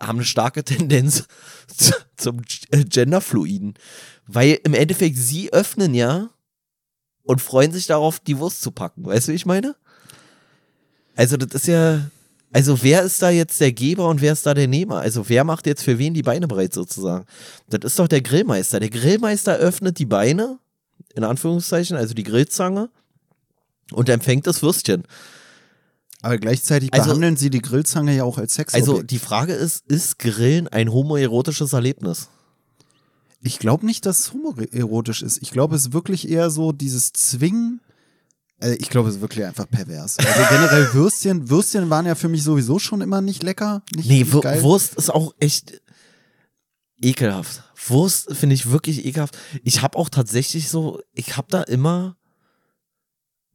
[0.00, 1.24] haben eine starke Tendenz
[1.76, 3.74] zu, zum äh, Genderfluiden.
[4.28, 6.28] Weil im Endeffekt sie öffnen ja
[7.22, 9.04] und freuen sich darauf, die Wurst zu packen.
[9.06, 9.74] Weißt du, wie ich meine?
[11.16, 12.02] Also, das ist ja.
[12.52, 14.98] Also, wer ist da jetzt der Geber und wer ist da der Nehmer?
[15.00, 17.26] Also, wer macht jetzt für wen die Beine breit sozusagen?
[17.68, 18.80] Das ist doch der Grillmeister.
[18.80, 20.58] Der Grillmeister öffnet die Beine,
[21.14, 22.88] in Anführungszeichen, also die Grillzange,
[23.92, 25.04] und empfängt das Würstchen.
[26.22, 28.88] aber gleichzeitig Also- behandeln sie die Grillzange ja auch als Sexobjekt.
[28.88, 32.28] Also, die Frage ist: Ist Grillen ein homoerotisches Erlebnis?
[33.40, 35.40] Ich glaube nicht, dass es homoerotisch ist.
[35.42, 37.80] Ich glaube, es ist wirklich eher so dieses Zwingen.
[38.60, 40.18] Also ich glaube, es ist wirklich einfach pervers.
[40.18, 43.82] Also generell Würstchen, Würstchen waren ja für mich sowieso schon immer nicht lecker.
[43.94, 44.62] Nicht, Nee, nicht geil.
[44.62, 45.80] Wurst ist auch echt
[47.00, 47.62] ekelhaft.
[47.86, 49.38] Wurst finde ich wirklich ekelhaft.
[49.62, 52.16] Ich habe auch tatsächlich so, ich habe da immer,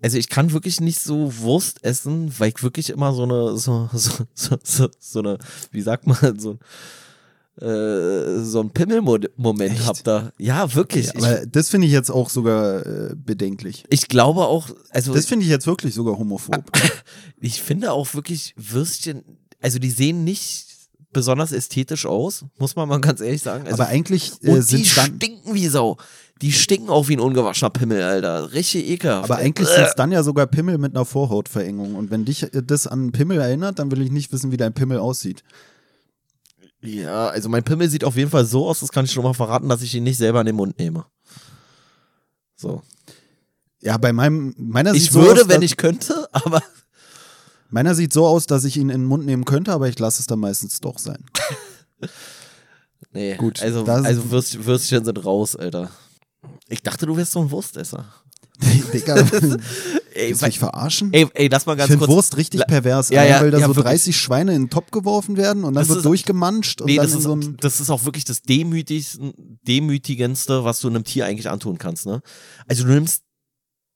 [0.02, 3.90] also ich kann wirklich nicht so Wurst essen, weil ich wirklich immer so eine, so,
[3.94, 5.38] so, so, so, so eine,
[5.72, 6.58] wie sagt man, so,
[7.62, 9.86] äh, so ein Pimmelmoment Echt?
[9.86, 10.32] hab da.
[10.40, 11.08] Ja, wirklich.
[11.08, 13.84] Ja, aber das finde ich jetzt auch sogar äh, bedenklich.
[13.90, 16.64] ich, ich glaube auch, also Das finde ich jetzt wirklich sogar homophob.
[17.40, 19.24] ich finde auch wirklich Würstchen,
[19.62, 20.68] also die sehen nicht
[21.14, 23.66] besonders ästhetisch aus, muss man mal ganz ehrlich sagen.
[23.68, 25.98] Also aber eigentlich äh, Und die stinken wie Sau.
[26.42, 28.52] Die stinken auch wie ein ungewaschener Pimmel, Alter.
[28.52, 29.26] Richtig ekelhaft.
[29.26, 29.76] aber eigentlich Äh.
[29.76, 31.94] sind es dann ja sogar Pimmel mit einer Vorhautverengung.
[31.94, 34.74] Und wenn dich äh, das an Pimmel erinnert, dann will ich nicht wissen, wie dein
[34.74, 35.44] Pimmel aussieht.
[36.84, 39.34] Ja, also mein Pimmel sieht auf jeden Fall so aus, das kann ich schon mal
[39.34, 41.06] verraten, dass ich ihn nicht selber in den Mund nehme.
[42.56, 42.82] So.
[43.82, 46.62] Ja, bei meinem, meiner sieht Ich so würde, aus, wenn ich könnte, aber
[47.74, 50.20] Meiner sieht so aus, dass ich ihn in den Mund nehmen könnte, aber ich lasse
[50.20, 51.26] es dann meistens doch sein.
[53.12, 53.36] nee.
[53.36, 55.90] Gut, Also, also Würst, Würstchen sind raus, Alter.
[56.70, 58.06] Ich dachte, du wärst so ein Wurstesser.
[58.94, 59.16] Digga,
[60.16, 61.12] Ey, willst du mich verarschen?
[61.14, 62.16] ey, ey, lass mal ich ganz finde kurz.
[62.16, 63.92] Wurst richtig La- pervers, Ja, ja, weil da ja, so wirklich.
[63.94, 67.14] 30 Schweine in den Topf geworfen werden und dann Das wird ist- durchgemanscht Nee, das
[67.14, 68.42] ist, so das ist auch wirklich das
[69.68, 72.22] demütigendste, was du einem Tier eigentlich antun kannst, ne?
[72.68, 73.24] Also du nimmst,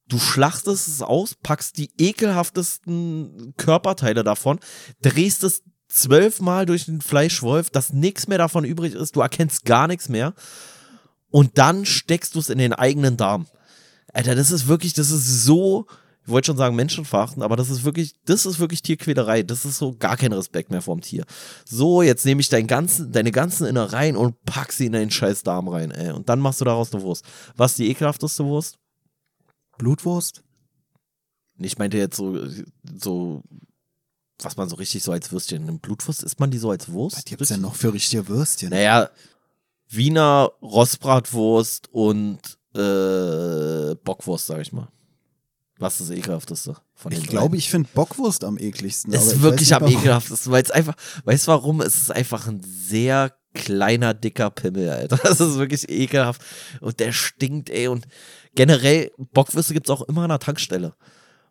[0.07, 4.59] du schlachtest es aus, packst die ekelhaftesten Körperteile davon,
[5.01, 9.88] drehst es zwölfmal durch den Fleischwolf, dass nichts mehr davon übrig ist, du erkennst gar
[9.88, 10.34] nichts mehr
[11.30, 13.47] und dann steckst du es in den eigenen Darm.
[14.13, 15.86] Alter, das ist wirklich, das ist so,
[16.28, 19.44] ich wollte schon sagen menschenverachtend, aber das ist wirklich, das ist wirklich Tierquälerei.
[19.44, 21.24] Das ist so gar kein Respekt mehr vorm Tier.
[21.64, 25.44] So, jetzt nehme ich dein ganzen, deine ganzen Innereien und pack sie in deinen scheiß
[25.44, 26.12] Darm rein, ey.
[26.12, 27.24] Und dann machst du daraus eine Wurst.
[27.56, 28.78] Was ist die ekelhafteste Wurst?
[29.78, 30.44] Blutwurst.
[31.60, 32.38] Ich meinte jetzt so,
[33.00, 33.42] so,
[34.40, 35.82] was man so richtig so als Würstchen nimmt.
[35.82, 37.16] Blutwurst, isst man die so als Wurst?
[37.16, 38.72] Was gibt's denn noch für richtige Würstchen?
[38.72, 39.10] Naja,
[39.88, 44.90] Wiener Rostbratwurst und äh, Bockwurst, sag ich mal.
[45.80, 49.14] Was ist das ekelhafteste von den Ich glaube, ich finde Bockwurst am ekligsten.
[49.14, 51.82] Es ist ich wirklich weiß am ekelhaftesten, weil es einfach, weißt du warum?
[51.82, 55.18] Es ist einfach ein sehr kleiner, dicker Pimmel, Alter.
[55.24, 56.42] Das ist wirklich ekelhaft.
[56.82, 57.88] Und der stinkt, ey.
[57.88, 58.08] Und
[58.56, 60.94] generell, Bockwürste gibt's auch immer an der Tankstelle.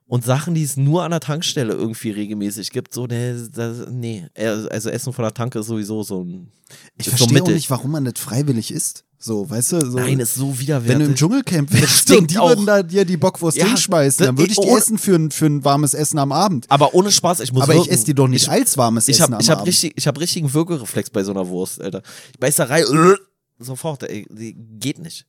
[0.09, 4.27] Und Sachen, die es nur an der Tankstelle irgendwie regelmäßig gibt, so, ne, das, nee.
[4.37, 6.53] Also Essen von der Tanke ist sowieso so ein.
[6.97, 9.05] Ich ist so verstehe auch nicht, warum man nicht freiwillig isst.
[9.19, 9.99] So, weißt du, so.
[9.99, 10.89] Nein, ist so widerwärtig.
[10.91, 12.49] wenn du im Dschungelcamp stinkt und die auch.
[12.51, 15.31] würden da dir die Bockwurst Ja, hinschmeißen, dann würde ich die ohne- essen für ein,
[15.31, 16.67] für ein warmes Essen am Abend.
[16.71, 17.93] Aber ohne Spaß, ich muss Aber ich wirken.
[17.93, 19.69] esse die doch nicht Ich, als warmes ich Essen habe am ich hab Abend.
[19.69, 22.03] richtig, ich hab richtigen Würgereflex bei so einer Wurst, Alter.
[22.33, 23.15] Ich beiß da rein, äh,
[23.59, 25.25] sofort, ey, die geht nicht.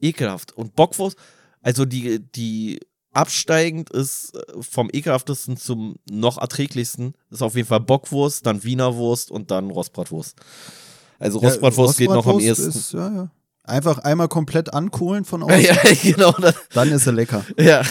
[0.00, 0.52] Ekelhaft.
[0.56, 1.16] Und Bockwurst,
[1.62, 2.80] also die, die
[3.12, 8.96] absteigend ist äh, vom ekelhaftesten zum noch erträglichsten, ist auf jeden Fall Bockwurst, dann Wiener
[8.96, 10.34] Wurst und dann Rostbratwurst.
[11.18, 12.68] Also Ja, Rostbratwurst geht noch am ehesten.
[12.68, 13.30] Ist, ja, ja.
[13.64, 16.32] Einfach einmal komplett ankohlen von außen, ja, genau.
[16.32, 17.44] Das, dann ist sie lecker.
[17.58, 17.82] ja.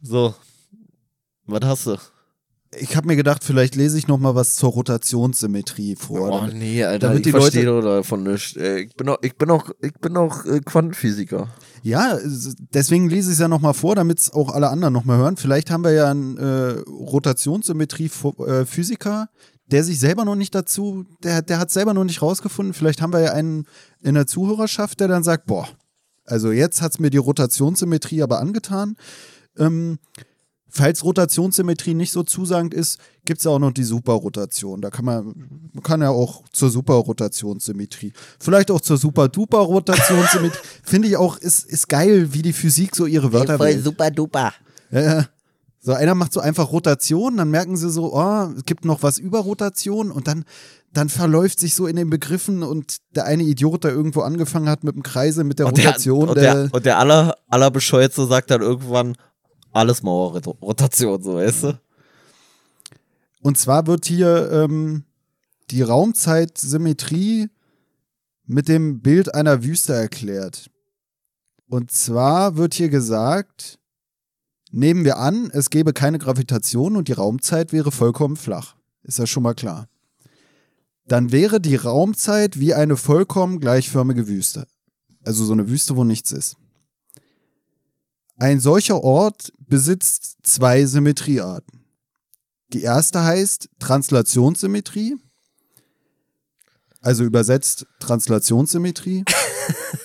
[0.00, 0.34] So.
[1.46, 1.96] Was hast du?
[2.76, 6.28] Ich habe mir gedacht, vielleicht lese ich noch mal was zur Rotationssymmetrie vor.
[6.28, 8.56] Oh damit- nee, Alter, damit ich die verstehe Leute- davon nicht.
[8.56, 11.48] Äh, Ich bin auch, ich bin auch, ich bin auch äh, Quantenphysiker.
[11.84, 14.92] Ja, es- deswegen lese ich es ja noch mal vor, damit es auch alle anderen
[14.92, 15.36] noch mal hören.
[15.36, 19.28] Vielleicht haben wir ja einen äh, Rotationssymmetrie-Physiker,
[19.66, 22.74] der sich selber noch nicht dazu, der, der hat selber noch nicht rausgefunden.
[22.74, 23.66] Vielleicht haben wir ja einen
[24.02, 25.68] in der Zuhörerschaft, der dann sagt, boah,
[26.26, 28.96] also jetzt hat es mir die Rotationssymmetrie aber angetan.
[29.58, 29.98] Ähm,
[30.68, 34.80] falls Rotationssymmetrie nicht so zusagend ist, gibt es auch noch die Superrotation.
[34.80, 40.60] Da kann man, man kann ja auch zur Superrotationssymmetrie, vielleicht auch zur Super-Duper-Rotationssymmetrie.
[40.82, 44.52] Finde ich auch, ist, ist geil, wie die Physik so ihre Wörter Voll super duper.
[44.90, 45.26] Ja,
[45.84, 49.18] so einer macht so einfach Rotation, dann merken sie so, oh, es gibt noch was
[49.18, 50.46] über Rotation und dann,
[50.94, 54.82] dann verläuft sich so in den Begriffen und der eine Idiot, der irgendwo angefangen hat
[54.82, 58.50] mit dem Kreise, mit der Und Rotation, der, und der, und der aller, allerbescheuertste sagt
[58.50, 59.14] dann irgendwann
[59.72, 61.80] alles Mauerrotation, so weißt du?
[63.42, 65.04] Und zwar wird hier ähm,
[65.70, 67.50] die Raumzeitsymmetrie
[68.46, 70.70] mit dem Bild einer Wüste erklärt.
[71.68, 73.78] Und zwar wird hier gesagt,
[74.74, 78.76] nehmen wir an, es gäbe keine Gravitation und die Raumzeit wäre vollkommen flach.
[79.02, 79.88] Ist ja schon mal klar.
[81.06, 84.66] Dann wäre die Raumzeit wie eine vollkommen gleichförmige Wüste.
[85.22, 86.56] Also so eine Wüste, wo nichts ist.
[88.36, 91.84] Ein solcher Ort besitzt zwei Symmetriearten.
[92.72, 95.16] Die erste heißt Translationssymmetrie,
[97.00, 99.24] also übersetzt Translationssymmetrie.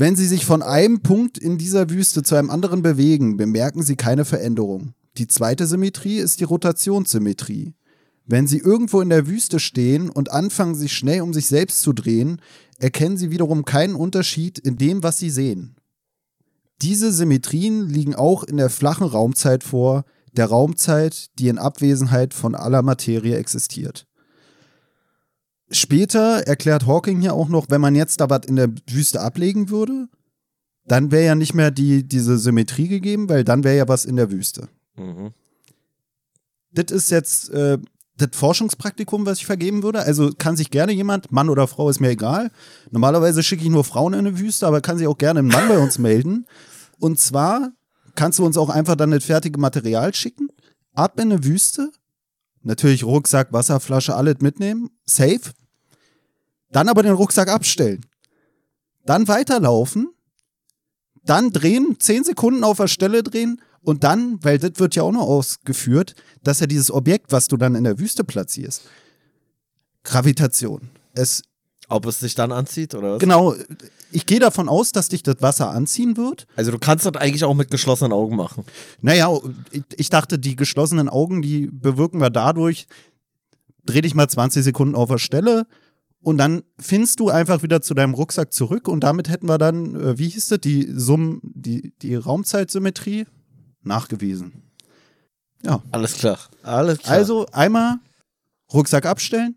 [0.00, 3.96] Wenn Sie sich von einem Punkt in dieser Wüste zu einem anderen bewegen, bemerken Sie
[3.96, 4.94] keine Veränderung.
[5.18, 7.74] Die zweite Symmetrie ist die Rotationssymmetrie.
[8.24, 11.92] Wenn Sie irgendwo in der Wüste stehen und anfangen, sich schnell um sich selbst zu
[11.92, 12.40] drehen,
[12.78, 15.76] erkennen Sie wiederum keinen Unterschied in dem, was Sie sehen.
[16.80, 22.54] Diese Symmetrien liegen auch in der flachen Raumzeit vor, der Raumzeit, die in Abwesenheit von
[22.54, 24.06] aller Materie existiert.
[25.70, 29.70] Später erklärt Hawking hier auch noch, wenn man jetzt da was in der Wüste ablegen
[29.70, 30.08] würde,
[30.84, 34.16] dann wäre ja nicht mehr die, diese Symmetrie gegeben, weil dann wäre ja was in
[34.16, 34.68] der Wüste.
[34.96, 35.32] Mhm.
[36.72, 37.78] Das ist jetzt äh,
[38.16, 40.02] das Forschungspraktikum, was ich vergeben würde.
[40.02, 42.50] Also kann sich gerne jemand, Mann oder Frau, ist mir egal.
[42.90, 45.68] Normalerweise schicke ich nur Frauen in eine Wüste, aber kann sich auch gerne ein Mann
[45.68, 46.46] bei uns melden.
[46.98, 47.72] Und zwar
[48.14, 50.48] kannst du uns auch einfach dann das fertige Material schicken,
[50.92, 51.90] ab in eine Wüste,
[52.62, 55.52] natürlich Rucksack, Wasserflasche, alles mitnehmen, safe.
[56.70, 58.06] Dann aber den Rucksack abstellen.
[59.04, 60.10] Dann weiterlaufen,
[61.24, 65.12] dann drehen, zehn Sekunden auf der Stelle drehen und dann, weil das wird ja auch
[65.12, 68.82] noch ausgeführt, dass ja dieses Objekt, was du dann in der Wüste platzierst,
[70.04, 70.90] Gravitation.
[71.14, 71.42] Es
[71.88, 73.18] Ob es sich dann anzieht oder was?
[73.18, 73.54] Genau,
[74.12, 76.46] ich gehe davon aus, dass dich das Wasser anziehen wird.
[76.56, 78.64] Also du kannst das eigentlich auch mit geschlossenen Augen machen.
[79.00, 79.30] Naja,
[79.70, 82.86] ich, ich dachte, die geschlossenen Augen, die bewirken wir dadurch,
[83.84, 85.66] dreh dich mal 20 Sekunden auf der Stelle
[86.22, 89.94] und dann findest du einfach wieder zu deinem Rucksack zurück und damit hätten wir dann,
[89.94, 93.26] äh, wie hieß das, die Summ, die, die Raumzeitsymmetrie
[93.82, 94.62] nachgewiesen.
[95.62, 95.82] Ja.
[95.92, 96.38] Alles klar.
[96.62, 97.14] Alles klar.
[97.14, 97.98] Also einmal
[98.72, 99.56] Rucksack abstellen,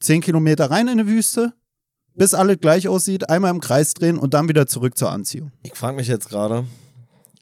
[0.00, 1.52] 10 Kilometer rein in die Wüste,
[2.14, 5.52] bis alles gleich aussieht, einmal im Kreis drehen und dann wieder zurück zur Anziehung.
[5.62, 6.64] Ich frage mich jetzt gerade,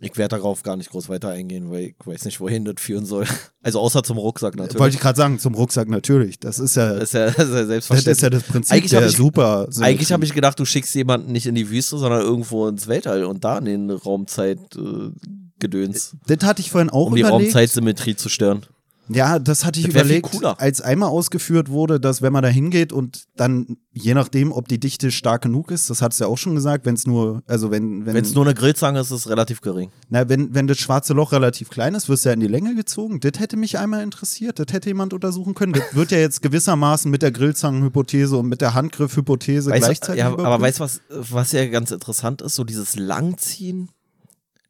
[0.00, 3.04] ich werde darauf gar nicht groß weiter eingehen, weil ich weiß nicht, wohin das führen
[3.06, 3.26] soll.
[3.60, 4.78] Also außer zum Rucksack natürlich.
[4.80, 6.38] Wollte ich gerade sagen, zum Rucksack natürlich.
[6.38, 8.12] Das ist ja, das ist ja, das ist ja das selbstverständlich.
[8.12, 9.68] ist ja das Prinzip Eigentlich der ich- super.
[9.80, 13.24] Eigentlich habe ich gedacht, du schickst jemanden nicht in die Wüste, sondern irgendwo ins Weltall
[13.24, 15.10] und da in den Raumzeit äh,
[15.58, 17.46] gedöns, Das hatte ich vorhin auch um die überlegt.
[17.46, 18.62] Raumzeitsymmetrie zu stören.
[19.08, 22.92] Ja, das hatte ich Das überlegt, als einmal ausgeführt wurde, dass wenn man da hingeht
[22.92, 26.38] und dann, je nachdem, ob die Dichte stark genug ist, das hat es ja auch
[26.38, 29.28] schon gesagt, wenn es nur, also wenn, wenn, es nur eine Grillzange ist, ist es
[29.28, 29.90] relativ gering.
[30.08, 32.74] na, wenn, wenn das schwarze Loch relativ klein ist, wirst du ja in die Länge
[32.74, 33.20] gezogen.
[33.20, 35.72] Das hätte mich einmal interessiert, das hätte jemand untersuchen können.
[35.72, 40.18] Das wird ja jetzt gewissermaßen mit der Grillzangenhypothese und mit der Handgriffhypothese gleichzeitig.
[40.18, 40.62] ja, aber überprüft.
[40.62, 41.00] weißt du, was,
[41.32, 42.54] was ja ganz interessant ist?
[42.54, 43.90] So dieses Langziehen.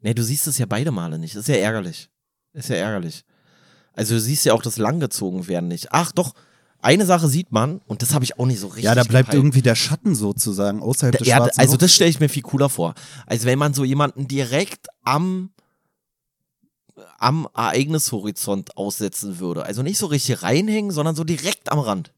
[0.01, 1.35] Nee, du siehst es ja beide Male nicht.
[1.35, 2.09] Das ist ja ärgerlich.
[2.53, 3.25] Ist ja ärgerlich.
[3.99, 5.89] Also du siehst ja auch das langgezogen werden nicht.
[5.93, 6.35] Ach doch,
[6.81, 9.31] eine Sache sieht man, und das habe ich auch nicht so richtig ja, da bleibt
[9.31, 9.35] gepeilt.
[9.35, 11.81] irgendwie der Schatten sozusagen außerhalb des Ja, schwarzen also Lochs.
[11.81, 12.95] das stelle ich mir viel cooler vor.
[13.27, 15.51] Als wenn man so jemanden direkt am
[17.19, 19.65] am Ereignishorizont aussetzen würde.
[19.65, 22.13] Also nicht so richtig reinhängen, sondern so direkt am Rand.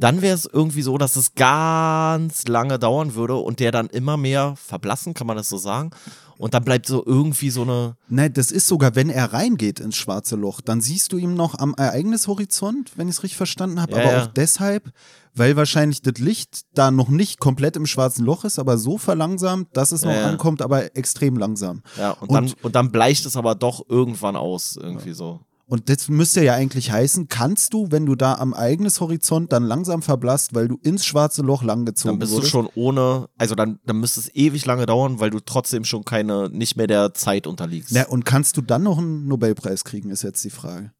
[0.00, 4.16] Dann wäre es irgendwie so, dass es ganz lange dauern würde und der dann immer
[4.16, 5.90] mehr verblassen, kann man das so sagen.
[6.38, 7.96] Und dann bleibt so irgendwie so eine.
[8.08, 11.58] Nein, das ist sogar, wenn er reingeht ins schwarze Loch, dann siehst du ihn noch
[11.58, 13.92] am Ereignishorizont, wenn ich es richtig verstanden habe.
[13.92, 14.22] Ja, aber ja.
[14.22, 14.90] auch deshalb,
[15.34, 19.68] weil wahrscheinlich das Licht da noch nicht komplett im schwarzen Loch ist, aber so verlangsamt,
[19.76, 21.82] dass es noch Ja, ankommt, aber extrem langsam.
[21.98, 25.40] Ja, und, Und- dann, und dann bleicht es aber doch irgendwann aus, irgendwie so.
[25.70, 30.02] Und das müsste ja eigentlich heißen, kannst du, wenn du da am Ereignishorizont dann langsam
[30.02, 32.48] verblasst, weil du ins schwarze Loch langgezogen Dann bist wurdest.
[32.52, 36.04] du schon ohne, also dann, dann müsste es ewig lange dauern, weil du trotzdem schon
[36.04, 37.92] keine, nicht mehr der Zeit unterliegst.
[37.92, 40.90] Na, und kannst du dann noch einen Nobelpreis kriegen, ist jetzt die Frage.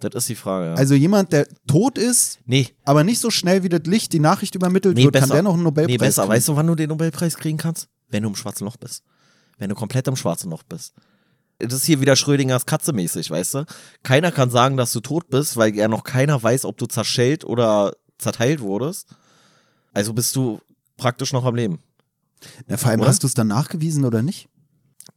[0.00, 0.74] Das ist die Frage, ja.
[0.74, 4.54] Also jemand, der tot ist, nee, aber nicht so schnell wie das Licht die Nachricht
[4.54, 5.26] übermittelt nee, wird, besser.
[5.26, 6.22] kann der noch einen Nobelpreis Nee, besser.
[6.22, 6.32] kriegen.
[6.34, 7.88] Weißt du, wann du den Nobelpreis kriegen kannst?
[8.08, 9.02] Wenn du im schwarzen Loch bist.
[9.58, 10.94] Wenn du komplett im schwarzen Loch bist.
[11.58, 13.64] Das ist hier wieder Schrödingers Katze mäßig, weißt du?
[14.02, 17.44] Keiner kann sagen, dass du tot bist, weil ja noch keiner weiß, ob du zerschellt
[17.44, 19.08] oder zerteilt wurdest.
[19.92, 20.60] Also bist du
[20.96, 21.80] praktisch noch am Leben.
[22.68, 23.08] Ja, vor allem Oder?
[23.08, 24.48] hast du es dann nachgewiesen oder nicht?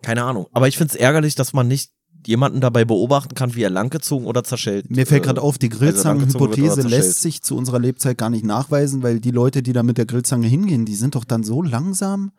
[0.02, 0.48] Keine Ahnung.
[0.54, 1.92] Aber ich find's ärgerlich, dass man nicht
[2.26, 4.90] jemanden dabei beobachten kann, wie er langgezogen oder zerschellt.
[4.90, 6.90] Mir fällt äh, gerade auf, die oder Grillzangenhypothese zerschellt.
[6.90, 10.06] lässt sich zu unserer Lebzeit gar nicht nachweisen, weil die Leute, die da mit der
[10.06, 12.32] Grillzange hingehen, die sind doch dann so langsam,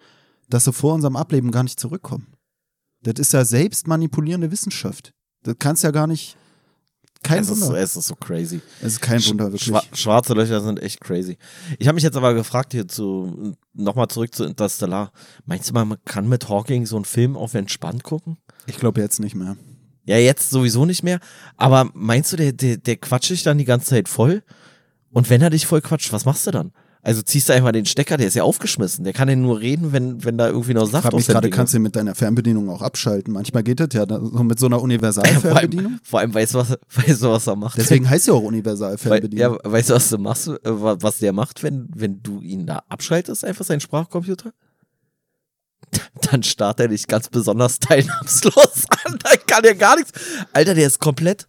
[0.49, 2.27] dass sie vor unserem Ableben gar nicht zurückkommen.
[3.03, 5.13] Das ist ja selbst manipulierende Wissenschaft.
[5.43, 6.37] Das kannst ja gar nicht.
[7.23, 7.79] Kein es ist, Wunder.
[7.79, 8.61] es ist so crazy.
[8.81, 9.63] Es ist kein Wunder, wirklich.
[9.63, 11.39] Schwa schwarze Löcher sind echt crazy.
[11.79, 15.13] Ich habe mich jetzt aber gefragt hier zu nochmal zurück zu Interstellar.
[15.45, 18.39] Meinst du mal, man kann mit Hawking so einen Film auf entspannt gucken?
[18.67, 19.57] Ich glaube jetzt nicht mehr.
[20.05, 21.21] Ja, jetzt sowieso nicht mehr.
[21.57, 24.43] Aber meinst du, der, der, der quatscht dich dann die ganze Zeit voll?
[25.11, 26.73] Und wenn er dich voll quatscht, was machst du dann?
[27.05, 29.03] Also ziehst du einfach den Stecker, der ist ja aufgeschmissen.
[29.03, 31.51] Der kann ja nur reden, wenn, wenn da irgendwie noch Ich Saft frage mich gerade,
[31.51, 33.33] kannst du mit deiner Fernbedienung auch abschalten?
[33.35, 35.87] Manchmal geht das ja so mit so einer vor, Universalfernbedienung.
[35.95, 37.77] allem, vor allem weißt du, was, weißt du, was er macht?
[37.77, 39.59] Deswegen heißt ja auch Universalfernbedienung.
[39.65, 42.67] ja, weißt du, was du machst, äh, wa- was der macht, wenn, wenn du ihn
[42.67, 44.53] da abschaltest, einfach seinen Sprachcomputer?
[46.31, 49.19] Dann startet er dich ganz besonders teilnahmslos an.
[49.25, 50.13] Da kann er gar nichts.
[50.53, 51.49] Alter, der ist komplett.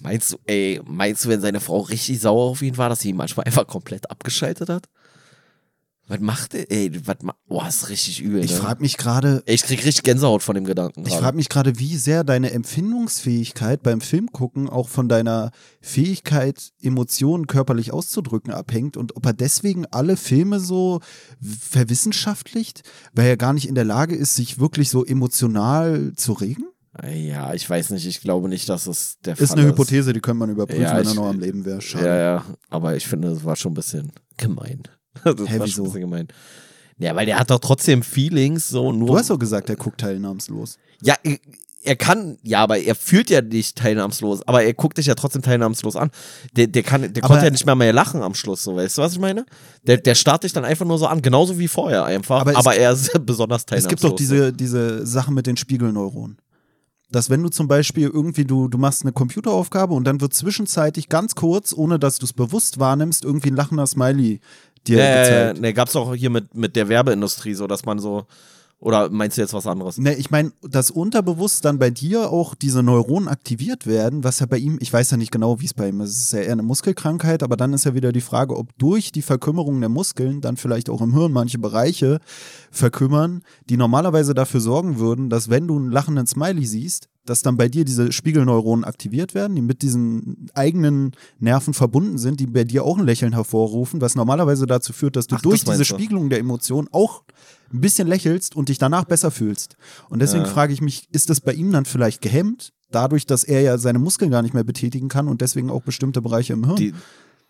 [0.00, 3.10] Meinst du, ey, meinst du, wenn seine Frau richtig sauer auf ihn war, dass sie
[3.10, 4.88] ihn manchmal einfach komplett abgeschaltet hat?
[6.08, 6.70] Was macht der?
[6.72, 7.36] Ey, was macht.
[7.46, 8.42] Boah, ist richtig übel.
[8.42, 8.56] ich ne?
[8.56, 11.04] frage mich gerade, ich krieg richtig Gänsehaut von dem Gedanken.
[11.06, 15.50] Ich frage mich gerade, wie sehr deine Empfindungsfähigkeit beim Filmgucken auch von deiner
[15.82, 21.00] Fähigkeit, Emotionen körperlich auszudrücken abhängt und ob er deswegen alle Filme so
[21.42, 22.82] verwissenschaftlicht,
[23.12, 26.64] weil er gar nicht in der Lage ist, sich wirklich so emotional zu regen?
[27.14, 30.20] Ja, ich weiß nicht, ich glaube nicht, dass es der Ist Fall eine Hypothese, die
[30.20, 31.80] könnte man überprüfen, Ja, wenn er noch am Leben wäre.
[31.80, 32.06] Schade.
[32.06, 34.82] Ja, ja, aber ich finde, das war schon ein bisschen gemein.
[35.24, 35.76] Das Hä, war wieso?
[35.76, 36.28] schon ein bisschen gemein.
[36.98, 39.08] Ja, weil der hat doch trotzdem Feelings, so nur.
[39.08, 40.78] Du hast doch gesagt, er guckt teilnahmslos.
[41.02, 41.14] ja,
[41.82, 45.42] er- kann, ja, aber er fühlt ja nicht teilnahmslos, aber er guckt dich ja trotzdem
[45.42, 46.10] teilnahmslos an.
[46.56, 48.98] Der, der kann, der Aber- konnte ja nicht mehr mehr lachen am Schluss, so, weißt
[48.98, 49.46] du, was ich meine?
[49.84, 52.72] Der, der starrt dich dann einfach nur so an, genauso wie vorher einfach, Aber aber,
[52.72, 53.92] es- er ist besonders teilnahmslos.
[53.92, 56.36] Es gibt doch diese, diese Sache mit den Spiegelneuronen.
[57.10, 61.08] Dass wenn du zum Beispiel irgendwie, du, du machst eine Computeraufgabe und dann wird zwischenzeitlich
[61.08, 64.40] ganz kurz, ohne dass du es bewusst wahrnimmst, irgendwie ein lachender Smiley
[64.86, 65.60] dir Ja, gezeigt.
[65.60, 68.26] ne, gab's doch hier mit, mit der Werbeindustrie, so, dass man so,
[68.80, 69.98] oder meinst du jetzt was anderes?
[69.98, 74.46] Ne, ich meine, dass unterbewusst dann bei dir auch diese Neuronen aktiviert werden, was ja
[74.46, 76.40] bei ihm, ich weiß ja nicht genau, wie es bei ihm ist, es ist ja
[76.40, 79.88] eher eine Muskelkrankheit, aber dann ist ja wieder die Frage, ob durch die Verkümmerung der
[79.88, 82.20] Muskeln dann vielleicht auch im Hirn manche Bereiche
[82.70, 87.56] verkümmern, die normalerweise dafür sorgen würden, dass wenn du einen lachenden Smiley siehst, dass dann
[87.56, 92.64] bei dir diese Spiegelneuronen aktiviert werden, die mit diesen eigenen Nerven verbunden sind, die bei
[92.64, 95.84] dir auch ein Lächeln hervorrufen, was normalerweise dazu führt, dass du Ach, durch das diese.
[95.84, 97.24] Spiegelung der Emotionen auch
[97.72, 99.76] ein bisschen lächelst und dich danach besser fühlst.
[100.08, 100.50] Und deswegen Ja.
[100.50, 103.98] frage ich mich, ist das bei ihm dann vielleicht gehemmt, dadurch, dass er ja seine
[103.98, 106.76] Muskeln gar nicht mehr betätigen kann und deswegen auch bestimmte Bereiche im Hirn?
[106.76, 106.94] die,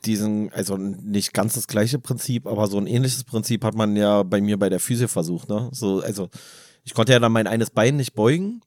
[0.05, 4.23] diesen, also nicht ganz das gleiche Prinzip, aber so ein ähnliches Prinzip hat man ja
[4.23, 5.69] bei mir bei der Physio versucht, ne?
[5.73, 6.29] So, also
[6.85, 8.61] ich konnte ja dann mein eines Bein nicht beugen.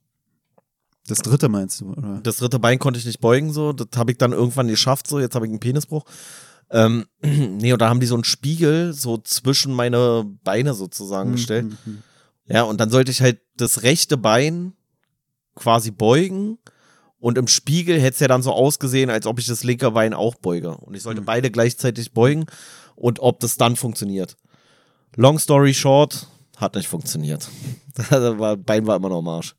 [1.12, 2.20] Das dritte meinst du, oder?
[2.24, 3.74] Das dritte Bein konnte ich nicht beugen, so.
[3.74, 5.20] Das habe ich dann irgendwann geschafft, so.
[5.20, 6.04] Jetzt habe ich einen Penisbruch.
[6.72, 11.66] Ähm, nee, und da haben die so einen Spiegel so zwischen meine Beine sozusagen gestellt.
[11.66, 12.04] Mhm, mhm.
[12.48, 14.74] Ja, und dann sollte ich halt das rechte Bein
[15.56, 16.58] quasi beugen
[17.20, 20.14] und im Spiegel hätte es ja dann so ausgesehen, als ob ich das linke Bein
[20.14, 20.76] auch beuge.
[20.78, 21.26] Und ich sollte Mhm.
[21.26, 22.46] beide gleichzeitig beugen
[22.96, 24.38] und ob das dann funktioniert.
[25.16, 26.28] Long story short,
[26.58, 27.48] hat nicht funktioniert.
[27.94, 28.08] Das
[28.66, 29.56] Bein war immer noch am Arsch.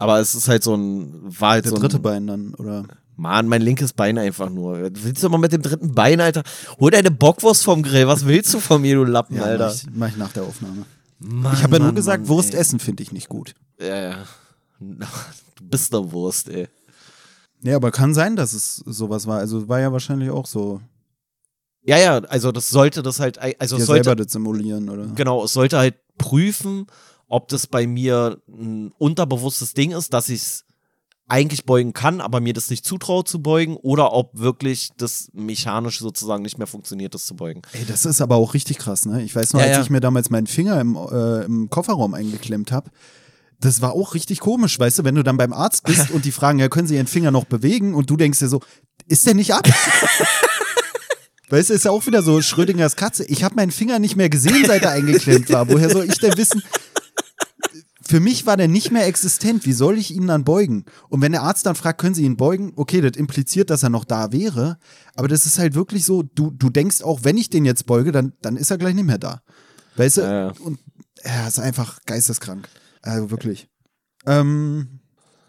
[0.00, 2.84] Aber es ist halt so ein, war halt Der so ein, dritte Bein dann, oder?
[3.16, 4.78] Mann, mein linkes Bein einfach nur.
[4.94, 6.42] Willst du mal mit dem dritten Bein, Alter?
[6.80, 8.06] Hol deine Bockwurst vom Grill.
[8.08, 9.66] Was willst du von mir, du Lappen, Ja, Alter?
[9.66, 10.86] mach ich, mach ich nach der Aufnahme.
[11.18, 12.60] Mann, Ich habe ja nur gesagt, Mann, Wurst ey.
[12.60, 13.54] essen finde ich nicht gut.
[13.78, 14.14] Ja, ja.
[15.56, 16.68] Du bist eine Wurst, ey.
[17.62, 19.38] Ja, aber kann sein, dass es sowas war.
[19.38, 20.80] Also war ja wahrscheinlich auch so,
[21.82, 25.04] Ja, ja, also das sollte das halt, also es sollte, selber das simulieren, oder?
[25.14, 26.86] genau, es sollte halt prüfen,
[27.30, 30.64] ob das bei mir ein unterbewusstes Ding ist, dass ich es
[31.28, 36.00] eigentlich beugen kann, aber mir das nicht zutraut zu beugen, oder ob wirklich das mechanisch
[36.00, 37.62] sozusagen nicht mehr funktioniert, das zu beugen.
[37.72, 39.22] Ey, das ist aber auch richtig krass, ne?
[39.22, 39.82] Ich weiß noch, Ja, als ja.
[39.82, 42.90] ich mir damals meinen Finger im, äh, im Kofferraum eingeklemmt habe,
[43.60, 46.32] das war auch richtig komisch, weißt du, wenn du dann beim Arzt bist und die
[46.32, 47.94] fragen, ja, können Sie Ihren Finger noch bewegen?
[47.94, 48.60] Und du denkst dir so,
[49.06, 49.68] ist der nicht ab?
[51.48, 53.24] weißt du, ist ja auch wieder so Schrödingers Katze.
[53.26, 55.68] Ich habe meinen Finger nicht mehr gesehen, seit er eingeklemmt war.
[55.68, 56.60] Woher soll ich denn wissen?
[58.10, 59.64] Für mich war der nicht mehr existent.
[59.66, 60.84] Wie soll ich ihn dann beugen?
[61.10, 62.72] Und wenn der Arzt dann fragt, können Sie ihn beugen?
[62.74, 64.78] Okay, das impliziert, dass er noch da wäre.
[65.14, 68.10] Aber das ist halt wirklich so, du, du denkst auch, wenn ich den jetzt beuge,
[68.10, 69.42] dann, dann ist er gleich nicht mehr da.
[69.94, 70.22] Weißt du?
[70.22, 70.52] Ja, ja.
[70.58, 70.80] Und
[71.22, 72.68] er ist einfach geisteskrank.
[73.00, 73.68] Also wirklich.
[74.26, 74.98] Ähm,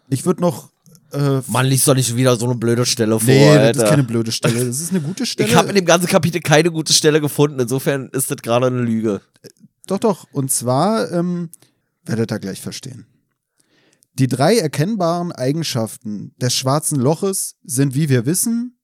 [0.10, 0.70] ich würde noch.
[1.14, 3.84] Äh, Mann, liest doch nicht wieder so eine blöde Stelle vor, nee, das Alter.
[3.84, 4.66] ist keine blöde Stelle.
[4.68, 5.50] Das ist eine gute Stelle.
[5.50, 7.60] ich habe in dem ganzen Kapitel keine gute Stelle gefunden.
[7.60, 9.20] Insofern ist das gerade eine Lüge.
[9.88, 10.28] Doch, doch.
[10.32, 11.50] Und zwar ähm,
[12.06, 13.06] werdet ihr gleich verstehen.
[14.14, 18.78] Die drei erkennbaren Eigenschaften des schwarzen Loches sind, wie wir wissen,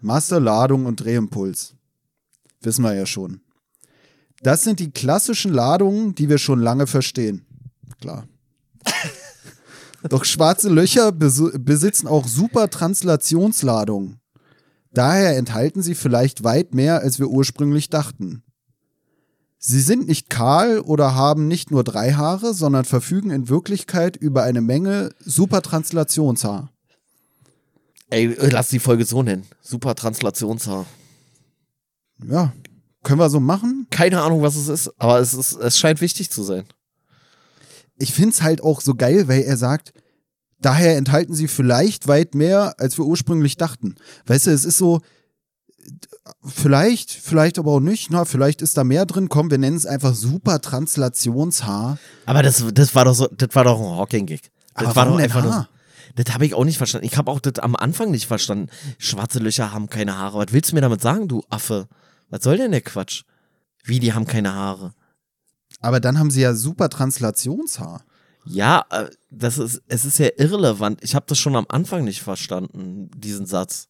[0.00, 1.74] Masse, Ladung und Drehimpuls.
[2.62, 3.42] Wissen wir ja schon.
[4.42, 7.46] Das sind die klassischen Ladungen, die wir schon lange verstehen.
[8.00, 8.26] Klar.
[10.08, 14.20] Doch schwarze Löcher besi- besitzen auch super Translationsladungen.
[14.92, 18.42] Daher enthalten sie vielleicht weit mehr, als wir ursprünglich dachten.
[19.62, 24.42] Sie sind nicht kahl oder haben nicht nur drei Haare, sondern verfügen in Wirklichkeit über
[24.42, 26.72] eine Menge Supertranslationshaar.
[28.08, 29.46] Ey, lass die Folge so nennen.
[29.60, 30.86] Super Translationshaar.
[32.26, 32.54] Ja,
[33.02, 33.86] können wir so machen.
[33.90, 36.64] Keine Ahnung, was es ist, aber es, ist, es scheint wichtig zu sein.
[37.98, 39.92] Ich find's halt auch so geil, weil er sagt,
[40.58, 43.96] daher enthalten sie vielleicht weit mehr, als wir ursprünglich dachten.
[44.24, 45.02] Weißt du, es ist so,
[46.44, 49.28] vielleicht, vielleicht aber auch nicht, na, vielleicht ist da mehr drin.
[49.28, 51.98] Komm, wir nennen es einfach Supertranslationshaar.
[52.26, 54.50] Aber das, das war doch so, das war doch ein Hawking-Gig.
[54.74, 55.54] Das Aber war doch einfach Haar?
[55.54, 55.68] nur.
[56.16, 57.06] Das habe ich auch nicht verstanden.
[57.06, 58.68] Ich habe auch das am Anfang nicht verstanden.
[58.98, 60.38] Schwarze Löcher haben keine Haare.
[60.38, 61.88] Was willst du mir damit sagen, du Affe?
[62.30, 63.22] Was soll denn der Quatsch?
[63.84, 64.92] Wie, die haben keine Haare?
[65.80, 68.04] Aber dann haben sie ja Supertranslationshaar.
[68.44, 71.00] Ja, äh, das ist, es ist ja irrelevant.
[71.02, 73.88] Ich habe das schon am Anfang nicht verstanden, diesen Satz.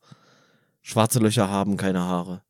[0.82, 2.42] Schwarze Löcher haben keine Haare.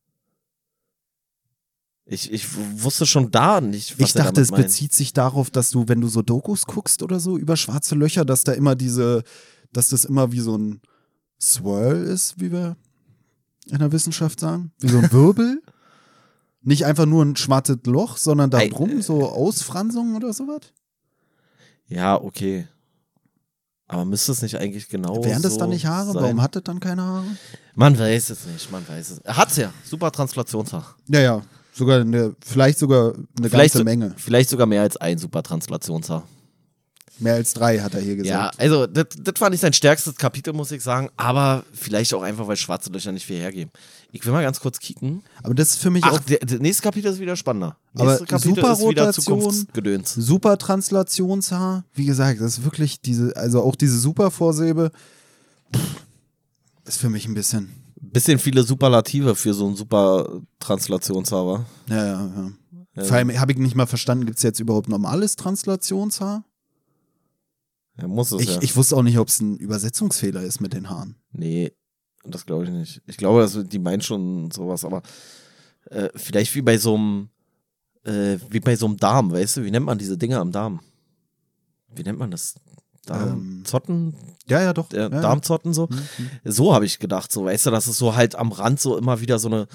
[2.05, 2.47] Ich, ich
[2.83, 4.65] wusste schon da nicht, was Ich dachte, es meint.
[4.65, 8.25] bezieht sich darauf, dass du, wenn du so Dokus guckst oder so über schwarze Löcher,
[8.25, 9.23] dass da immer diese,
[9.73, 10.81] dass das immer wie so ein
[11.41, 12.77] Swirl ist, wie wir
[13.67, 14.73] in der Wissenschaft sagen.
[14.81, 15.63] Wie so ein Wirbel.
[16.63, 20.73] Nicht einfach nur ein schwarzes Loch, sondern da drum so Ausfranzungen oder sowas.
[21.87, 22.67] Ja, okay.
[23.93, 26.13] Aber müsste es nicht eigentlich genau Wären das so dann nicht Haare?
[26.13, 26.23] Sein?
[26.23, 27.25] Warum hat das dann keine Haare?
[27.75, 29.19] Man weiß es nicht, man weiß es.
[29.19, 29.73] Er hat's ja.
[29.85, 30.95] Super Translationshaar.
[31.09, 31.43] Ja, ja.
[31.73, 34.15] Sogar eine, vielleicht sogar eine Vielleicht ganze so- Menge.
[34.17, 36.23] Vielleicht sogar mehr als ein Super Translationshaar.
[37.21, 38.61] Mehr als drei, hat er hier Ja, gesagt.
[38.61, 41.11] also das das war nicht sein stärkstes Kapitel, muss ich sagen.
[41.17, 43.71] Aber vielleicht auch einfach, weil schwarze Löcher nicht viel hergeben.
[44.11, 45.23] Ich will mal ganz kurz kicken.
[45.43, 47.77] Aber das ist für mich Ach, auch der, der nächste Kapitel ist wieder spannender.
[47.95, 50.15] Aber Nächste Kapitel ist wieder Superrotation- Zukunftsgedöns.
[50.15, 51.85] Supertranslationshaar.
[51.95, 54.91] Wie gesagt, das ist wirklich diese, also auch diese Supervorsilbe.
[55.75, 55.83] pff,
[56.87, 57.71] Ist für mich ein bisschen.
[58.01, 61.47] Bisschen viele Superlative für so einen super Translationshaar.
[61.47, 61.67] wa?
[61.89, 62.53] Ja, ja, ja.
[62.97, 63.05] Ja.
[63.05, 66.45] Vor allem habe ich nicht mal verstanden, gibt es jetzt überhaupt normales Translationshaar?
[68.01, 68.59] Ja, muss es Ich, ja.
[68.63, 71.17] ich wusste auch nicht, ob es ein Übersetzungsfehler ist mit den Haaren.
[71.33, 71.73] Nee,
[72.25, 73.03] das glaube ich nicht.
[73.07, 75.03] Ich glaube, das, die meint schon sowas, aber
[75.91, 77.29] äh, vielleicht wie bei so einem,
[78.05, 79.65] äh, wie bei so einem Darm, weißt du?
[79.65, 80.81] Wie nennt man diese Dinge am Darm?
[81.95, 82.55] Wie nennt man das?
[83.07, 84.15] Darm, Ähm,
[84.47, 84.93] Ja, ja, doch.
[84.93, 85.09] äh, ja.
[85.09, 85.89] Darmzotten so.
[85.91, 86.31] Mhm.
[86.45, 89.21] So habe ich gedacht, so, weißt du, dass es so halt am Rand so immer
[89.21, 89.67] wieder so eine,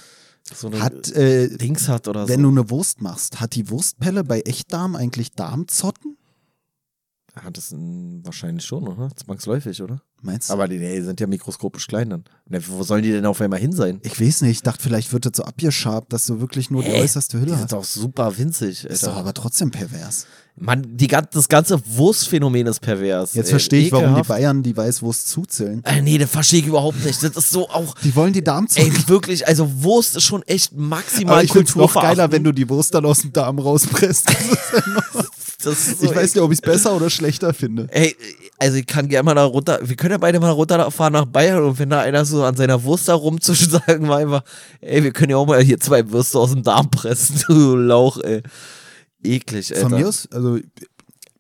[0.54, 2.44] so eine Hat, äh, Dings hat oder wenn so.
[2.44, 6.18] du eine Wurst machst, hat die Wurstpelle bei Echtdarm eigentlich Darmzotten?
[7.36, 9.10] Hat das ein, wahrscheinlich schon, oder?
[9.16, 10.02] Zwangsläufig, oder?
[10.22, 10.54] Meinst du?
[10.54, 12.24] Aber die, die sind ja mikroskopisch klein dann.
[12.48, 14.00] Na, Wo sollen die denn auf einmal hin sein?
[14.04, 16.92] ich weiß nicht, ich dachte, vielleicht wird das so abgeschabt, dass du wirklich nur die
[16.92, 17.02] Hä?
[17.02, 17.74] äußerste Die Hülle sind hast.
[17.74, 19.20] doch super winzig, Ist doch Alter.
[19.20, 20.28] aber trotzdem pervers.
[20.58, 23.34] Mann, die, das ganze Wurstphänomen ist pervers.
[23.34, 24.22] Jetzt verstehe ich, warum die.
[24.22, 25.84] Bayern die Weißwurst zuzählen.
[25.84, 27.22] Äh, nee, das verstehe ich überhaupt nicht.
[27.22, 27.94] Das ist so auch.
[28.04, 28.90] Die wollen die Darmzotten.
[28.90, 32.54] Ey, wirklich, also Wurst ist schon echt maximal Aber ich es noch geiler, wenn du
[32.54, 34.30] die Wurst dann aus dem Darm rauspresst.
[35.66, 37.88] So ich weiß nicht, ob ich es besser oder schlechter finde.
[37.90, 38.16] Ey,
[38.60, 41.64] also ich kann gerne mal da runter, wir können ja beide mal runterfahren nach Bayern
[41.64, 44.44] und wenn da einer so an seiner Wurst da rumzischen, sagen wir einfach,
[44.82, 48.20] ey, wir können ja auch mal hier zwei Würste aus dem Darm pressen, du Lauch,
[48.20, 48.44] ey.
[49.26, 49.90] Eklig, Alter.
[49.90, 50.60] Von mir aus, also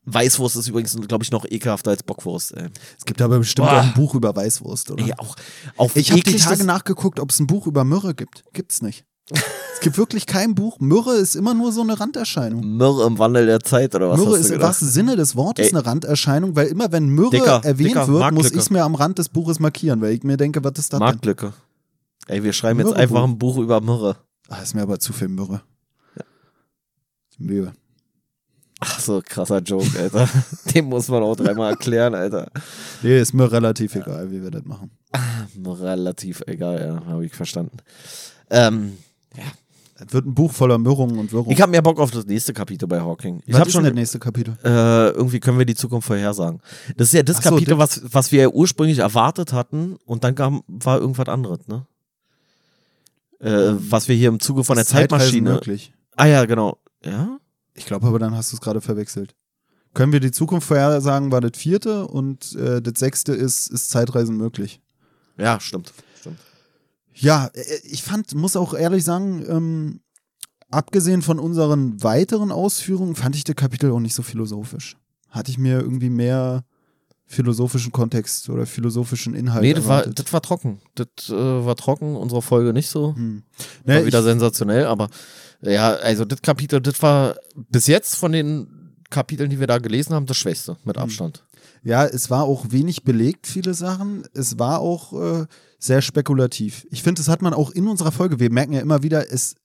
[0.05, 2.69] Weißwurst ist übrigens, glaube ich, noch ekelhafter als Bockwurst, ey.
[2.97, 3.79] es gibt aber bestimmt Boah.
[3.79, 5.03] auch ein Buch über Weißwurst, oder?
[5.03, 5.35] Ey, auch,
[5.77, 8.43] auf Ich habe die Tage nachgeguckt, ob es ein Buch über Myrrhe gibt.
[8.53, 9.05] Gibt's nicht.
[9.31, 10.79] es gibt wirklich kein Buch.
[10.79, 12.77] Myrrhe ist immer nur so eine Randerscheinung.
[12.77, 15.73] Myrrhe im Wandel der Zeit, oder was Myrrhe ist im wahrsten Sinne des Wortes Ey.
[15.73, 18.55] eine Randerscheinung, weil immer wenn Myrrhe Dicker, erwähnt dicker, wird, muss Marktlücke.
[18.55, 20.99] ich es mir am Rand des Buches markieren, weil ich mir denke, was ist das
[20.99, 20.99] denn?
[20.99, 21.53] Marktlücke.
[22.27, 24.17] Ey, wir schreiben jetzt einfach ein Buch über Myrrhe.
[24.49, 25.61] Ah, ist mir aber zu viel Myrrhe.
[27.37, 27.73] Mühe.
[28.79, 30.27] Ach so, krasser Joke, Alter.
[30.73, 32.51] Den muss man auch dreimal erklären, Alter.
[33.01, 34.91] Nee, ist mir relativ egal, wie wir das machen.
[35.65, 37.77] Relativ egal, ja, habe ich verstanden.
[38.49, 38.97] Ähm,
[39.35, 39.43] ja,
[40.05, 41.51] Es wird ein Buch voller Mürrungen und Wirrungen.
[41.51, 43.41] Ich habe mehr Bock auf das nächste Kapitel bei Hawking.
[43.45, 44.57] Ich habe schon das nächste Kapitel?
[44.63, 46.59] äh, irgendwie können wir die Zukunft vorhersagen.
[46.97, 50.35] Das ist ja das so, Kapitel, was, was wir ja ursprünglich erwartet hatten und dann
[50.35, 51.87] kam, war irgendwas anderes, ne?
[53.39, 55.53] Äh, was wir hier im Zuge von der Zeitmaschine.
[55.53, 55.93] möglich.
[56.17, 56.77] Ah ja, genau.
[57.05, 57.39] Ja?
[57.73, 59.35] Ich glaube aber, dann hast du es gerade verwechselt.
[59.93, 64.35] Können wir die Zukunft vorhersagen, war das vierte und äh, das sechste ist, ist Zeitreisen
[64.35, 64.81] möglich.
[65.37, 65.93] Ja, stimmt.
[66.19, 66.39] stimmt.
[67.13, 69.99] Ja, äh, ich fand, muss auch ehrlich sagen, ähm,
[70.69, 74.97] abgesehen von unseren weiteren Ausführungen, fand ich das Kapitel auch nicht so philosophisch.
[75.29, 76.65] Hatte ich mir irgendwie mehr
[77.27, 80.79] philosophischen Kontext oder philosophischen Inhalt nee, das war, das war trocken.
[80.93, 83.15] Das äh, war trocken, unsere Folge nicht so.
[83.15, 83.43] Hm.
[83.83, 85.09] War Nee, wieder ich, sensationell, aber
[85.61, 90.13] ja, also das Kapitel, das war bis jetzt von den Kapiteln, die wir da gelesen
[90.13, 91.03] haben, das Schwächste mit Hm.
[91.03, 91.45] Abstand.
[91.83, 94.23] ja, es war auch wenig belegt, viele Sachen.
[94.33, 95.45] Es war auch äh,
[95.79, 96.85] sehr spekulativ.
[96.91, 98.39] Ich finde, das hat man auch in unserer Folge.
[98.39, 99.55] Wir merken ja immer wieder, es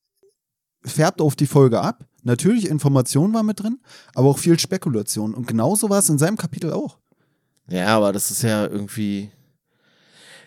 [0.85, 2.05] färbt auf die Folge ab.
[2.23, 3.81] Natürlich, Information war mit drin,
[4.15, 5.35] aber auch viel Spekulation.
[5.35, 6.99] Und genauso war es in seinem Kapitel auch.
[7.69, 9.31] Ja, aber das ist ja irgendwie.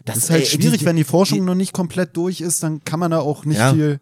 [0.06, 2.62] Das ist halt ey, schwierig, die- wenn die Forschung die- noch nicht komplett durch ist,
[2.62, 3.74] dann kann man da auch nicht Ja.
[3.74, 4.00] viel.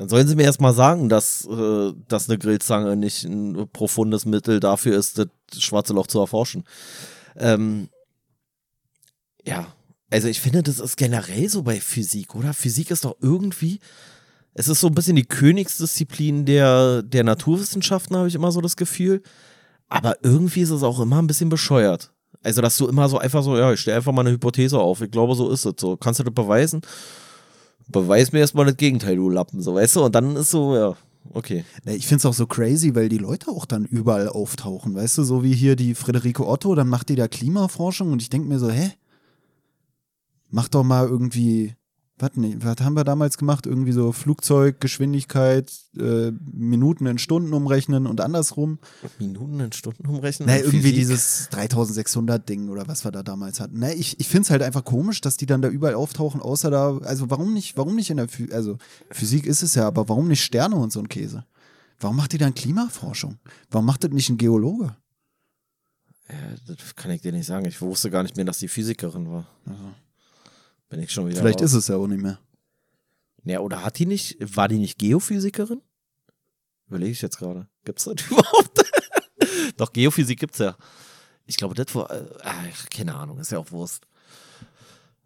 [0.00, 4.24] Dann sollen sie mir erst mal sagen, dass, äh, dass eine Grillzange nicht ein profundes
[4.24, 5.28] Mittel dafür ist, das
[5.62, 6.64] schwarze Loch zu erforschen.
[7.36, 7.90] Ähm,
[9.44, 9.66] ja,
[10.10, 12.54] also ich finde, das ist generell so bei Physik, oder?
[12.54, 13.78] Physik ist doch irgendwie,
[14.54, 18.76] es ist so ein bisschen die Königsdisziplin der, der Naturwissenschaften, habe ich immer so das
[18.76, 19.20] Gefühl.
[19.90, 22.10] Aber irgendwie ist es auch immer ein bisschen bescheuert.
[22.42, 25.02] Also, dass du immer so einfach so, ja, ich stelle einfach mal eine Hypothese auf.
[25.02, 25.98] Ich glaube, so ist es so.
[25.98, 26.80] Kannst du das beweisen?
[27.90, 30.04] Beweis mir erstmal das Gegenteil, du Lappen, so, weißt du?
[30.04, 30.94] Und dann ist so, ja,
[31.32, 31.64] okay.
[31.84, 35.22] Ich finde es auch so crazy, weil die Leute auch dann überall auftauchen, weißt du,
[35.24, 38.58] so wie hier die Friederike Otto, dann macht die da Klimaforschung und ich denke mir
[38.58, 38.92] so, hä?
[40.48, 41.74] Mach doch mal irgendwie,
[42.20, 43.66] was was haben wir damals gemacht?
[43.66, 48.78] Irgendwie so Flugzeuggeschwindigkeit, äh, Minuten in Stunden umrechnen und andersrum.
[49.18, 50.48] Minuten in Stunden umrechnen?
[50.48, 50.96] Ne, und irgendwie Physik?
[50.96, 53.78] dieses 3600 Ding oder was wir da damals hatten.
[53.78, 56.70] Ne, ich ich finde es halt einfach komisch, dass die dann da überall auftauchen, außer
[56.70, 58.78] da, also warum nicht, warum nicht in der Physik, also
[59.10, 61.44] Physik ist es ja, aber warum nicht Sterne und so ein Käse?
[61.98, 63.38] Warum macht die dann Klimaforschung?
[63.70, 64.96] Warum macht das nicht ein Geologe?
[66.28, 66.36] Ja,
[66.66, 67.66] das kann ich dir nicht sagen.
[67.66, 69.46] Ich wusste gar nicht mehr, dass die Physikerin war.
[70.90, 71.40] Bin ich schon wieder.
[71.40, 71.70] Vielleicht raus.
[71.70, 72.38] ist es ja auch nicht mehr.
[73.44, 75.80] Ja, oder hat die nicht, war die nicht Geophysikerin?
[76.88, 77.66] Überlege ich jetzt gerade.
[77.84, 78.84] Gibt's das überhaupt?
[79.78, 80.76] Doch, Geophysik gibt's ja.
[81.46, 84.06] Ich glaube, das war, äh, ach, keine Ahnung, ist ja auch Wurst.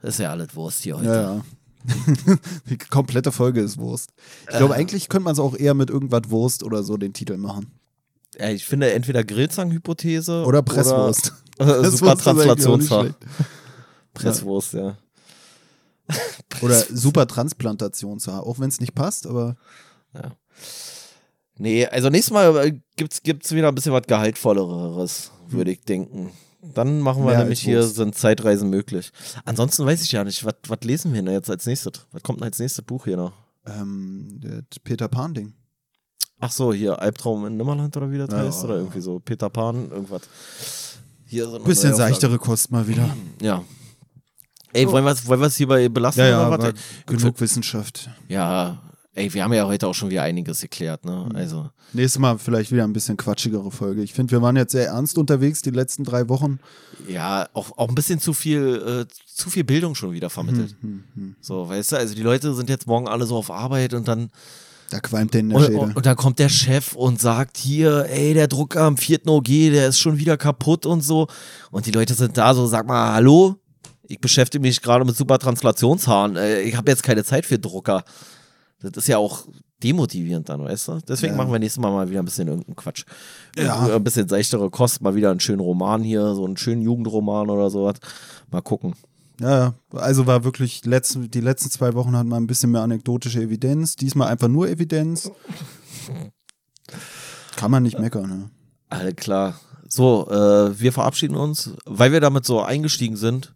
[0.02, 1.06] Ist ja alles Wurst hier heute.
[1.08, 1.44] Ja, ja.
[2.70, 4.10] Die komplette Folge ist Wurst.
[4.50, 4.78] Ich glaube, Äh.
[4.78, 7.72] eigentlich könnte man es auch eher mit irgendwas Wurst oder so den Titel machen.
[8.38, 11.32] Ja, ich finde entweder Grillzangenhypothese Oder Presswurst.
[11.58, 13.14] Oder, äh, Presswurst super.
[14.12, 14.96] Presswurst, ja.
[16.62, 19.56] Oder super Transplantationshaar, auch wenn es nicht passt, aber
[21.56, 26.30] Nee, also nächstes Mal äh, gibt's, gibt's wieder ein bisschen was Gehaltvolleres, würde ich denken.
[26.62, 29.10] Dann machen wir Mehr nämlich hier, sind Zeitreisen möglich.
[29.44, 31.92] Ansonsten weiß ich ja nicht, was was lesen wir denn jetzt als nächstes?
[32.10, 33.32] Was kommt denn als nächstes Buch hier noch?
[33.66, 35.54] ähm, das Peter Pan-Ding.
[36.40, 38.58] Ach so, hier Albtraum in Nimmerland oder wie das Ja, heißt?
[38.58, 38.80] ja, Oder ja.
[38.80, 40.22] irgendwie so Peter Pan, irgendwas.
[41.26, 43.14] Hier so eine Bisschen seichtere Kost mal wieder.
[43.40, 43.62] Ja.
[44.74, 46.72] Ey, wollen wir es wollen wir's hierbei belassen Ja, ja,
[47.06, 48.10] genug Wissenschaft.
[48.28, 48.82] Ja,
[49.14, 51.26] ey, wir haben ja heute auch schon wieder einiges geklärt, ne?
[51.30, 51.36] Mhm.
[51.36, 54.02] Also, Nächstes Mal vielleicht wieder ein bisschen quatschigere Folge.
[54.02, 56.58] Ich finde, wir waren jetzt sehr ernst unterwegs die letzten drei Wochen.
[57.08, 60.74] ja, auch, auch ein bisschen zu viel, äh, zu viel Bildung schon wieder vermittelt.
[60.80, 61.36] Hm, hm.
[61.40, 64.30] So, weißt du, also die Leute sind jetzt morgen alle so auf Arbeit und dann,
[64.90, 65.78] Da qualmt denen der und, Schädel.
[65.78, 69.28] und, und dann kommt der Chef und sagt hier, ey, der Drucker am 4.
[69.28, 71.28] OG, der ist schon wieder kaputt und so.
[71.70, 73.54] Und die Leute sind da so, sag mal, hallo?
[74.06, 76.36] Ich beschäftige mich gerade mit super Translationshaaren.
[76.36, 78.04] Äh, Ich habe jetzt keine Zeit für Drucker.
[78.80, 79.46] Das ist ja auch
[79.82, 80.98] demotivierend dann, weißt du?
[81.08, 81.36] Deswegen Ja.
[81.38, 83.04] machen wir nächstes Mal mal wieder ein bisschen irgendeinen Quatsch.
[83.56, 83.94] Ja.
[83.96, 87.70] Ein bisschen seichtere Kost, mal wieder einen schönen Roman hier, so einen schönen Jugendroman oder
[87.70, 87.96] sowas.
[88.50, 88.94] Mal gucken.
[89.40, 89.74] Ja, ja.
[89.98, 93.96] also war wirklich, letzten, die letzten zwei Wochen hatten wir ein bisschen mehr anekdotische Evidenz.
[93.96, 95.30] Diesmal einfach nur Evidenz.
[97.56, 98.28] Kann man nicht meckern.
[98.28, 98.50] Ne?
[98.90, 99.58] Alle klar.
[99.88, 101.70] So, äh, wir verabschieden uns.
[101.84, 103.54] Weil wir damit so eingestiegen sind,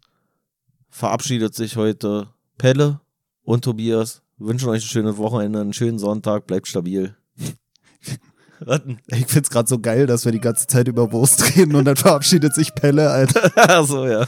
[0.98, 3.00] verabschiedet sich heute Pelle
[3.44, 4.22] und Tobias.
[4.36, 7.14] Wünschen euch ein schönes Wochenende, einen schönen Sonntag, bleibt stabil.
[9.06, 11.94] Ich find's gerade so geil, dass wir die ganze Zeit über Wurst reden und dann
[11.94, 13.52] verabschiedet sich Pelle, Alter.
[13.56, 14.26] Ach so, ja.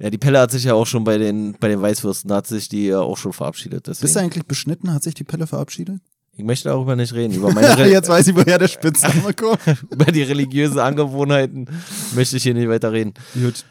[0.00, 2.68] Ja, die Pelle hat sich ja auch schon bei den, bei den Weißwürsten, hat sich
[2.68, 3.84] die ja auch schon verabschiedet.
[3.84, 4.14] Bist Deswegen.
[4.14, 4.92] du eigentlich beschnitten?
[4.92, 6.00] Hat sich die Pelle verabschiedet?
[6.36, 7.34] Ich möchte darüber nicht reden.
[7.34, 9.60] Über meine Re Jetzt weiß ich, woher der Spitzname kommt.
[9.90, 11.68] über die religiösen Angewohnheiten
[12.16, 13.14] möchte ich hier nicht weiter reden.
[13.34, 13.64] Gut,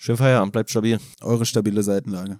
[0.00, 1.00] Schön Feierabend, bleibt stabil.
[1.22, 2.38] Eure stabile Seitenlage.